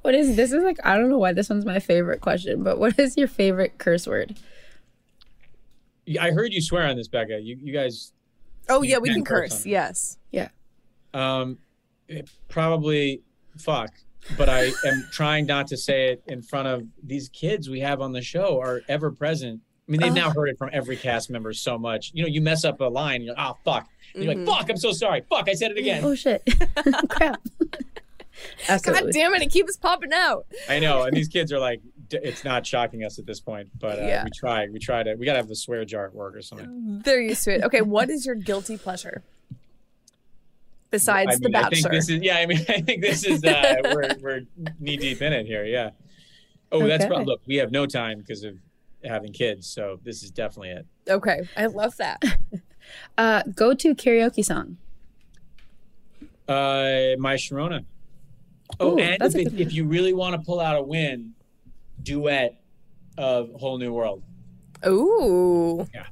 What 0.00 0.14
is 0.14 0.36
this? 0.36 0.52
Is 0.52 0.62
like 0.64 0.78
I 0.84 0.96
don't 0.96 1.10
know 1.10 1.18
why 1.18 1.32
this 1.34 1.50
one's 1.50 1.66
my 1.66 1.78
favorite 1.78 2.20
question, 2.22 2.62
but 2.62 2.78
what 2.78 2.98
is 2.98 3.16
your 3.16 3.28
favorite 3.28 3.76
curse 3.76 4.06
word? 4.06 4.34
I 6.18 6.30
heard 6.30 6.52
you 6.54 6.62
swear 6.62 6.86
on 6.86 6.96
this, 6.96 7.08
Becca. 7.08 7.40
You 7.40 7.56
you 7.60 7.72
guys 7.74 8.12
Oh 8.70 8.80
You 8.82 8.90
yeah, 8.92 8.98
we 8.98 9.08
can 9.08 9.16
can 9.16 9.24
curse 9.26 9.50
curse. 9.52 9.66
on- 9.66 9.70
Yes. 9.70 10.16
um 11.12 11.58
it 12.08 12.30
probably 12.48 13.20
fuck. 13.58 13.90
But 14.38 14.48
I 14.48 14.72
am 14.86 15.06
trying 15.12 15.44
not 15.46 15.66
to 15.68 15.76
say 15.76 16.12
it 16.12 16.22
in 16.26 16.40
front 16.42 16.68
of 16.68 16.82
these 17.02 17.28
kids 17.28 17.68
we 17.68 17.80
have 17.80 18.00
on 18.00 18.12
the 18.12 18.22
show 18.22 18.58
are 18.60 18.80
ever 18.88 19.10
present. 19.10 19.60
I 19.88 19.90
mean, 19.92 20.00
they've 20.00 20.12
now 20.14 20.30
heard 20.30 20.48
it 20.48 20.58
from 20.58 20.70
every 20.72 20.96
cast 20.96 21.28
member 21.30 21.52
so 21.52 21.76
much. 21.76 22.12
You 22.14 22.22
know, 22.22 22.28
you 22.28 22.40
mess 22.40 22.64
up 22.64 22.80
a 22.80 22.84
line, 22.84 23.22
you're 23.22 23.34
like, 23.34 23.44
oh 23.50 23.58
fuck. 23.64 23.88
And 24.14 24.24
you're 24.24 24.34
like, 24.34 24.46
fuck, 24.46 24.70
I'm 24.70 24.76
so 24.76 24.92
sorry. 24.92 25.22
Fuck, 25.28 25.48
I 25.48 25.54
said 25.54 25.70
it 25.72 25.78
again. 25.78 26.04
Oh 26.04 26.14
shit! 26.14 26.42
Crap. 27.08 27.40
God 28.82 29.04
damn 29.12 29.34
it! 29.34 29.42
It 29.42 29.50
keeps 29.50 29.76
popping 29.76 30.12
out. 30.12 30.46
I 30.68 30.78
know. 30.78 31.02
And 31.02 31.16
these 31.16 31.28
kids 31.28 31.52
are 31.52 31.58
like, 31.58 31.80
d- 32.08 32.18
it's 32.22 32.44
not 32.44 32.66
shocking 32.66 33.04
us 33.04 33.18
at 33.18 33.26
this 33.26 33.40
point, 33.40 33.68
but 33.78 33.98
uh, 33.98 34.06
Yeah. 34.06 34.24
we 34.24 34.30
try. 34.34 34.68
We 34.68 34.78
try 34.78 35.02
to. 35.02 35.14
We 35.14 35.26
gotta 35.26 35.38
have 35.38 35.48
the 35.48 35.56
swear 35.56 35.84
jar 35.84 36.06
at 36.06 36.14
work 36.14 36.34
or 36.36 36.42
something. 36.42 37.02
They're 37.04 37.20
used 37.20 37.44
to 37.44 37.54
it. 37.54 37.62
Okay, 37.64 37.80
what 37.82 38.08
is 38.10 38.24
your 38.26 38.34
guilty 38.34 38.76
pleasure? 38.78 39.22
Besides 40.90 41.28
I 41.28 41.38
mean, 41.38 41.52
The 41.52 41.58
I 41.58 41.62
think 41.68 41.72
Bachelor. 41.84 41.90
this 41.90 42.08
is. 42.10 42.22
Yeah, 42.22 42.36
I 42.36 42.46
mean, 42.46 42.58
I 42.68 42.80
think 42.80 43.02
this 43.02 43.24
is. 43.24 43.42
Uh, 43.44 43.76
we're 43.84 44.10
we're 44.20 44.40
knee 44.78 44.96
deep 44.96 45.22
in 45.22 45.32
it 45.32 45.46
here. 45.46 45.64
Yeah. 45.64 45.90
Oh, 46.70 46.86
that's 46.86 47.04
Okay. 47.04 47.08
probably. 47.08 47.26
Look, 47.26 47.40
we 47.46 47.56
have 47.56 47.70
no 47.72 47.86
time 47.86 48.18
because 48.18 48.44
of 48.44 48.56
having 49.04 49.32
kids, 49.32 49.66
so 49.66 49.98
this 50.02 50.22
is 50.22 50.30
definitely 50.30 50.70
it. 50.70 50.86
okay, 51.08 51.48
I 51.56 51.66
love 51.66 51.96
that. 51.98 52.22
Uh, 53.16 53.42
go 53.54 53.72
to 53.74 53.94
karaoke 53.94 54.44
song. 54.44 54.76
Uh, 56.48 57.14
my 57.18 57.36
Sharona. 57.36 57.84
Oh, 58.80 58.94
Ooh, 58.94 58.98
and 58.98 59.20
that's 59.20 59.34
if, 59.34 59.38
a 59.38 59.46
it- 59.46 59.50
good 59.50 59.60
if 59.60 59.72
you 59.72 59.84
really 59.86 60.12
want 60.12 60.34
to 60.34 60.44
pull 60.44 60.60
out 60.60 60.76
a 60.76 60.82
win, 60.82 61.32
duet 62.02 62.60
of 63.16 63.50
Whole 63.54 63.78
New 63.78 63.92
World. 63.92 64.22
Ooh. 64.86 65.86
Yeah. 65.94 66.06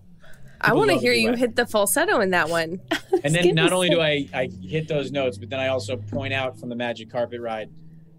I 0.61 0.75
want 0.75 0.91
to 0.91 0.99
hear 0.99 1.13
you 1.13 1.33
hit 1.33 1.57
the 1.57 1.67
falsetto 1.67 2.21
in 2.21 2.31
that 2.31 2.49
one. 2.49 2.81
And 3.25 3.35
then 3.35 3.55
not 3.55 3.73
only 3.73 3.89
so- 3.89 3.95
do 3.97 4.01
I, 4.01 4.27
I 4.33 4.49
hit 4.63 4.89
those 4.89 5.11
notes, 5.13 5.37
but 5.37 5.51
then 5.51 5.59
I 5.61 5.69
also 5.69 5.97
point 5.97 6.33
out 6.33 6.59
from 6.59 6.69
the 6.71 6.77
magic 6.77 7.11
carpet 7.11 7.41
ride, 7.41 7.69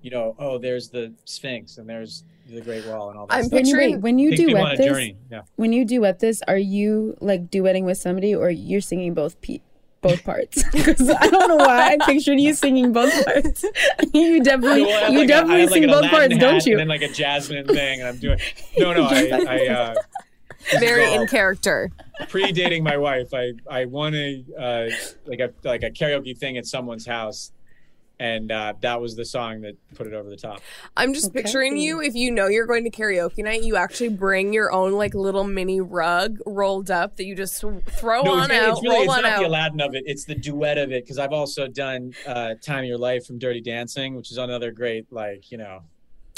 you 0.02 0.12
know, 0.12 0.36
oh, 0.38 0.58
there's 0.60 0.90
the 0.90 1.14
Sphinx 1.26 1.78
and 1.80 1.90
there's 1.90 2.24
the 2.54 2.62
Great 2.62 2.86
Wall 2.88 3.10
and 3.10 3.18
all 3.18 3.28
that. 3.28 3.34
I'm 3.36 3.44
stuff. 3.46 3.54
When 3.54 3.66
you, 3.66 3.74
Picturing- 3.76 3.94
wait, 3.96 4.02
when 4.02 4.20
you 4.20 4.30
Take 4.32 4.40
people 4.48 4.58
on 4.62 4.76
duet 4.76 4.78
this. 4.78 5.12
Yeah. 5.32 5.42
when 5.56 5.74
you 5.74 5.86
duet 5.86 6.20
this, 6.20 6.42
are 6.48 6.58
you 6.58 7.18
like 7.22 7.50
duetting 7.50 7.84
with 7.86 7.98
somebody 7.98 8.36
or 8.36 8.50
you're 8.50 8.82
singing 8.82 9.14
both 9.14 9.40
pe- 9.42 9.60
both 10.02 10.24
parts? 10.30 10.64
Because 10.72 11.10
I 11.10 11.28
don't 11.28 11.48
know 11.48 11.58
why 11.58 11.94
I 11.94 11.98
pictured 12.06 12.40
you 12.40 12.54
singing 12.54 12.92
both 12.92 13.14
parts. 13.26 13.64
you 14.14 14.44
definitely, 14.44 14.84
Well, 14.84 14.98
I 14.98 15.04
have 15.06 15.14
you 15.14 15.20
like 15.20 15.30
a- 15.30 15.34
I 15.34 15.38
definitely 15.38 15.62
have 15.62 15.70
like 15.72 15.76
sing 15.76 15.84
an 15.86 15.90
both 15.92 16.10
parts, 16.12 16.34
hat 16.34 16.40
don't 16.42 16.66
you? 16.66 16.74
And 16.74 16.80
then 16.82 16.88
like 16.88 17.02
a 17.04 17.10
Jasmine 17.14 17.68
thing, 17.68 18.00
and 18.02 18.10
I'm 18.10 18.18
doing. 18.18 18.40
No, 18.78 18.94
no, 18.94 19.04
I, 19.06 19.46
I 19.48 19.68
uh, 19.68 19.96
Very 20.80 21.14
in 21.14 21.28
character. 21.28 21.92
pre-dating 22.30 22.84
my 22.84 22.98
wife. 22.98 23.34
I 23.34 23.54
I 23.70 23.86
won 23.86 24.14
a 24.14 24.44
uh, 24.60 24.90
like 25.26 25.40
a 25.40 25.52
like 25.64 25.84
a 25.84 25.90
karaoke 25.92 26.38
thing 26.38 26.58
at 26.58 26.66
someone's 26.66 27.06
house, 27.06 27.52
and 28.22 28.52
uh, 28.52 28.74
that 28.82 29.02
was 29.02 29.16
the 29.16 29.26
song 29.26 29.62
that 29.62 29.76
put 29.96 30.06
it 30.06 30.14
over 30.14 30.30
the 30.30 30.38
top. 30.38 30.62
I'm 30.96 31.14
just 31.14 31.30
Okay. 31.32 31.42
picturing 31.42 31.78
you 31.78 32.02
if 32.02 32.14
you 32.14 32.30
know 32.30 32.48
you're 32.48 32.68
going 32.68 32.84
to 32.84 32.92
karaoke 32.92 33.40
night, 33.44 33.64
you 33.64 33.76
actually 33.76 34.10
bring 34.10 34.54
your 34.54 34.72
own 34.72 34.94
like 34.94 35.16
little 35.16 35.44
mini 35.44 35.82
rug 35.82 36.38
rolled 36.46 36.92
up 36.92 37.18
that 37.18 37.26
you 37.26 37.36
just 37.36 37.60
throw 37.60 38.22
No, 38.22 38.34
on 38.34 38.44
it's, 38.44 38.50
really- 38.52 38.60
out, 38.66 38.72
it's 38.74 38.84
really 38.84 38.96
roll 38.96 39.04
it's 39.04 39.14
on 39.16 39.24
not 39.24 39.40
the. 39.40 39.48
Aladdin 39.48 39.82
of 39.82 39.96
it. 39.96 40.04
It's 40.06 40.26
the 40.26 40.36
duet 40.36 40.78
of 40.78 40.92
it 40.92 41.04
because 41.04 41.18
I've 41.18 41.34
also 41.34 41.68
done 41.68 42.14
uh, 42.28 42.54
"Time 42.62 42.80
of 42.80 42.86
Your 42.86 42.98
Life" 43.00 43.26
from 43.26 43.40
Dirty 43.40 43.62
Dancing, 43.62 44.16
which 44.16 44.32
is 44.32 44.38
another 44.38 44.72
great 44.72 45.12
like 45.12 45.52
you 45.52 45.58
know 45.58 45.82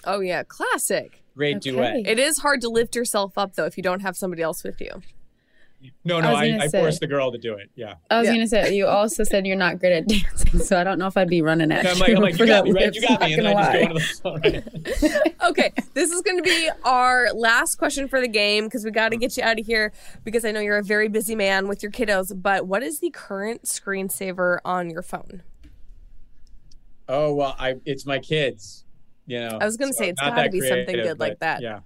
Oh 0.06 0.22
yeah, 0.22 0.44
classic. 0.44 1.22
great 1.36 1.58
Okay. 1.58 1.72
duet. 1.72 2.08
It 2.08 2.18
is 2.20 2.38
hard 2.40 2.62
to 2.62 2.70
lift 2.70 2.96
yourself 2.96 3.38
up 3.38 3.56
though 3.56 3.66
if 3.66 3.76
you 3.78 3.84
don't 3.84 4.02
have 4.02 4.16
somebody 4.16 4.42
else 4.42 4.64
with 4.64 4.80
you. 4.80 5.02
No, 6.06 6.20
no, 6.20 6.32
was 6.32 6.38
I, 6.38 6.50
gonna 6.50 6.64
I 6.64 6.68
say- 6.68 6.80
forced 6.80 7.00
the 7.00 7.08
girl 7.08 7.32
to 7.32 7.38
do 7.38 7.54
it. 7.56 7.70
Yeah. 7.76 7.96
I 8.10 8.20
was 8.20 8.28
Yeah. 8.28 8.34
gonna 8.34 8.48
say 8.48 8.76
you 8.76 8.88
also 8.88 9.24
said 9.24 9.46
you're 9.46 9.56
not 9.56 9.80
good 9.80 9.92
at 9.92 10.08
dancing, 10.08 10.60
so 10.60 10.80
I 10.80 10.84
don't 10.84 11.00
know 11.00 11.08
if 11.08 11.16
I'd 11.18 11.30
be 11.30 11.42
running 11.42 11.72
at 11.72 11.86
I'm 11.86 11.98
you 12.08 12.16
I'm 12.16 12.22
like, 12.22 12.38
you 12.38 12.46
got 12.46 12.66
that 12.66 12.72
me, 12.72 12.72
right? 12.72 12.94
You 12.94 13.02
got 13.02 13.22
me. 13.22 13.34
And 13.34 13.46
then 13.46 13.58
I 13.58 13.94
just 13.94 14.24
go 14.24 14.36
into 14.36 14.62
the. 14.62 15.22
Right? 15.24 15.36
okay, 15.50 15.74
this 15.94 16.12
is 16.12 16.22
going 16.22 16.38
to 16.38 16.44
be 16.44 16.70
our 16.84 17.34
last 17.34 17.76
question 17.76 18.08
for 18.08 18.20
the 18.22 18.28
game 18.28 18.66
because 18.66 18.84
we 18.86 18.92
got 18.92 19.10
to 19.10 19.18
get 19.18 19.38
you 19.38 19.44
out 19.44 19.60
of 19.60 19.66
here 19.66 19.92
because 20.24 20.46
I 20.46 20.52
know 20.52 20.60
you're 20.60 20.78
a 20.78 20.84
very 20.84 21.08
busy 21.10 21.36
man 21.36 21.68
with 21.68 21.82
your 21.84 21.92
kiddos. 21.92 22.32
But 22.42 22.68
what 22.68 22.84
is 22.84 23.00
the 23.00 23.10
current 23.10 23.64
screensaver 23.64 24.60
on 24.66 24.90
your 24.90 25.02
phone? 25.02 25.44
Oh 27.08 27.34
well, 27.34 27.56
I 27.60 27.76
it's 27.86 28.06
my 28.06 28.20
kids. 28.20 28.86
You 29.26 29.40
know. 29.40 29.58
I 29.62 29.66
was 29.66 29.78
gonna 29.78 29.94
say, 29.94 30.10
it's 30.10 30.20
gotta 30.20 30.36
that 30.36 30.52
be 30.52 30.62
something 30.62 30.96
good 30.96 31.20
like 31.20 31.40
that. 31.40 31.62
Yeah. 31.62 31.80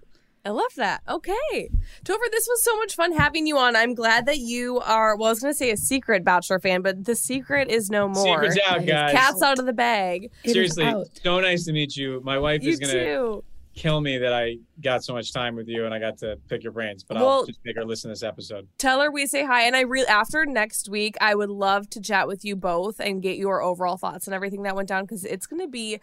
I 0.48 0.52
love 0.52 0.72
that. 0.78 1.02
Okay. 1.10 1.70
Topher, 2.06 2.32
this 2.32 2.48
was 2.48 2.64
so 2.64 2.78
much 2.78 2.96
fun 2.96 3.12
having 3.12 3.46
you 3.46 3.58
on. 3.58 3.76
I'm 3.76 3.94
glad 3.94 4.26
that 4.28 4.38
you 4.38 4.80
are, 4.80 5.18
well, 5.18 5.28
I 5.28 5.32
was 5.32 5.42
going 5.42 5.54
to 5.54 5.58
say 5.58 5.72
a 5.72 5.78
secret 5.78 6.24
Bachelor 6.24 6.58
fan, 6.60 6.82
but 6.82 7.04
the 7.04 7.16
secret 7.16 7.70
is 7.70 7.90
no 7.90 8.08
more. 8.08 8.44
Secret's 8.44 8.58
out, 8.66 8.86
guys. 8.86 9.12
Cat's 9.12 9.42
out 9.42 9.60
of 9.60 9.66
the 9.66 9.74
bag. 9.74 10.32
It 10.46 10.48
is 10.48 10.54
Seriously, 10.54 11.06
so 11.22 11.40
nice 11.42 11.66
to 11.66 11.74
meet 11.74 11.98
you. 11.98 12.22
My 12.24 12.40
wife 12.40 12.64
You 12.64 12.72
is 12.72 12.80
gonna 12.80 13.40
kill 13.76 14.00
me 14.00 14.18
that 14.20 14.32
I 14.32 14.56
got 14.82 15.04
so 15.04 15.14
much 15.14 15.34
time 15.34 15.54
with 15.56 15.68
you 15.68 15.84
and 15.84 15.94
I 15.94 16.00
got 16.00 16.18
to 16.20 16.40
pick 16.48 16.64
your 16.64 16.72
brains. 16.72 17.04
But 17.04 17.18
I'll 17.18 17.26
Well- 17.26 17.46
just 17.46 17.60
make 17.66 17.76
her 17.76 17.84
listen 17.84 18.08
to 18.08 18.14
this 18.14 18.24
episode. 18.24 18.70
Tell 18.78 19.02
her 19.02 19.12
we 19.12 19.28
say 19.28 19.44
hi. 19.46 19.64
And 19.64 19.76
I 19.76 19.82
really, 19.82 20.08
after 20.08 20.46
next 20.46 20.88
week, 20.88 21.18
I 21.20 21.36
would 21.36 21.50
love 21.50 21.90
to 21.90 22.00
chat 22.02 22.26
with 22.28 22.46
you 22.46 22.56
both 22.56 23.02
and 23.02 23.22
get 23.22 23.36
your 23.36 23.62
overall 23.62 23.98
thoughts 23.98 24.28
and 24.28 24.34
everything 24.34 24.64
that 24.64 24.78
went 24.78 24.88
down 24.88 25.04
because 25.04 25.26
it's 25.26 25.46
going 25.46 25.62
to 25.62 25.68
be 25.68 26.00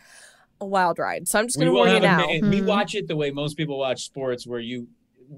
a 0.61 0.67
wild 0.67 0.99
ride. 0.99 1.29
So 1.29 1.39
I'm 1.39 1.47
just 1.47 1.57
going 1.57 1.67
to 1.67 1.73
will 1.73 1.81
warn 1.81 1.91
you 1.93 2.01
now. 2.01 2.25
a, 2.27 2.29
and 2.33 2.51
we 2.51 2.61
Mhm. 2.61 2.67
watch 2.67 2.95
it 2.95 3.09
the 3.09 3.17
way 3.17 3.31
most 3.31 3.57
people 3.57 3.79
watch 3.79 4.03
sports, 4.05 4.47
where 4.47 4.61
you 4.61 4.89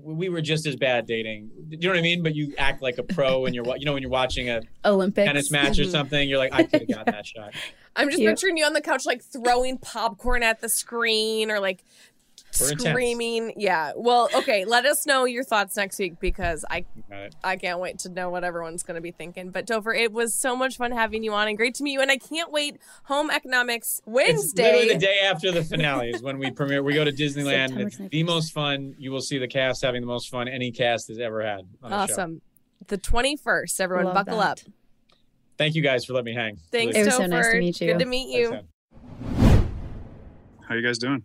we 0.03 0.29
were 0.29 0.41
just 0.43 0.67
as 0.67 0.75
bad 0.75 1.07
dating. 1.07 1.49
Do 1.69 1.77
you 1.77 1.83
know 1.85 1.91
what 1.91 1.99
I 1.99 2.03
mean? 2.03 2.23
But 2.23 2.35
you 2.35 2.53
act 2.59 2.83
like 2.83 2.99
a 2.99 3.05
pro 3.05 3.47
and 3.47 3.55
you're 3.55 3.64
you 3.79 3.85
know 3.87 3.93
when 3.93 4.03
you're 4.03 4.11
watching 4.11 4.51
a 4.51 4.61
Olympic 4.85 5.25
tennis 5.27 5.51
match 5.53 5.79
or 5.79 5.85
Mhm. 5.85 5.91
something, 5.91 6.29
you're 6.29 6.39
like, 6.39 6.53
I 6.53 6.64
could 6.64 6.81
have 6.81 6.89
gotten 6.89 7.14
that 7.14 7.25
shot. 7.27 7.55
I'm 7.97 8.09
just 8.11 8.21
Yep. 8.21 8.33
picturing 8.33 8.57
you 8.59 8.64
on 8.64 8.73
the 8.73 8.81
couch, 8.81 9.07
like 9.07 9.23
throwing 9.23 9.79
popcorn 9.79 10.43
at 10.43 10.61
the 10.61 10.69
screen 10.69 11.51
or 11.53 11.61
like 11.61 11.79
We're 11.79 11.85
intense. 11.85 12.16
Screaming. 12.53 13.53
Yeah. 13.57 13.92
Well, 13.97 14.28
okay. 14.34 14.64
Let 14.64 14.86
us 14.86 15.05
know 15.05 15.24
your 15.26 15.44
thoughts 15.44 15.76
next 15.76 15.99
week 15.99 16.18
because 16.20 16.64
I 16.70 16.86
You 16.97 17.03
got 17.11 17.18
it. 17.20 17.34
I 17.44 17.57
can't 17.57 17.80
wait 17.80 17.99
to 18.01 18.09
know 18.09 18.30
what 18.30 18.44
everyone's 18.44 18.82
going 18.82 18.94
to 18.94 19.01
be 19.03 19.11
thinking. 19.11 19.51
But 19.51 19.66
Topher, 19.66 19.94
it 19.99 20.11
was 20.12 20.34
so 20.34 20.57
much 20.57 20.76
fun 20.78 20.90
having 20.92 21.22
you 21.22 21.34
on 21.34 21.49
and 21.49 21.57
great 21.57 21.74
to 21.76 21.82
meet 21.82 21.92
you. 21.92 22.01
And 22.01 22.11
I 22.11 22.16
can't 22.16 22.51
wait. 22.51 22.78
Home 23.05 23.30
Economics 23.30 23.99
It's 23.99 24.07
Wednesday. 24.07 24.88
the 24.88 24.99
day 24.99 25.20
after 25.24 25.53
the 25.53 25.62
finale 25.64 26.11
is 26.11 26.22
when 26.22 26.38
we 26.38 26.51
premiere. 26.51 26.82
We 26.82 26.94
go 26.94 27.05
to 27.05 27.12
Disneyland. 27.12 27.68
September 27.68 27.86
It's 27.88 27.97
21st. 27.99 28.11
the 28.11 28.22
most 28.22 28.53
fun. 28.53 28.94
You 28.99 29.12
will 29.12 29.20
see 29.20 29.38
the 29.38 29.49
cast 29.49 29.82
having 29.82 30.01
the 30.01 30.07
most 30.07 30.30
fun 30.30 30.49
any 30.49 30.70
cast 30.72 31.09
has 31.09 31.18
ever 31.18 31.44
had. 31.44 31.61
On 31.82 31.92
a 31.92 32.07
show. 32.07 32.12
Awesome. 32.14 32.40
The 32.86 32.99
21st. 32.99 33.80
Everyone 33.80 34.07
Love 34.07 34.14
buckle 34.14 34.38
that. 34.38 34.62
up. 34.64 34.72
Thank 35.59 35.74
you 35.74 35.82
guys 35.82 36.05
for 36.05 36.12
letting 36.14 36.26
me 36.26 36.34
hang. 36.34 36.59
Thanks, 36.70 36.97
It 36.97 37.05
was 37.07 37.16
so 37.16 37.26
nice 37.26 37.51
to 37.51 37.59
meet 37.59 37.80
you. 37.80 37.92
Good 37.92 37.99
to 37.99 38.05
meet 38.07 38.28
you. 38.34 38.51
Thanks, 38.51 38.66
man. 39.38 39.68
How 40.68 40.74
you 40.74 40.82
guys 40.82 40.99
doing? 40.99 41.22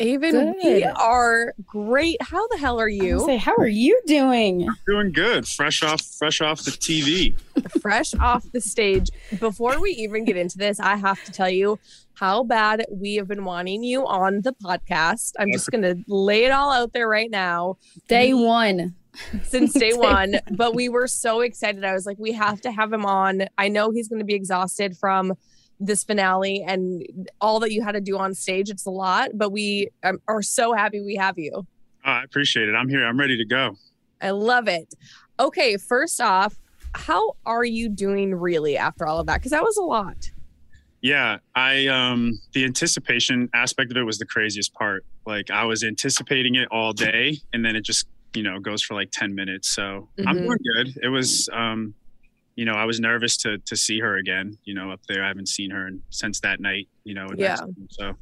Aven, 0.00 0.54
we 0.62 0.84
are 0.84 1.54
great. 1.66 2.22
How 2.22 2.46
the 2.48 2.56
hell 2.58 2.78
are 2.78 2.88
you? 2.88 3.18
say, 3.26 3.36
how 3.36 3.54
are 3.56 3.66
you 3.66 4.00
doing? 4.06 4.68
Doing 4.86 5.10
good. 5.10 5.46
Fresh 5.48 5.82
off 5.82 6.00
fresh 6.02 6.40
off 6.40 6.62
the 6.62 6.70
TV. 6.70 7.34
fresh 7.80 8.14
off 8.14 8.44
the 8.52 8.60
stage. 8.60 9.10
Before 9.40 9.80
we 9.80 9.90
even 9.90 10.24
get 10.24 10.36
into 10.36 10.56
this, 10.56 10.78
I 10.78 10.94
have 10.96 11.22
to 11.24 11.32
tell 11.32 11.50
you 11.50 11.80
how 12.14 12.44
bad 12.44 12.84
we 12.90 13.16
have 13.16 13.26
been 13.26 13.44
wanting 13.44 13.82
you 13.82 14.06
on 14.06 14.42
the 14.42 14.52
podcast. 14.52 15.32
I'm 15.38 15.52
just 15.52 15.70
going 15.70 15.82
to 15.82 15.96
lay 16.06 16.44
it 16.44 16.50
all 16.52 16.72
out 16.72 16.92
there 16.92 17.08
right 17.08 17.30
now 17.30 17.76
Day 18.08 18.34
We- 18.34 18.44
one. 18.44 18.94
since 19.42 19.72
day 19.72 19.90
Day 19.90 19.96
one. 19.96 20.36
But 20.52 20.76
we 20.76 20.88
were 20.88 21.08
so 21.08 21.40
excited. 21.40 21.84
I 21.84 21.92
was 21.92 22.06
like, 22.06 22.18
we 22.20 22.32
have 22.32 22.60
to 22.60 22.70
have 22.70 22.92
him 22.92 23.04
on. 23.04 23.46
I 23.58 23.66
know 23.68 23.90
he's 23.90 24.06
going 24.08 24.20
to 24.20 24.24
be 24.24 24.34
exhausted 24.34 24.96
from 24.96 25.34
this 25.80 26.04
finale 26.04 26.64
and 26.66 27.28
all 27.40 27.60
that 27.60 27.72
you 27.72 27.82
had 27.82 27.92
to 27.92 28.00
do 28.00 28.18
on 28.18 28.34
stage. 28.34 28.70
It's 28.70 28.86
a 28.86 28.90
lot, 28.90 29.30
but 29.34 29.50
we 29.52 29.88
um, 30.02 30.18
are 30.28 30.42
so 30.42 30.72
happy 30.72 31.00
we 31.00 31.16
have 31.16 31.38
you. 31.38 31.52
Oh, 31.54 31.64
I 32.04 32.24
appreciate 32.24 32.68
it. 32.68 32.72
I'm 32.72 32.88
here. 32.88 33.04
I'm 33.06 33.18
ready 33.18 33.36
to 33.36 33.44
go. 33.44 33.76
I 34.20 34.30
love 34.30 34.66
it. 34.68 34.92
Okay, 35.38 35.76
first 35.76 36.20
off, 36.20 36.56
how 36.94 37.34
are 37.46 37.64
you 37.64 37.88
doing 37.88 38.34
really 38.34 38.76
after 38.76 39.06
all 39.06 39.20
of 39.20 39.26
that? 39.26 39.36
Because 39.38 39.52
that 39.52 39.62
was 39.62 39.76
a 39.76 39.82
lot. 39.82 40.16
Yeah, 41.00 41.38
I 41.54 41.86
um 41.86 42.40
the 42.54 42.64
anticipation 42.64 43.48
aspect 43.54 43.92
of 43.92 43.96
it 43.96 44.02
was 44.02 44.18
the 44.18 44.26
craziest 44.26 44.74
part. 44.74 45.04
Like 45.26 45.48
I 45.50 45.64
was 45.64 45.84
anticipating 45.84 46.56
it 46.56 46.66
all 46.72 46.92
day 46.92 47.38
and 47.52 47.64
then 47.64 47.76
it 47.76 47.84
just, 47.84 48.06
you 48.34 48.42
know, 48.42 48.58
goes 48.58 48.82
for 48.82 48.94
like 48.94 49.10
10 49.12 49.32
minutes. 49.34 49.68
So 49.70 50.08
I'm 50.26 50.36
Mhm. 50.38 50.42
doing 50.42 50.58
good. 50.74 50.98
It 51.04 51.08
was 51.08 51.48
um 51.52 51.94
you 52.58 52.64
know, 52.64 52.74
I 52.74 52.84
was 52.86 52.98
nervous 52.98 53.36
to 53.38 53.58
to 53.58 53.76
see 53.76 54.00
her 54.00 54.16
again, 54.16 54.58
you 54.64 54.74
know, 54.74 54.90
up 54.90 55.00
there. 55.08 55.22
I 55.24 55.28
haven't 55.28 55.48
seen 55.48 55.70
her 55.70 55.90
since 56.10 56.40
that 56.40 56.58
night, 56.58 56.88
you 57.04 57.14
know, 57.14 57.28
Yeah. 57.36 57.50
Mexico. 57.50 57.72
So, 57.90 58.16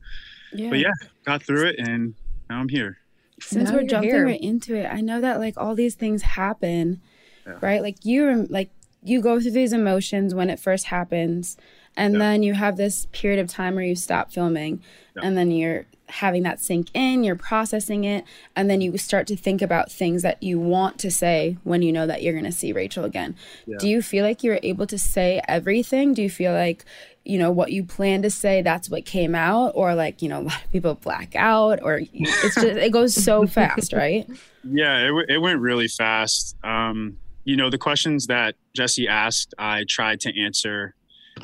Yeah. 0.52 0.70
but 0.70 0.78
yeah, 0.78 0.92
got 1.24 1.42
through 1.42 1.64
it 1.68 1.76
and 1.78 2.14
now 2.50 2.60
I'm 2.60 2.68
here. 2.68 2.98
Since 3.40 3.70
Now 3.70 3.76
we're 3.76 3.84
jumping 3.86 4.10
here. 4.10 4.24
right 4.26 4.40
into 4.40 4.74
it, 4.74 4.86
I 4.92 5.00
know 5.00 5.20
that 5.22 5.38
like 5.40 5.54
all 5.56 5.74
these 5.74 5.94
things 5.94 6.20
happen, 6.22 7.00
Yeah. 7.46 7.54
right? 7.62 7.80
Like 7.80 8.04
you 8.04 8.26
rem- 8.26 8.46
like 8.50 8.70
you 9.02 9.22
go 9.22 9.40
through 9.40 9.52
these 9.52 9.72
emotions 9.72 10.34
when 10.34 10.50
it 10.50 10.58
first 10.60 10.86
happens, 10.86 11.56
and 11.96 12.12
Yeah. 12.14 12.18
then 12.18 12.42
you 12.42 12.52
have 12.54 12.76
this 12.76 13.06
period 13.12 13.40
of 13.40 13.48
time 13.48 13.74
where 13.74 13.84
you 13.84 13.94
stop 13.96 14.32
filming, 14.32 14.82
Yeah. 15.16 15.22
and 15.24 15.36
then 15.38 15.50
you're 15.50 15.86
having 16.08 16.42
that 16.44 16.60
sink 16.60 16.88
in, 16.94 17.24
you're 17.24 17.36
processing 17.36 18.04
it, 18.04 18.24
and 18.54 18.70
then 18.70 18.80
you 18.80 18.96
start 18.98 19.26
to 19.28 19.36
think 19.36 19.62
about 19.62 19.90
things 19.90 20.22
that 20.22 20.42
you 20.42 20.58
want 20.58 20.98
to 21.00 21.10
say 21.10 21.56
when 21.64 21.82
you 21.82 21.92
know 21.92 22.06
that 22.06 22.22
you're 22.22 22.32
going 22.32 22.44
to 22.44 22.52
see 22.52 22.72
Rachel 22.72 23.04
again. 23.04 23.34
Yeah. 23.66 23.76
Do 23.78 23.88
you 23.88 24.02
feel 24.02 24.24
like 24.24 24.42
you're 24.42 24.60
able 24.62 24.86
to 24.86 24.98
say 24.98 25.40
everything? 25.48 26.14
Do 26.14 26.22
you 26.22 26.30
feel 26.30 26.52
like 26.52 26.84
you 27.24 27.38
know 27.38 27.50
what 27.50 27.72
you 27.72 27.82
plan 27.82 28.22
to 28.22 28.30
say 28.30 28.62
that's 28.62 28.88
what 28.88 29.04
came 29.04 29.34
out 29.34 29.72
or 29.74 29.96
like 29.96 30.22
you 30.22 30.28
know 30.28 30.42
a 30.42 30.42
lot 30.42 30.64
of 30.64 30.70
people 30.70 30.94
black 30.94 31.34
out 31.34 31.82
or 31.82 32.00
it's 32.12 32.54
just 32.54 32.64
it 32.64 32.92
goes 32.92 33.12
so 33.12 33.44
fast 33.48 33.92
right 33.92 34.28
Yeah, 34.62 34.98
it, 34.98 35.08
w- 35.08 35.26
it 35.28 35.38
went 35.38 35.60
really 35.60 35.88
fast. 35.88 36.56
Um, 36.64 37.18
you 37.44 37.56
know, 37.56 37.70
the 37.70 37.78
questions 37.78 38.26
that 38.26 38.56
Jesse 38.74 39.06
asked, 39.06 39.54
I 39.58 39.84
tried 39.88 40.20
to 40.20 40.40
answer, 40.40 40.95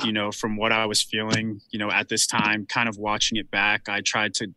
you 0.05 0.12
know, 0.12 0.32
from 0.32 0.57
what 0.57 0.72
I 0.72 0.86
was 0.86 1.03
feeling, 1.03 1.61
you 1.70 1.78
know, 1.78 1.90
at 1.90 2.09
this 2.09 2.26
time, 2.26 2.66
kind 2.66 2.88
of 2.88 2.97
watching 2.99 3.38
it 3.38 3.51
back. 3.51 3.88
I 3.88 4.01
tried 4.01 4.34
to 4.34 4.49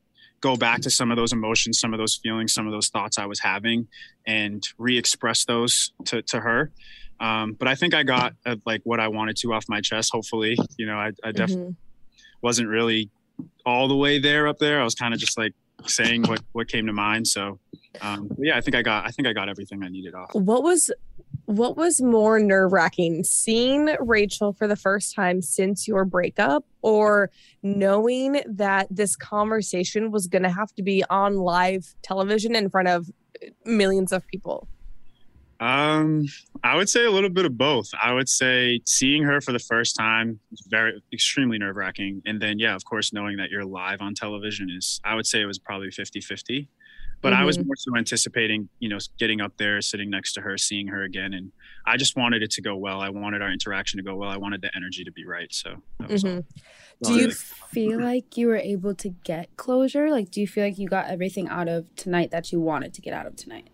go 0.41 0.55
back 0.55 0.81
to 0.81 0.89
some 0.89 1.11
of 1.11 1.17
those 1.17 1.33
emotions, 1.33 1.79
some 1.79 1.93
of 1.93 1.97
those 1.97 2.15
feelings, 2.15 2.53
some 2.53 2.65
of 2.67 2.71
those 2.73 2.89
thoughts 2.89 3.17
I 3.17 3.25
was 3.25 3.39
having 3.39 3.87
and 4.27 4.63
re 4.77 4.97
express 4.97 5.45
those 5.45 5.91
to, 6.05 6.21
to 6.23 6.39
her. 6.39 6.71
Um, 7.19 7.53
but 7.53 7.67
I 7.67 7.75
think 7.75 7.93
I 7.93 8.03
got 8.03 8.33
uh, 8.45 8.55
like 8.65 8.81
what 8.83 8.99
I 8.99 9.07
wanted 9.07 9.37
to 9.37 9.53
off 9.53 9.65
my 9.69 9.81
chest, 9.81 10.09
hopefully. 10.11 10.57
You 10.77 10.85
know, 10.85 10.97
I, 10.97 11.11
I 11.23 11.31
definitely 11.31 11.71
Mhm. 11.71 11.75
wasn't 12.41 12.67
really 12.69 13.09
all 13.65 13.87
the 13.87 13.95
way 13.95 14.19
there 14.19 14.47
up 14.47 14.59
there. 14.59 14.79
I 14.79 14.83
was 14.83 14.95
kind 14.95 15.13
of 15.13 15.19
just 15.19 15.37
like 15.37 15.53
saying 15.85 16.23
what 16.23 16.41
what 16.51 16.67
came 16.67 16.85
to 16.87 16.93
mind. 16.93 17.27
So 17.27 17.59
um, 18.01 18.29
yeah, 18.37 18.57
I 18.57 18.61
think 18.61 18.75
I 18.75 18.81
got 18.81 19.05
I 19.05 19.09
think 19.09 19.27
I 19.27 19.33
got 19.33 19.49
everything 19.49 19.83
I 19.83 19.89
needed 19.89 20.15
off. 20.15 20.33
What 20.33 20.63
was 20.63 20.91
what 21.45 21.77
was 21.77 22.01
more 22.01 22.39
nerve 22.39 22.71
wracking, 22.71 23.23
seeing 23.23 23.95
Rachel 23.99 24.53
for 24.53 24.67
the 24.67 24.75
first 24.75 25.13
time 25.13 25.41
since 25.41 25.87
your 25.87 26.03
breakup, 26.05 26.65
or 26.81 27.29
knowing 27.61 28.41
that 28.47 28.87
this 28.89 29.15
conversation 29.15 30.11
was 30.11 30.27
going 30.27 30.43
to 30.43 30.49
have 30.49 30.73
to 30.75 30.83
be 30.83 31.03
on 31.09 31.35
live 31.35 31.93
television 32.01 32.55
in 32.55 32.69
front 32.69 32.87
of 32.87 33.09
millions 33.63 34.11
of 34.11 34.25
people? 34.27 34.67
Um, 35.59 36.25
I 36.63 36.75
would 36.75 36.89
say 36.89 37.05
a 37.05 37.11
little 37.11 37.29
bit 37.29 37.45
of 37.45 37.57
both. 37.57 37.89
I 38.01 38.13
would 38.13 38.27
say 38.27 38.81
seeing 38.85 39.23
her 39.23 39.39
for 39.41 39.51
the 39.51 39.59
first 39.59 39.95
time 39.95 40.39
was 40.51 40.65
very 40.69 41.01
extremely 41.13 41.57
nerve 41.57 41.75
wracking. 41.75 42.21
And 42.25 42.41
then, 42.41 42.59
yeah, 42.59 42.75
of 42.75 42.83
course, 42.85 43.13
knowing 43.13 43.37
that 43.37 43.49
you're 43.49 43.65
live 43.65 44.01
on 44.01 44.13
television 44.13 44.69
is, 44.69 44.99
I 45.03 45.15
would 45.15 45.25
say 45.25 45.41
it 45.41 45.45
was 45.45 45.59
probably 45.59 45.91
50 45.91 46.21
50. 46.21 46.69
But 47.21 47.31
mm-hmm. 47.31 47.41
I 47.41 47.45
was 47.45 47.57
mm-hmm. 47.57 47.67
more 47.67 47.75
so 47.77 47.97
anticipating, 47.97 48.67
you 48.79 48.89
know, 48.89 48.97
getting 49.17 49.39
up 49.39 49.53
there, 49.57 49.81
sitting 49.81 50.09
next 50.09 50.33
to 50.33 50.41
her, 50.41 50.57
seeing 50.57 50.87
her 50.87 51.03
again. 51.03 51.33
And 51.33 51.51
I 51.85 51.95
just 51.97 52.17
wanted 52.17 52.43
it 52.43 52.51
to 52.51 52.61
go 52.61 52.75
well. 52.75 52.99
I 52.99 53.09
wanted 53.09 53.41
our 53.41 53.51
interaction 53.51 53.97
to 53.97 54.03
go 54.03 54.15
well. 54.15 54.29
I 54.29 54.37
wanted 54.37 54.61
the 54.61 54.69
energy 54.75 55.03
to 55.05 55.11
be 55.11 55.25
right. 55.25 55.51
So 55.51 55.77
mm-hmm. 56.01 56.39
Do 57.03 57.13
you 57.13 57.31
feel 57.31 57.99
like 57.99 58.37
you 58.37 58.47
were 58.47 58.57
able 58.57 58.95
to 58.95 59.09
get 59.09 59.55
closure? 59.57 60.09
Like, 60.09 60.31
do 60.31 60.39
you 60.39 60.47
feel 60.47 60.65
like 60.65 60.77
you 60.77 60.87
got 60.87 61.07
everything 61.07 61.47
out 61.49 61.67
of 61.67 61.93
tonight 61.95 62.31
that 62.31 62.51
you 62.51 62.59
wanted 62.59 62.93
to 62.93 63.01
get 63.01 63.13
out 63.13 63.25
of 63.25 63.35
tonight? 63.35 63.69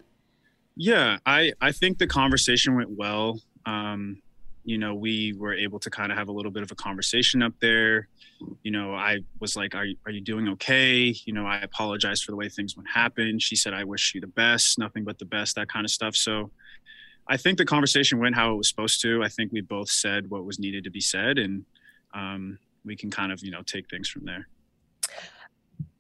Yeah, 0.84 1.20
I 1.28 1.54
I 1.62 1.72
think 1.74 2.00
the 2.00 2.08
conversation 2.08 2.76
went 2.76 2.90
well. 2.90 3.40
Um, 3.68 4.20
you 4.64 4.80
know, 4.80 4.96
we 4.96 5.32
were 5.38 5.54
able 5.54 5.78
to 5.78 5.92
kind 5.92 6.12
of 6.12 6.18
have 6.18 6.28
a 6.28 6.32
little 6.32 6.52
bit 6.52 6.64
of 6.64 6.72
a 6.72 6.76
conversation 6.76 7.44
up 7.44 7.54
there. 7.62 8.08
You 8.64 8.72
know, 8.72 8.96
I 8.96 9.20
was 9.40 9.56
like, 9.56 9.76
"Are 9.76 9.86
you, 9.86 9.96
are 10.08 10.12
you 10.12 10.22
doing 10.22 10.50
okay?" 10.50 11.14
You 11.26 11.34
know, 11.34 11.46
I 11.46 11.58
apologized 11.58 12.24
for 12.24 12.32
the 12.32 12.36
way 12.36 12.50
things 12.50 12.76
went 12.76 12.90
happen. 12.90 13.38
She 13.38 13.56
said, 13.56 13.76
"I 13.76 13.84
wish 13.84 14.16
you 14.16 14.22
the 14.22 14.26
best, 14.26 14.80
nothing 14.80 15.04
but 15.04 15.20
the 15.20 15.26
best," 15.26 15.56
that 15.56 15.70
kind 15.70 15.86
of 15.86 15.92
stuff. 15.92 16.16
So, 16.16 16.50
I 17.28 17.38
think 17.38 17.60
the 17.60 17.66
conversation 17.66 18.18
went 18.18 18.34
how 18.34 18.52
it 18.52 18.58
was 18.58 18.68
supposed 18.68 19.04
to. 19.04 19.24
I 19.24 19.28
think 19.28 19.52
we 19.52 19.62
both 19.62 19.92
said 19.92 20.32
what 20.32 20.46
was 20.46 20.58
needed 20.58 20.84
to 20.86 20.90
be 20.90 21.02
said, 21.02 21.38
and 21.38 21.64
um, 22.16 22.58
we 22.84 22.96
can 22.96 23.12
kind 23.12 23.32
of 23.32 23.44
you 23.44 23.52
know 23.52 23.62
take 23.62 23.88
things 23.88 24.10
from 24.10 24.26
there. 24.26 24.48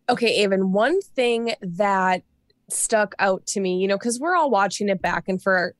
Okay, 0.09 0.43
Aven. 0.43 0.71
One 0.71 1.01
thing 1.01 1.53
that 1.61 2.23
stuck 2.71 3.15
out 3.19 3.45
to 3.47 3.59
me, 3.59 3.77
you 3.77 3.87
know, 3.87 3.97
because 3.97 4.19
we're 4.19 4.35
all 4.35 4.49
watching 4.49 4.89
it 4.89 5.01
back 5.01 5.25
and 5.27 5.41
for 5.41 5.75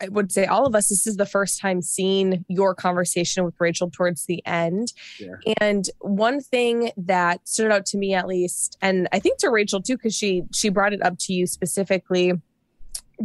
I 0.00 0.08
would 0.08 0.30
say 0.30 0.46
all 0.46 0.66
of 0.66 0.74
us, 0.74 0.88
this 0.88 1.06
is 1.06 1.16
the 1.16 1.26
first 1.26 1.60
time 1.60 1.82
seeing 1.82 2.44
your 2.48 2.74
conversation 2.74 3.44
with 3.44 3.54
Rachel 3.58 3.90
towards 3.90 4.26
the 4.26 4.44
end. 4.46 4.92
Yeah. 5.18 5.36
And 5.58 5.88
one 6.00 6.40
thing 6.40 6.90
that 6.96 7.46
stood 7.48 7.70
out 7.70 7.86
to 7.86 7.98
me 7.98 8.14
at 8.14 8.26
least, 8.26 8.76
and 8.82 9.08
I 9.12 9.18
think 9.18 9.38
to 9.38 9.50
Rachel 9.50 9.80
too, 9.80 9.96
because 9.96 10.14
she 10.14 10.42
she 10.52 10.68
brought 10.68 10.92
it 10.92 11.02
up 11.02 11.18
to 11.20 11.32
you 11.32 11.46
specifically 11.46 12.32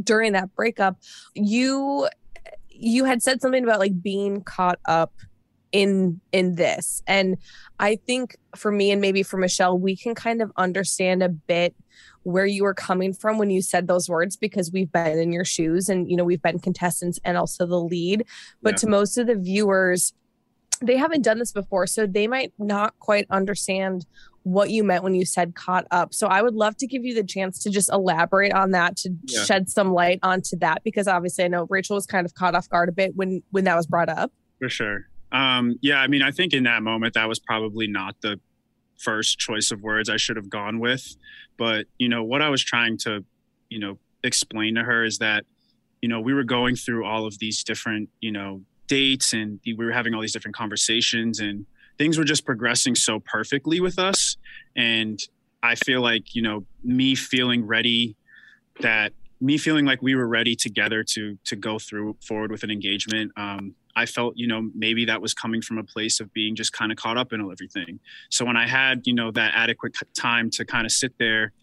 during 0.02 0.34
that 0.34 0.54
breakup, 0.56 0.98
you 1.34 2.08
you 2.70 3.06
had 3.06 3.22
said 3.22 3.42
something 3.42 3.64
about 3.64 3.80
like 3.80 4.02
being 4.02 4.42
caught 4.42 4.80
up 4.86 5.14
in 5.72 6.20
in 6.32 6.56
this. 6.56 7.04
And 7.08 7.38
I 7.80 7.98
think 7.98 8.38
for 8.56 8.72
me 8.72 8.92
and 8.92 9.02
maybe 9.02 9.24
for 9.24 9.38
Michelle, 9.38 9.78
we 9.78 9.96
can 9.96 10.16
kind 10.16 10.42
of 10.42 10.52
understand 10.58 11.22
a 11.22 11.30
bit 11.30 11.76
where 12.26 12.48
you 12.48 12.64
were 12.64 12.74
coming 12.74 13.14
from 13.14 13.38
when 13.38 13.52
you 13.52 13.62
said 13.62 13.88
those 13.88 14.10
words 14.10 14.36
because 14.36 14.72
we've 14.72 14.92
been 14.92 15.20
in 15.20 15.32
your 15.32 15.46
shoes 15.46 15.88
and 15.90 16.10
you 16.10 16.18
know 16.18 16.24
we've 16.24 16.42
been 16.42 16.58
contestants 16.58 17.20
and 17.24 17.38
also 17.38 17.68
the 17.68 17.80
lead 17.80 18.26
but 18.64 18.74
yeah. 18.74 18.78
to 18.78 18.88
most 18.88 19.18
of 19.18 19.28
the 19.28 19.36
viewers 19.36 20.12
they 20.82 20.98
haven't 20.98 21.22
done 21.22 21.38
this 21.38 21.52
before 21.52 21.86
so 21.86 22.08
they 22.08 22.28
might 22.28 22.52
not 22.58 22.98
quite 23.00 23.28
understand 23.30 24.08
what 24.42 24.72
you 24.72 24.84
meant 24.84 25.04
when 25.04 25.14
you 25.14 25.24
said 25.24 25.54
caught 25.54 25.86
up 25.92 26.16
so 26.16 26.26
i 26.28 26.42
would 26.42 26.56
love 26.56 26.76
to 26.76 26.88
give 26.88 27.06
you 27.06 27.14
the 27.14 27.24
chance 27.24 27.60
to 27.60 27.70
just 27.70 27.92
elaborate 27.94 28.54
on 28.54 28.72
that 28.72 28.98
to 28.98 29.12
yeah. 29.28 29.44
shed 29.44 29.70
some 29.70 29.94
light 29.94 30.20
onto 30.24 30.58
that 30.58 30.84
because 30.84 31.08
obviously 31.08 31.46
i 31.46 31.48
know 31.48 31.68
rachel 31.70 31.96
was 31.96 32.08
kind 32.08 32.26
of 32.26 32.34
caught 32.34 32.56
off 32.56 32.68
guard 32.70 32.90
a 32.90 32.92
bit 32.92 33.16
when 33.16 33.44
when 33.52 33.66
that 33.66 33.76
was 33.76 33.86
brought 33.86 34.10
up 34.10 34.32
for 34.60 34.68
sure 34.68 35.08
um 35.32 35.76
yeah 35.82 36.00
i 36.00 36.08
mean 36.08 36.24
i 36.24 36.32
think 36.32 36.54
in 36.54 36.64
that 36.64 36.82
moment 36.82 37.14
that 37.14 37.30
was 37.30 37.40
probably 37.40 37.86
not 37.86 38.16
the 38.22 38.40
first 38.98 39.40
choice 39.40 39.72
of 39.72 39.82
words 39.82 40.10
I 40.10 40.18
should 40.18 40.36
have 40.36 40.50
gone 40.50 40.80
with. 40.80 41.16
But, 41.58 41.86
you 41.98 42.10
know, 42.10 42.24
what 42.24 42.42
I 42.42 42.50
was 42.50 42.64
trying 42.64 42.98
to, 43.00 43.24
you 43.70 43.80
know, 43.80 43.98
explain 44.24 44.76
to 44.76 44.84
her 44.84 45.04
is 45.04 45.20
that, 45.20 45.46
you 46.02 46.10
know, 46.10 46.20
we 46.20 46.34
were 46.34 46.44
going 46.44 46.76
through 46.76 47.06
all 47.06 47.26
of 47.26 47.40
these 47.40 47.64
different, 47.64 48.10
you 48.20 48.32
know, 48.32 48.62
dates 48.88 49.34
and 49.34 49.60
we 49.66 49.74
were 49.74 49.92
having 49.92 50.14
all 50.14 50.22
these 50.22 50.34
different 50.34 50.56
conversations 50.56 51.40
and 51.40 51.66
things 51.98 52.18
were 52.18 52.24
just 52.24 52.46
progressing 52.46 52.96
so 52.96 53.20
perfectly 53.20 53.80
with 53.80 53.98
us. 53.98 54.38
And 54.76 55.20
I 55.64 55.76
feel 55.76 56.02
like, 56.02 56.36
you 56.36 56.42
know, 56.42 56.66
me 56.84 57.16
feeling 57.16 57.66
ready 57.66 58.16
that 58.82 59.14
me 59.42 59.58
feeling 59.58 59.86
like 59.86 60.02
we 60.02 60.16
were 60.16 60.28
ready 60.28 60.56
together 60.56 61.04
to 61.04 61.38
to 61.46 61.56
go 61.56 61.80
through 61.80 62.18
forward 62.22 62.52
with 62.52 62.64
an 62.64 62.72
engagement 62.72 63.32
um, 63.38 63.76
I 63.96 64.06
felt, 64.06 64.34
you 64.36 64.48
know, 64.48 64.70
maybe 64.76 65.06
that 65.06 65.22
was 65.22 65.34
coming 65.34 65.62
from 65.62 65.78
a 65.78 65.84
place 65.84 66.20
of 66.20 66.34
being 66.34 66.56
just 66.56 66.74
kind 66.74 66.92
of 66.92 66.98
caught 66.98 67.18
up 67.18 67.32
in 67.32 67.40
everything. 67.40 68.00
So 68.30 68.46
when 68.46 68.58
I 68.58 68.68
had, 68.68 69.02
you 69.06 69.14
know, 69.14 69.32
that 69.32 69.54
adequate 69.56 69.96
time 70.18 70.50
to 70.52 70.66
kind 70.66 70.86
of 70.86 70.92
sit 70.92 71.14
there, 71.18 71.54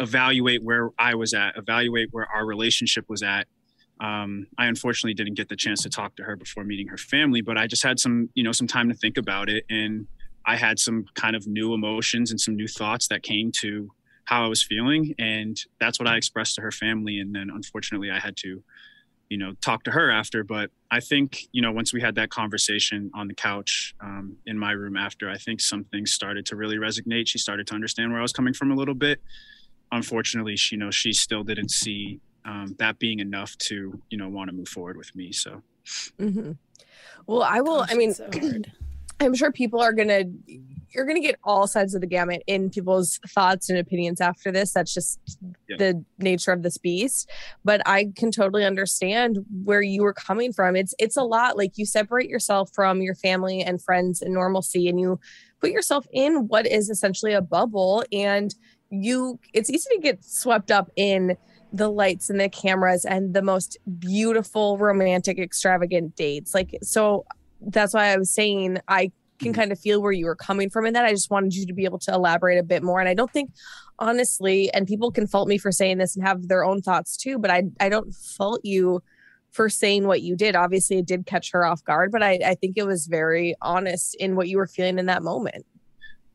evaluate 0.00 0.62
where 0.62 0.90
I 0.98 1.14
was 1.14 1.34
at, 1.34 1.56
evaluate 1.56 2.08
where 2.10 2.26
our 2.34 2.46
relationship 2.46 3.04
was 3.08 3.22
at, 3.22 3.46
um, 4.00 4.46
I 4.56 4.66
unfortunately 4.66 5.14
didn't 5.14 5.34
get 5.34 5.48
the 5.48 5.56
chance 5.56 5.82
to 5.82 5.90
talk 5.90 6.16
to 6.16 6.22
her 6.22 6.36
before 6.36 6.64
meeting 6.64 6.88
her 6.88 6.96
family, 6.96 7.40
but 7.40 7.58
I 7.58 7.66
just 7.66 7.82
had 7.82 7.98
some, 7.98 8.30
you 8.34 8.44
know, 8.44 8.52
some 8.52 8.66
time 8.66 8.88
to 8.88 8.94
think 8.94 9.16
about 9.16 9.48
it. 9.48 9.64
And 9.68 10.06
I 10.46 10.56
had 10.56 10.78
some 10.78 11.04
kind 11.14 11.36
of 11.36 11.46
new 11.46 11.74
emotions 11.74 12.30
and 12.30 12.40
some 12.40 12.56
new 12.56 12.68
thoughts 12.68 13.08
that 13.08 13.22
came 13.22 13.50
to 13.60 13.90
how 14.24 14.44
I 14.44 14.48
was 14.48 14.62
feeling. 14.62 15.14
And 15.18 15.60
that's 15.80 15.98
what 15.98 16.06
I 16.06 16.16
expressed 16.16 16.54
to 16.56 16.62
her 16.62 16.70
family. 16.70 17.18
And 17.18 17.34
then 17.34 17.50
unfortunately, 17.52 18.10
I 18.10 18.18
had 18.18 18.36
to 18.38 18.62
you 19.28 19.36
know 19.36 19.52
talk 19.60 19.82
to 19.84 19.90
her 19.90 20.10
after 20.10 20.42
but 20.42 20.70
i 20.90 21.00
think 21.00 21.48
you 21.52 21.60
know 21.60 21.70
once 21.70 21.92
we 21.92 22.00
had 22.00 22.14
that 22.14 22.30
conversation 22.30 23.10
on 23.14 23.28
the 23.28 23.34
couch 23.34 23.94
um, 24.00 24.36
in 24.46 24.58
my 24.58 24.72
room 24.72 24.96
after 24.96 25.28
i 25.28 25.36
think 25.36 25.60
some 25.60 25.84
things 25.84 26.12
started 26.12 26.46
to 26.46 26.56
really 26.56 26.76
resonate. 26.76 27.28
She 27.28 27.38
started 27.38 27.66
to 27.68 27.74
understand 27.74 28.10
where 28.10 28.18
i 28.20 28.22
was 28.22 28.32
coming 28.32 28.54
from 28.54 28.70
a 28.70 28.74
little 28.74 28.94
bit. 28.94 29.20
Unfortunately 29.92 30.56
she 30.56 30.76
you 30.76 30.80
know 30.80 30.90
she 30.90 31.12
still 31.12 31.44
didn't 31.44 31.70
see 31.70 32.20
um, 32.44 32.74
that 32.78 32.98
being 32.98 33.18
enough 33.20 33.56
to 33.58 34.00
you 34.10 34.18
know 34.18 34.28
want 34.28 34.50
to 34.50 34.56
move 34.56 34.68
forward 34.68 34.96
with 34.96 35.14
me 35.14 35.32
so. 35.32 35.62
Mm-hmm. 36.20 36.52
well 37.26 37.42
i 37.42 37.62
will 37.62 37.80
Gosh, 37.80 37.92
i 37.92 37.94
mean 37.94 38.12
so 38.12 38.28
i'm 39.20 39.34
sure 39.34 39.50
people 39.50 39.80
are 39.80 39.94
gonna 39.94 40.24
you're 40.90 41.04
going 41.04 41.20
to 41.20 41.26
get 41.26 41.38
all 41.44 41.66
sides 41.66 41.94
of 41.94 42.00
the 42.00 42.06
gamut 42.06 42.42
in 42.46 42.70
people's 42.70 43.20
thoughts 43.28 43.68
and 43.68 43.78
opinions 43.78 44.20
after 44.20 44.50
this. 44.50 44.72
That's 44.72 44.92
just 44.92 45.20
yeah. 45.68 45.76
the 45.76 46.04
nature 46.18 46.52
of 46.52 46.62
this 46.62 46.78
beast. 46.78 47.30
But 47.64 47.82
I 47.86 48.12
can 48.16 48.30
totally 48.30 48.64
understand 48.64 49.38
where 49.64 49.82
you 49.82 50.02
were 50.02 50.12
coming 50.14 50.52
from. 50.52 50.76
It's 50.76 50.94
it's 50.98 51.16
a 51.16 51.22
lot. 51.22 51.56
Like 51.56 51.76
you 51.76 51.86
separate 51.86 52.28
yourself 52.28 52.70
from 52.74 53.02
your 53.02 53.14
family 53.14 53.62
and 53.62 53.82
friends 53.82 54.22
and 54.22 54.32
normalcy, 54.34 54.88
and 54.88 54.98
you 54.98 55.20
put 55.60 55.70
yourself 55.70 56.06
in 56.12 56.48
what 56.48 56.66
is 56.66 56.88
essentially 56.88 57.32
a 57.32 57.42
bubble. 57.42 58.04
And 58.12 58.54
you, 58.90 59.38
it's 59.52 59.68
easy 59.68 59.88
to 59.94 60.00
get 60.00 60.24
swept 60.24 60.70
up 60.70 60.90
in 60.96 61.36
the 61.72 61.90
lights 61.90 62.30
and 62.30 62.40
the 62.40 62.48
cameras 62.48 63.04
and 63.04 63.34
the 63.34 63.42
most 63.42 63.76
beautiful, 63.98 64.78
romantic, 64.78 65.38
extravagant 65.38 66.16
dates. 66.16 66.54
Like 66.54 66.76
so. 66.82 67.26
That's 67.60 67.92
why 67.92 68.12
I 68.12 68.16
was 68.16 68.30
saying 68.30 68.78
I 68.86 69.10
can 69.38 69.52
kind 69.52 69.72
of 69.72 69.78
feel 69.78 70.02
where 70.02 70.12
you 70.12 70.26
were 70.26 70.36
coming 70.36 70.70
from 70.70 70.86
in 70.86 70.94
that. 70.94 71.04
I 71.04 71.10
just 71.10 71.30
wanted 71.30 71.54
you 71.54 71.66
to 71.66 71.72
be 71.72 71.84
able 71.84 71.98
to 72.00 72.12
elaborate 72.12 72.58
a 72.58 72.62
bit 72.62 72.82
more. 72.82 73.00
And 73.00 73.08
I 73.08 73.14
don't 73.14 73.30
think, 73.30 73.52
honestly, 73.98 74.72
and 74.72 74.86
people 74.86 75.10
can 75.10 75.26
fault 75.26 75.48
me 75.48 75.58
for 75.58 75.72
saying 75.72 75.98
this 75.98 76.16
and 76.16 76.26
have 76.26 76.48
their 76.48 76.64
own 76.64 76.82
thoughts 76.82 77.16
too, 77.16 77.38
but 77.38 77.50
I 77.50 77.64
I 77.80 77.88
don't 77.88 78.12
fault 78.14 78.60
you 78.64 79.02
for 79.50 79.68
saying 79.68 80.06
what 80.06 80.22
you 80.22 80.36
did. 80.36 80.54
Obviously, 80.56 80.98
it 80.98 81.06
did 81.06 81.26
catch 81.26 81.50
her 81.52 81.64
off 81.64 81.82
guard, 81.84 82.12
but 82.12 82.22
I, 82.22 82.38
I 82.44 82.54
think 82.54 82.76
it 82.76 82.86
was 82.86 83.06
very 83.06 83.54
honest 83.62 84.14
in 84.16 84.36
what 84.36 84.48
you 84.48 84.58
were 84.58 84.66
feeling 84.66 84.98
in 84.98 85.06
that 85.06 85.22
moment. 85.22 85.64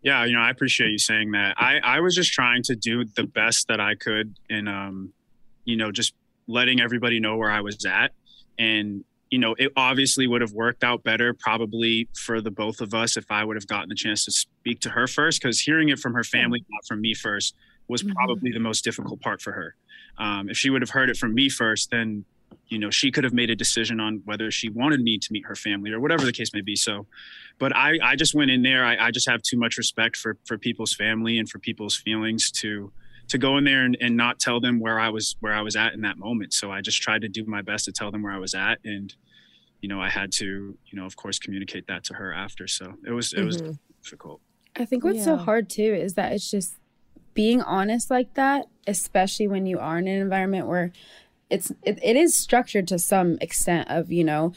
Yeah, 0.02 0.26
you 0.26 0.34
know, 0.34 0.42
I 0.42 0.50
appreciate 0.50 0.92
you 0.92 0.98
saying 0.98 1.32
that. 1.32 1.56
I 1.58 1.78
I 1.78 2.00
was 2.02 2.16
just 2.16 2.34
trying 2.34 2.64
to 2.64 2.76
do 2.76 3.06
the 3.06 3.24
best 3.24 3.70
that 3.70 3.80
I 3.80 3.96
could, 3.96 4.36
and 4.50 4.68
um, 4.68 5.14
you 5.64 5.78
know, 5.78 5.92
just 5.92 6.14
letting 6.48 6.82
everybody 6.82 7.20
know 7.20 7.38
where 7.38 7.52
I 7.52 7.62
was 7.62 7.86
at, 7.86 8.12
and 8.58 9.06
you 9.34 9.40
know, 9.40 9.56
it 9.58 9.72
obviously 9.76 10.28
would 10.28 10.42
have 10.42 10.52
worked 10.52 10.84
out 10.84 11.04
better 11.04 11.34
probably 11.34 12.08
for 12.16 12.40
the 12.40 12.52
both 12.52 12.82
of 12.82 12.94
us 12.94 13.18
if 13.18 13.32
I 13.32 13.44
would 13.44 13.56
have 13.56 13.66
gotten 13.66 13.90
the 13.90 13.96
chance 13.96 14.26
to 14.26 14.32
speak 14.32 14.80
to 14.82 14.92
her 14.92 15.08
first, 15.08 15.42
because 15.42 15.60
hearing 15.60 15.90
it 15.90 15.98
from 15.98 16.14
her 16.14 16.24
family, 16.24 16.64
not 16.70 16.86
from 16.86 17.02
me 17.02 17.16
first, 17.16 17.56
was 17.88 18.04
mm-hmm. 18.04 18.12
probably 18.12 18.52
the 18.52 18.60
most 18.60 18.84
difficult 18.84 19.22
part 19.22 19.42
for 19.42 19.52
her. 19.52 19.76
Um, 20.20 20.50
if 20.52 20.58
she 20.58 20.70
would 20.70 20.84
have 20.84 20.92
heard 20.92 21.10
it 21.10 21.18
from 21.18 21.34
me 21.34 21.50
first, 21.50 21.90
then 21.90 22.26
you 22.68 22.78
know 22.78 22.92
she 22.92 23.10
could 23.10 23.24
have 23.24 23.34
made 23.34 23.50
a 23.50 23.56
decision 23.56 24.00
on 24.00 24.22
whether 24.26 24.52
she 24.52 24.70
wanted 24.70 25.02
me 25.02 25.18
to 25.18 25.34
meet 25.34 25.48
her 25.48 25.56
family 25.56 25.92
or 25.92 26.00
whatever 26.00 26.26
the 26.26 26.32
case 26.32 26.54
may 26.54 26.62
be 26.62 26.76
so 26.76 27.06
but 27.60 27.76
i 27.76 27.98
i 28.02 28.16
just 28.16 28.34
went 28.34 28.50
in 28.50 28.62
there 28.62 28.86
i, 28.86 29.08
I 29.08 29.12
just 29.12 29.28
have 29.28 29.42
too 29.42 29.58
much 29.58 29.78
respect 29.78 30.16
for 30.16 30.38
for 30.46 30.58
people's 30.58 30.94
family 30.94 31.40
and 31.40 31.50
for 31.50 31.60
people's 31.60 31.96
feelings 31.96 32.52
to 32.62 32.92
to 33.28 33.38
go 33.38 33.58
in 33.58 33.64
there 33.64 33.84
and, 33.84 33.98
and 34.00 34.16
not 34.16 34.40
tell 34.40 34.60
them 34.62 34.80
where 34.80 35.00
i 35.00 35.10
was 35.10 35.36
where 35.42 35.54
i 35.54 35.62
was 35.62 35.76
at 35.76 35.94
in 35.94 36.02
that 36.02 36.18
moment 36.18 36.54
so 36.54 36.72
i 36.72 36.80
just 36.80 37.02
tried 37.02 37.22
to 37.24 37.28
do 37.28 37.44
my 37.46 37.62
best 37.62 37.86
to 37.86 37.92
tell 37.92 38.12
them 38.12 38.22
where 38.24 38.34
i 38.34 38.40
was 38.40 38.54
at 38.54 38.80
and 38.86 39.16
you 39.84 39.90
know, 39.90 40.00
I 40.00 40.10
had 40.10 40.32
to, 40.34 40.46
you 40.46 40.98
know, 40.98 41.06
of 41.06 41.18
course, 41.18 41.38
communicate 41.38 41.88
that 41.88 42.06
to 42.06 42.14
her 42.14 42.34
after. 42.34 42.68
So 42.70 42.94
it 43.06 43.12
was, 43.12 43.34
it 43.34 43.40
mm-hmm. 43.40 43.46
was 43.48 43.78
difficult. 44.02 44.40
I 44.78 44.86
think 44.86 45.04
what's 45.04 45.18
yeah. 45.18 45.26
so 45.26 45.36
hard 45.36 45.70
too 45.70 45.94
is 45.94 46.14
that 46.14 46.32
it's 46.32 46.50
just 46.50 46.76
being 47.34 47.62
honest 47.62 48.10
like 48.10 48.34
that, 48.36 48.68
especially 48.88 49.46
when 49.50 49.66
you 49.66 49.80
are 49.80 49.98
in 49.98 50.08
an 50.08 50.22
environment 50.22 50.68
where 50.68 50.94
it's, 51.50 51.70
it, 51.84 52.00
it 52.02 52.16
is 52.16 52.34
structured 52.34 52.88
to 52.88 52.98
some 52.98 53.38
extent 53.42 53.90
of, 53.90 54.10
you 54.10 54.24
know, 54.24 54.54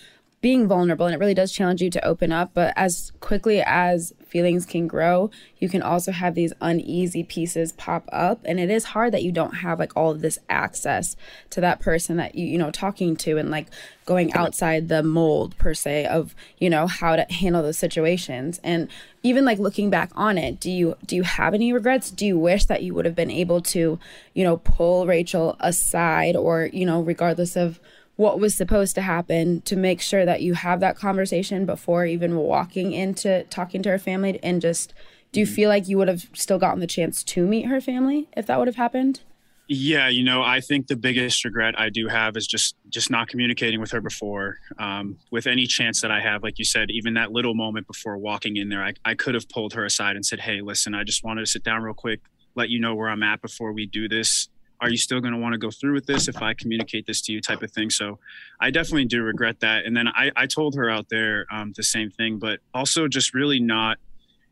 being 0.47 0.69
vulnerable 0.69 1.07
and 1.07 1.13
it 1.13 1.19
really 1.19 1.35
does 1.35 1.51
challenge 1.51 1.83
you 1.83 1.91
to 1.91 2.05
open 2.05 2.31
up 2.31 2.53
but 2.55 2.73
as 2.77 3.11
quickly 3.19 3.61
as 3.67 4.15
feelings 4.25 4.65
can 4.65 4.87
grow 4.87 5.29
you 5.59 5.69
can 5.69 5.83
also 5.83 6.13
have 6.13 6.37
these 6.37 6.53
uneasy 6.61 7.25
pieces 7.25 7.73
pop 7.73 8.09
up 8.13 8.39
and 8.45 8.61
it 8.61 8.71
is 8.71 8.85
hard 8.85 9.13
that 9.13 9.25
you 9.25 9.33
don't 9.33 9.57
have 9.57 9.81
like 9.81 9.91
all 9.97 10.13
of 10.13 10.21
this 10.21 10.39
access 10.49 11.17
to 11.51 11.61
that 11.61 11.81
person 11.81 12.17
that 12.17 12.37
you 12.37 12.47
you 12.47 12.59
know 12.59 12.71
talking 12.71 13.17
to 13.17 13.37
and 13.39 13.51
like 13.51 13.67
going 14.07 14.33
outside 14.35 14.89
the 14.89 15.03
mold 15.03 15.59
per 15.59 15.75
se 15.75 16.07
of 16.07 16.35
you 16.59 16.71
know 16.71 16.87
how 16.87 17.17
to 17.17 17.27
handle 17.31 17.61
those 17.61 17.77
situations. 17.77 18.61
And 18.63 18.89
even 19.23 19.45
like 19.45 19.59
looking 19.59 19.91
back 19.91 20.13
on 20.15 20.39
it 20.39 20.61
do 20.61 20.71
you 20.71 20.97
do 21.05 21.17
you 21.17 21.25
have 21.25 21.53
any 21.53 21.73
regrets? 21.73 22.11
Do 22.11 22.25
you 22.25 22.39
wish 22.39 22.65
that 22.67 22.83
you 22.83 22.95
would 22.95 23.05
have 23.05 23.17
been 23.17 23.31
able 23.31 23.61
to 23.63 23.99
you 24.33 24.45
know 24.45 24.59
pull 24.59 25.07
rachel 25.07 25.57
aside 25.61 26.37
or 26.37 26.71
you 26.73 26.87
know 26.87 27.03
regardless 27.03 27.57
of 27.57 27.81
what 28.17 28.41
was 28.41 28.55
supposed 28.55 28.95
to 28.95 29.03
happen 29.03 29.61
to 29.63 29.77
make 29.77 30.01
sure 30.01 30.25
that 30.25 30.43
you 30.43 30.55
have 30.55 30.81
that 30.81 30.97
conversation 30.97 31.67
before 31.67 32.07
even 32.07 32.37
walking 32.37 32.93
into 32.93 33.45
talking 33.45 33.83
to 33.83 33.91
her 33.91 33.99
family 33.99 34.41
and 34.43 34.61
just 34.61 34.93
do 35.33 35.41
you 35.41 35.47
feel 35.47 35.69
like 35.69 35.87
you 35.87 35.99
would 35.99 36.09
have 36.09 36.27
still 36.33 36.59
gotten 36.59 36.81
the 36.81 36.87
chance 36.87 37.23
to 37.23 37.47
meet 37.47 37.67
her 37.67 37.81
family 37.81 38.29
if 38.37 38.47
that 38.47 38.59
would 38.59 38.69
have 38.69 38.77
happened? 38.77 39.21
Yeah 39.69 40.09
you 40.09 40.23
know 40.23 40.43
i 40.43 40.61
think 40.61 40.87
the 40.87 40.95
biggest 40.95 41.45
regret 41.45 41.75
i 41.77 41.91
do 41.91 42.07
have 42.07 42.37
is 42.37 42.47
just 42.47 42.77
just 42.89 43.11
not 43.11 43.27
communicating 43.27 43.81
with 43.81 43.91
her 43.91 44.01
before 44.01 44.59
um, 44.79 45.19
with 45.33 45.49
any 45.49 45.67
chance 45.67 46.01
that 46.03 46.13
i 46.13 46.21
have. 46.21 46.45
Like 46.45 46.61
you 46.61 46.65
said 46.65 46.89
even 46.91 47.15
that 47.15 47.33
little 47.33 47.55
moment 47.55 47.89
before 47.89 48.17
walking 48.17 48.57
in 48.59 48.69
there 48.69 48.85
I, 48.85 48.93
I 49.05 49.15
could 49.15 49.35
have 49.35 49.49
pulled 49.49 49.73
her 49.73 49.85
aside 49.85 50.15
and 50.15 50.25
said 50.25 50.39
hey 50.39 50.61
listen 50.61 50.95
i 50.95 51.03
just 51.03 51.25
wanted 51.25 51.41
to 51.41 51.51
sit 51.51 51.65
down 51.65 51.83
real 51.83 51.95
quick 51.95 52.21
let 52.55 52.71
you 52.71 52.79
know 52.79 52.95
where 52.95 53.09
i'm 53.09 53.25
at 53.25 53.43
before 53.43 53.73
we 53.73 53.87
do 53.87 54.09
this 54.09 54.49
are 54.81 54.91
you 54.91 54.97
still 54.97 55.21
going 55.21 55.33
to 55.33 55.41
want 55.41 55.53
to 55.53 55.59
go 55.59 55.71
through 55.71 55.95
with 55.95 56.07
this 56.07 56.29
if 56.29 56.43
I 56.43 56.55
communicate 56.55 57.07
this 57.07 57.21
to 57.23 57.33
you 57.33 57.41
type 57.41 57.63
of 57.63 57.71
thing. 57.71 57.91
So 57.91 58.19
I 58.61 58.71
definitely 58.71 59.07
do 59.07 59.23
regret 59.23 59.61
that. 59.61 59.85
And 59.85 59.97
then 59.97 60.09
I, 60.09 60.31
I 60.37 60.47
told 60.47 60.75
her 60.75 60.91
out 60.91 61.09
there 61.09 61.47
um, 61.51 61.73
the 61.77 61.83
same 61.83 62.11
thing, 62.11 62.39
but 62.39 62.61
also 62.75 63.09
just 63.09 63.35
really 63.35 63.61
not 63.61 63.99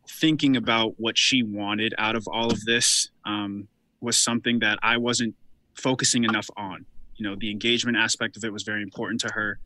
thinking 0.09 0.57
about 0.57 0.95
what 0.99 1.17
she 1.17 1.43
wanted 1.43 1.95
out 1.99 2.17
of 2.17 2.27
all 2.29 2.51
of 2.51 2.65
this 2.65 3.11
um, 3.25 3.69
was 4.01 4.19
something 4.19 4.59
that 4.61 4.79
I 4.83 4.97
wasn't 4.97 5.35
focusing 5.75 6.25
enough 6.25 6.49
on. 6.57 6.85
You 7.17 7.29
know, 7.29 7.37
the 7.39 7.51
engagement 7.51 7.97
aspect 7.97 8.37
of 8.37 8.45
it 8.45 8.53
was 8.53 8.63
very 8.63 8.83
important 8.83 9.21
to 9.23 9.33
her. 9.33 9.59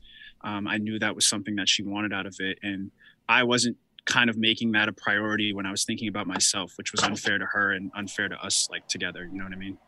Um, 0.42 0.68
I 0.68 0.78
knew 0.78 0.98
that 0.98 1.14
was 1.14 1.26
something 1.26 1.56
that 1.56 1.68
she 1.68 1.82
wanted 1.82 2.12
out 2.12 2.26
of 2.26 2.36
it. 2.38 2.58
And 2.62 2.90
I 3.28 3.42
wasn't 3.42 3.76
kind 4.08 4.30
of 4.30 4.38
making 4.38 4.72
that 4.72 4.88
a 4.88 4.92
priority 4.92 5.52
when 5.52 5.66
I 5.66 5.70
was 5.70 5.84
thinking 5.84 6.08
about 6.08 6.26
myself, 6.26 6.72
which 6.76 6.92
was 6.92 7.02
unfair 7.02 7.38
to 7.38 7.44
her 7.44 7.72
and 7.72 7.90
unfair 7.94 8.28
to 8.28 8.36
us, 8.36 8.68
like 8.70 8.88
together. 8.88 9.28
You 9.30 9.38
know 9.38 9.44
what 9.44 9.52
I 9.52 9.56
mean? 9.56 9.78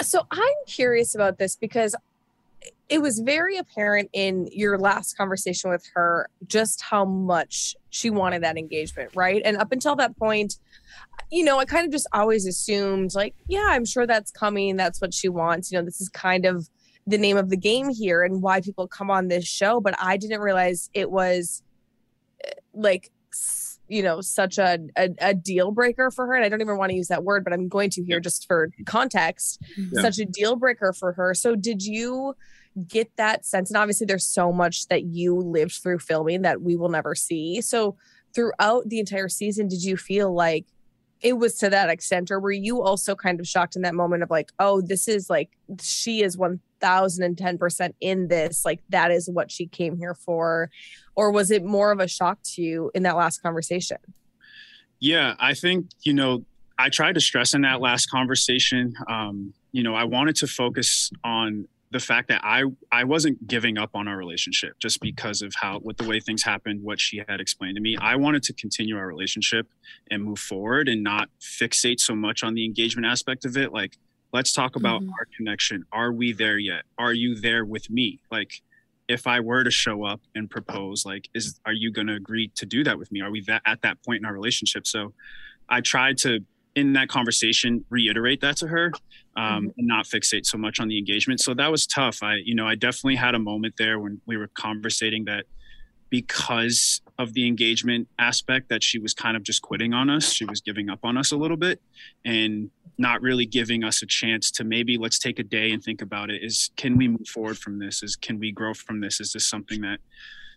So 0.00 0.26
I'm 0.30 0.54
curious 0.66 1.14
about 1.14 1.38
this 1.38 1.56
because 1.56 1.94
it 2.88 3.02
was 3.02 3.18
very 3.18 3.56
apparent 3.56 4.10
in 4.12 4.48
your 4.52 4.78
last 4.78 5.16
conversation 5.16 5.70
with 5.70 5.84
her 5.94 6.28
just 6.46 6.82
how 6.82 7.04
much 7.04 7.74
she 7.90 8.10
wanted 8.10 8.42
that 8.44 8.56
engagement, 8.56 9.10
right? 9.14 9.42
And 9.44 9.56
up 9.56 9.72
until 9.72 9.96
that 9.96 10.16
point, 10.16 10.58
you 11.30 11.44
know, 11.44 11.58
I 11.58 11.64
kind 11.64 11.84
of 11.84 11.90
just 11.90 12.06
always 12.12 12.46
assumed, 12.46 13.14
like, 13.14 13.34
yeah, 13.48 13.66
I'm 13.70 13.84
sure 13.84 14.06
that's 14.06 14.30
coming. 14.30 14.76
That's 14.76 15.00
what 15.00 15.12
she 15.12 15.28
wants. 15.28 15.72
You 15.72 15.78
know, 15.78 15.84
this 15.84 16.00
is 16.00 16.08
kind 16.08 16.46
of 16.46 16.68
the 17.06 17.18
name 17.18 17.36
of 17.36 17.50
the 17.50 17.56
game 17.56 17.90
here 17.90 18.22
and 18.22 18.42
why 18.42 18.60
people 18.60 18.86
come 18.86 19.10
on 19.10 19.28
this 19.28 19.46
show. 19.46 19.80
But 19.80 19.94
I 19.98 20.16
didn't 20.16 20.40
realize 20.40 20.88
it 20.94 21.10
was 21.10 21.62
eh, 22.44 22.50
like 22.74 23.10
you 23.88 24.02
know 24.02 24.20
such 24.20 24.58
a, 24.58 24.78
a, 24.96 25.10
a 25.20 25.34
deal 25.34 25.70
breaker 25.70 26.10
for 26.10 26.26
her 26.26 26.34
and 26.34 26.44
i 26.44 26.48
don't 26.48 26.60
even 26.60 26.76
want 26.76 26.90
to 26.90 26.96
use 26.96 27.08
that 27.08 27.24
word 27.24 27.44
but 27.44 27.52
i'm 27.52 27.68
going 27.68 27.90
to 27.90 28.02
here 28.02 28.20
just 28.20 28.46
for 28.46 28.70
context 28.84 29.60
yeah. 29.76 30.02
such 30.02 30.18
a 30.18 30.24
deal 30.24 30.56
breaker 30.56 30.92
for 30.92 31.12
her. 31.12 31.34
So 31.34 31.56
did 31.56 31.82
you 31.84 32.34
get 32.88 33.10
that 33.16 33.46
sense 33.46 33.70
and 33.70 33.76
obviously 33.76 34.06
there's 34.06 34.26
so 34.26 34.52
much 34.52 34.86
that 34.88 35.04
you 35.04 35.34
lived 35.36 35.72
through 35.72 35.98
filming 35.98 36.42
that 36.42 36.62
we 36.62 36.76
will 36.76 36.90
never 36.90 37.14
see. 37.14 37.60
So 37.60 37.96
throughout 38.34 38.88
the 38.88 39.00
entire 39.00 39.28
season 39.28 39.68
did 39.68 39.82
you 39.82 39.96
feel 39.96 40.32
like 40.32 40.66
it 41.22 41.38
was 41.38 41.56
to 41.58 41.70
that 41.70 41.88
extent 41.88 42.30
or 42.30 42.38
were 42.38 42.52
you 42.52 42.82
also 42.82 43.14
kind 43.14 43.40
of 43.40 43.48
shocked 43.48 43.76
in 43.76 43.82
that 43.82 43.94
moment 43.94 44.22
of 44.22 44.30
like 44.30 44.52
oh 44.58 44.82
this 44.82 45.08
is 45.08 45.30
like 45.30 45.50
she 45.80 46.22
is 46.22 46.36
1010% 46.80 47.94
in 48.00 48.28
this 48.28 48.64
like 48.64 48.80
that 48.88 49.10
is 49.10 49.28
what 49.30 49.50
she 49.50 49.66
came 49.66 49.96
here 49.96 50.14
for 50.14 50.70
or 51.14 51.30
was 51.30 51.50
it 51.50 51.64
more 51.64 51.90
of 51.90 52.00
a 52.00 52.08
shock 52.08 52.38
to 52.42 52.62
you 52.62 52.90
in 52.94 53.02
that 53.02 53.16
last 53.16 53.42
conversation 53.42 53.98
yeah 55.00 55.34
i 55.38 55.54
think 55.54 55.86
you 56.02 56.12
know 56.12 56.44
i 56.78 56.88
tried 56.88 57.14
to 57.14 57.20
stress 57.20 57.54
in 57.54 57.62
that 57.62 57.80
last 57.80 58.10
conversation 58.10 58.94
um 59.08 59.52
you 59.72 59.82
know 59.82 59.94
i 59.94 60.04
wanted 60.04 60.36
to 60.36 60.46
focus 60.46 61.10
on 61.24 61.66
the 61.92 62.00
fact 62.00 62.28
that 62.28 62.40
I 62.42 62.64
I 62.90 63.04
wasn't 63.04 63.46
giving 63.46 63.78
up 63.78 63.90
on 63.94 64.08
our 64.08 64.16
relationship 64.16 64.78
just 64.78 65.00
because 65.00 65.42
of 65.42 65.52
how 65.54 65.80
with 65.82 65.96
the 65.96 66.04
way 66.04 66.20
things 66.20 66.42
happened, 66.42 66.82
what 66.82 67.00
she 67.00 67.22
had 67.28 67.40
explained 67.40 67.76
to 67.76 67.80
me. 67.80 67.96
I 68.00 68.16
wanted 68.16 68.42
to 68.44 68.52
continue 68.52 68.96
our 68.96 69.06
relationship 69.06 69.66
and 70.10 70.22
move 70.22 70.38
forward 70.38 70.88
and 70.88 71.02
not 71.02 71.28
fixate 71.40 72.00
so 72.00 72.14
much 72.14 72.42
on 72.42 72.54
the 72.54 72.64
engagement 72.64 73.06
aspect 73.06 73.44
of 73.44 73.56
it. 73.56 73.72
Like, 73.72 73.96
let's 74.36 74.52
talk 74.52 74.76
about 74.76 75.00
mm-hmm. 75.00 75.10
our 75.18 75.26
connection. 75.34 75.82
Are 75.92 76.12
we 76.12 76.34
there 76.34 76.58
yet? 76.58 76.82
Are 76.98 77.14
you 77.14 77.40
there 77.40 77.64
with 77.64 77.88
me? 77.88 78.20
Like, 78.30 78.50
if 79.08 79.26
I 79.26 79.40
were 79.40 79.64
to 79.64 79.70
show 79.70 80.04
up 80.04 80.20
and 80.34 80.50
propose, 80.50 81.06
like, 81.06 81.28
is 81.32 81.58
are 81.64 81.72
you 81.72 81.90
going 81.90 82.08
to 82.08 82.14
agree 82.14 82.52
to 82.56 82.66
do 82.66 82.84
that 82.84 82.98
with 82.98 83.10
me? 83.10 83.22
Are 83.22 83.30
we 83.30 83.40
that 83.42 83.62
at 83.64 83.80
that 83.80 84.04
point 84.04 84.18
in 84.18 84.26
our 84.26 84.34
relationship? 84.34 84.86
So, 84.86 85.14
I 85.70 85.80
tried 85.80 86.18
to 86.18 86.40
in 86.74 86.92
that 86.92 87.08
conversation 87.08 87.82
reiterate 87.88 88.42
that 88.42 88.58
to 88.58 88.68
her 88.68 88.92
um, 89.36 89.44
mm-hmm. 89.44 89.78
and 89.78 89.88
not 89.88 90.04
fixate 90.04 90.44
so 90.44 90.58
much 90.58 90.78
on 90.78 90.88
the 90.88 90.98
engagement 90.98 91.40
so 91.40 91.54
that 91.54 91.70
was 91.70 91.86
tough 91.86 92.22
i 92.22 92.34
you 92.44 92.54
know 92.54 92.66
i 92.66 92.74
definitely 92.74 93.16
had 93.16 93.34
a 93.34 93.38
moment 93.38 93.72
there 93.78 93.98
when 93.98 94.20
we 94.26 94.36
were 94.36 94.50
conversating 94.54 95.24
that 95.24 95.46
because 96.10 97.00
of 97.18 97.32
the 97.32 97.46
engagement 97.46 98.06
aspect 98.18 98.68
that 98.68 98.82
she 98.82 98.98
was 98.98 99.14
kind 99.14 99.38
of 99.38 99.42
just 99.42 99.62
quitting 99.62 99.94
on 99.94 100.10
us 100.10 100.30
she 100.30 100.44
was 100.44 100.60
giving 100.60 100.90
up 100.90 100.98
on 101.02 101.16
us 101.16 101.32
a 101.32 101.36
little 101.36 101.56
bit 101.56 101.80
and 102.26 102.70
not 102.98 103.20
really 103.20 103.46
giving 103.46 103.84
us 103.84 104.02
a 104.02 104.06
chance 104.06 104.50
to 104.50 104.64
maybe 104.64 104.96
let's 104.96 105.18
take 105.18 105.38
a 105.38 105.42
day 105.42 105.70
and 105.70 105.82
think 105.82 106.00
about 106.00 106.30
it. 106.30 106.42
Is 106.42 106.70
can 106.76 106.96
we 106.96 107.08
move 107.08 107.28
forward 107.28 107.58
from 107.58 107.78
this? 107.78 108.02
Is 108.02 108.16
can 108.16 108.38
we 108.38 108.52
grow 108.52 108.74
from 108.74 109.00
this? 109.00 109.20
Is 109.20 109.32
this 109.32 109.46
something 109.46 109.82
that 109.82 110.00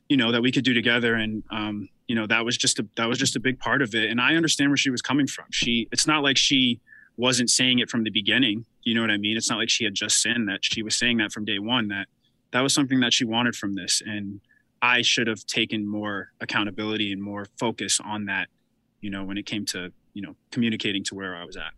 you 0.07 0.17
know 0.17 0.31
that 0.31 0.41
we 0.41 0.51
could 0.51 0.63
do 0.63 0.73
together? 0.73 1.15
And 1.15 1.43
um, 1.51 1.89
you 2.07 2.15
know 2.15 2.27
that 2.27 2.45
was 2.45 2.57
just 2.57 2.79
a 2.79 2.87
that 2.95 3.07
was 3.07 3.17
just 3.17 3.35
a 3.35 3.39
big 3.39 3.59
part 3.59 3.81
of 3.81 3.93
it. 3.93 4.09
And 4.09 4.21
i 4.21 4.35
understand 4.35 4.69
where 4.69 4.77
she 4.77 4.89
was 4.89 5.01
coming 5.01 5.27
from. 5.27 5.45
She 5.51 5.87
it's 5.91 6.07
not 6.07 6.23
like 6.23 6.37
she 6.37 6.79
wasn't 7.17 7.49
saying 7.49 7.79
it 7.79 7.89
from 7.89 8.03
the 8.03 8.11
beginning. 8.11 8.65
You 8.83 8.95
know 8.95 9.01
what 9.01 9.11
i 9.11 9.17
mean? 9.17 9.35
It's 9.35 9.49
not 9.49 9.59
like 9.59 9.69
she 9.69 9.83
had 9.83 9.93
just 9.93 10.21
sinned 10.21 10.47
that 10.47 10.63
she 10.63 10.81
was 10.81 10.95
saying 10.95 11.17
that 11.17 11.31
from 11.31 11.45
day 11.45 11.59
one 11.59 11.89
that 11.89 12.07
that 12.51 12.61
was 12.61 12.73
something 12.73 13.01
that 13.01 13.13
she 13.13 13.25
wanted 13.25 13.55
from 13.55 13.75
this. 13.75 14.01
And 14.05 14.39
i 14.81 15.01
should 15.01 15.27
have 15.27 15.45
taken 15.45 15.85
more 15.85 16.31
accountability 16.39 17.11
and 17.11 17.21
more 17.21 17.45
focus 17.59 17.99
on 18.03 18.25
that 18.25 18.47
you 19.01 19.09
know 19.09 19.23
when 19.23 19.37
it 19.37 19.45
came 19.45 19.65
to 19.65 19.91
you 20.13 20.21
know 20.21 20.35
communicating 20.51 21.03
to 21.03 21.15
where 21.15 21.35
i 21.35 21.43
was 21.43 21.57
at 21.57 21.73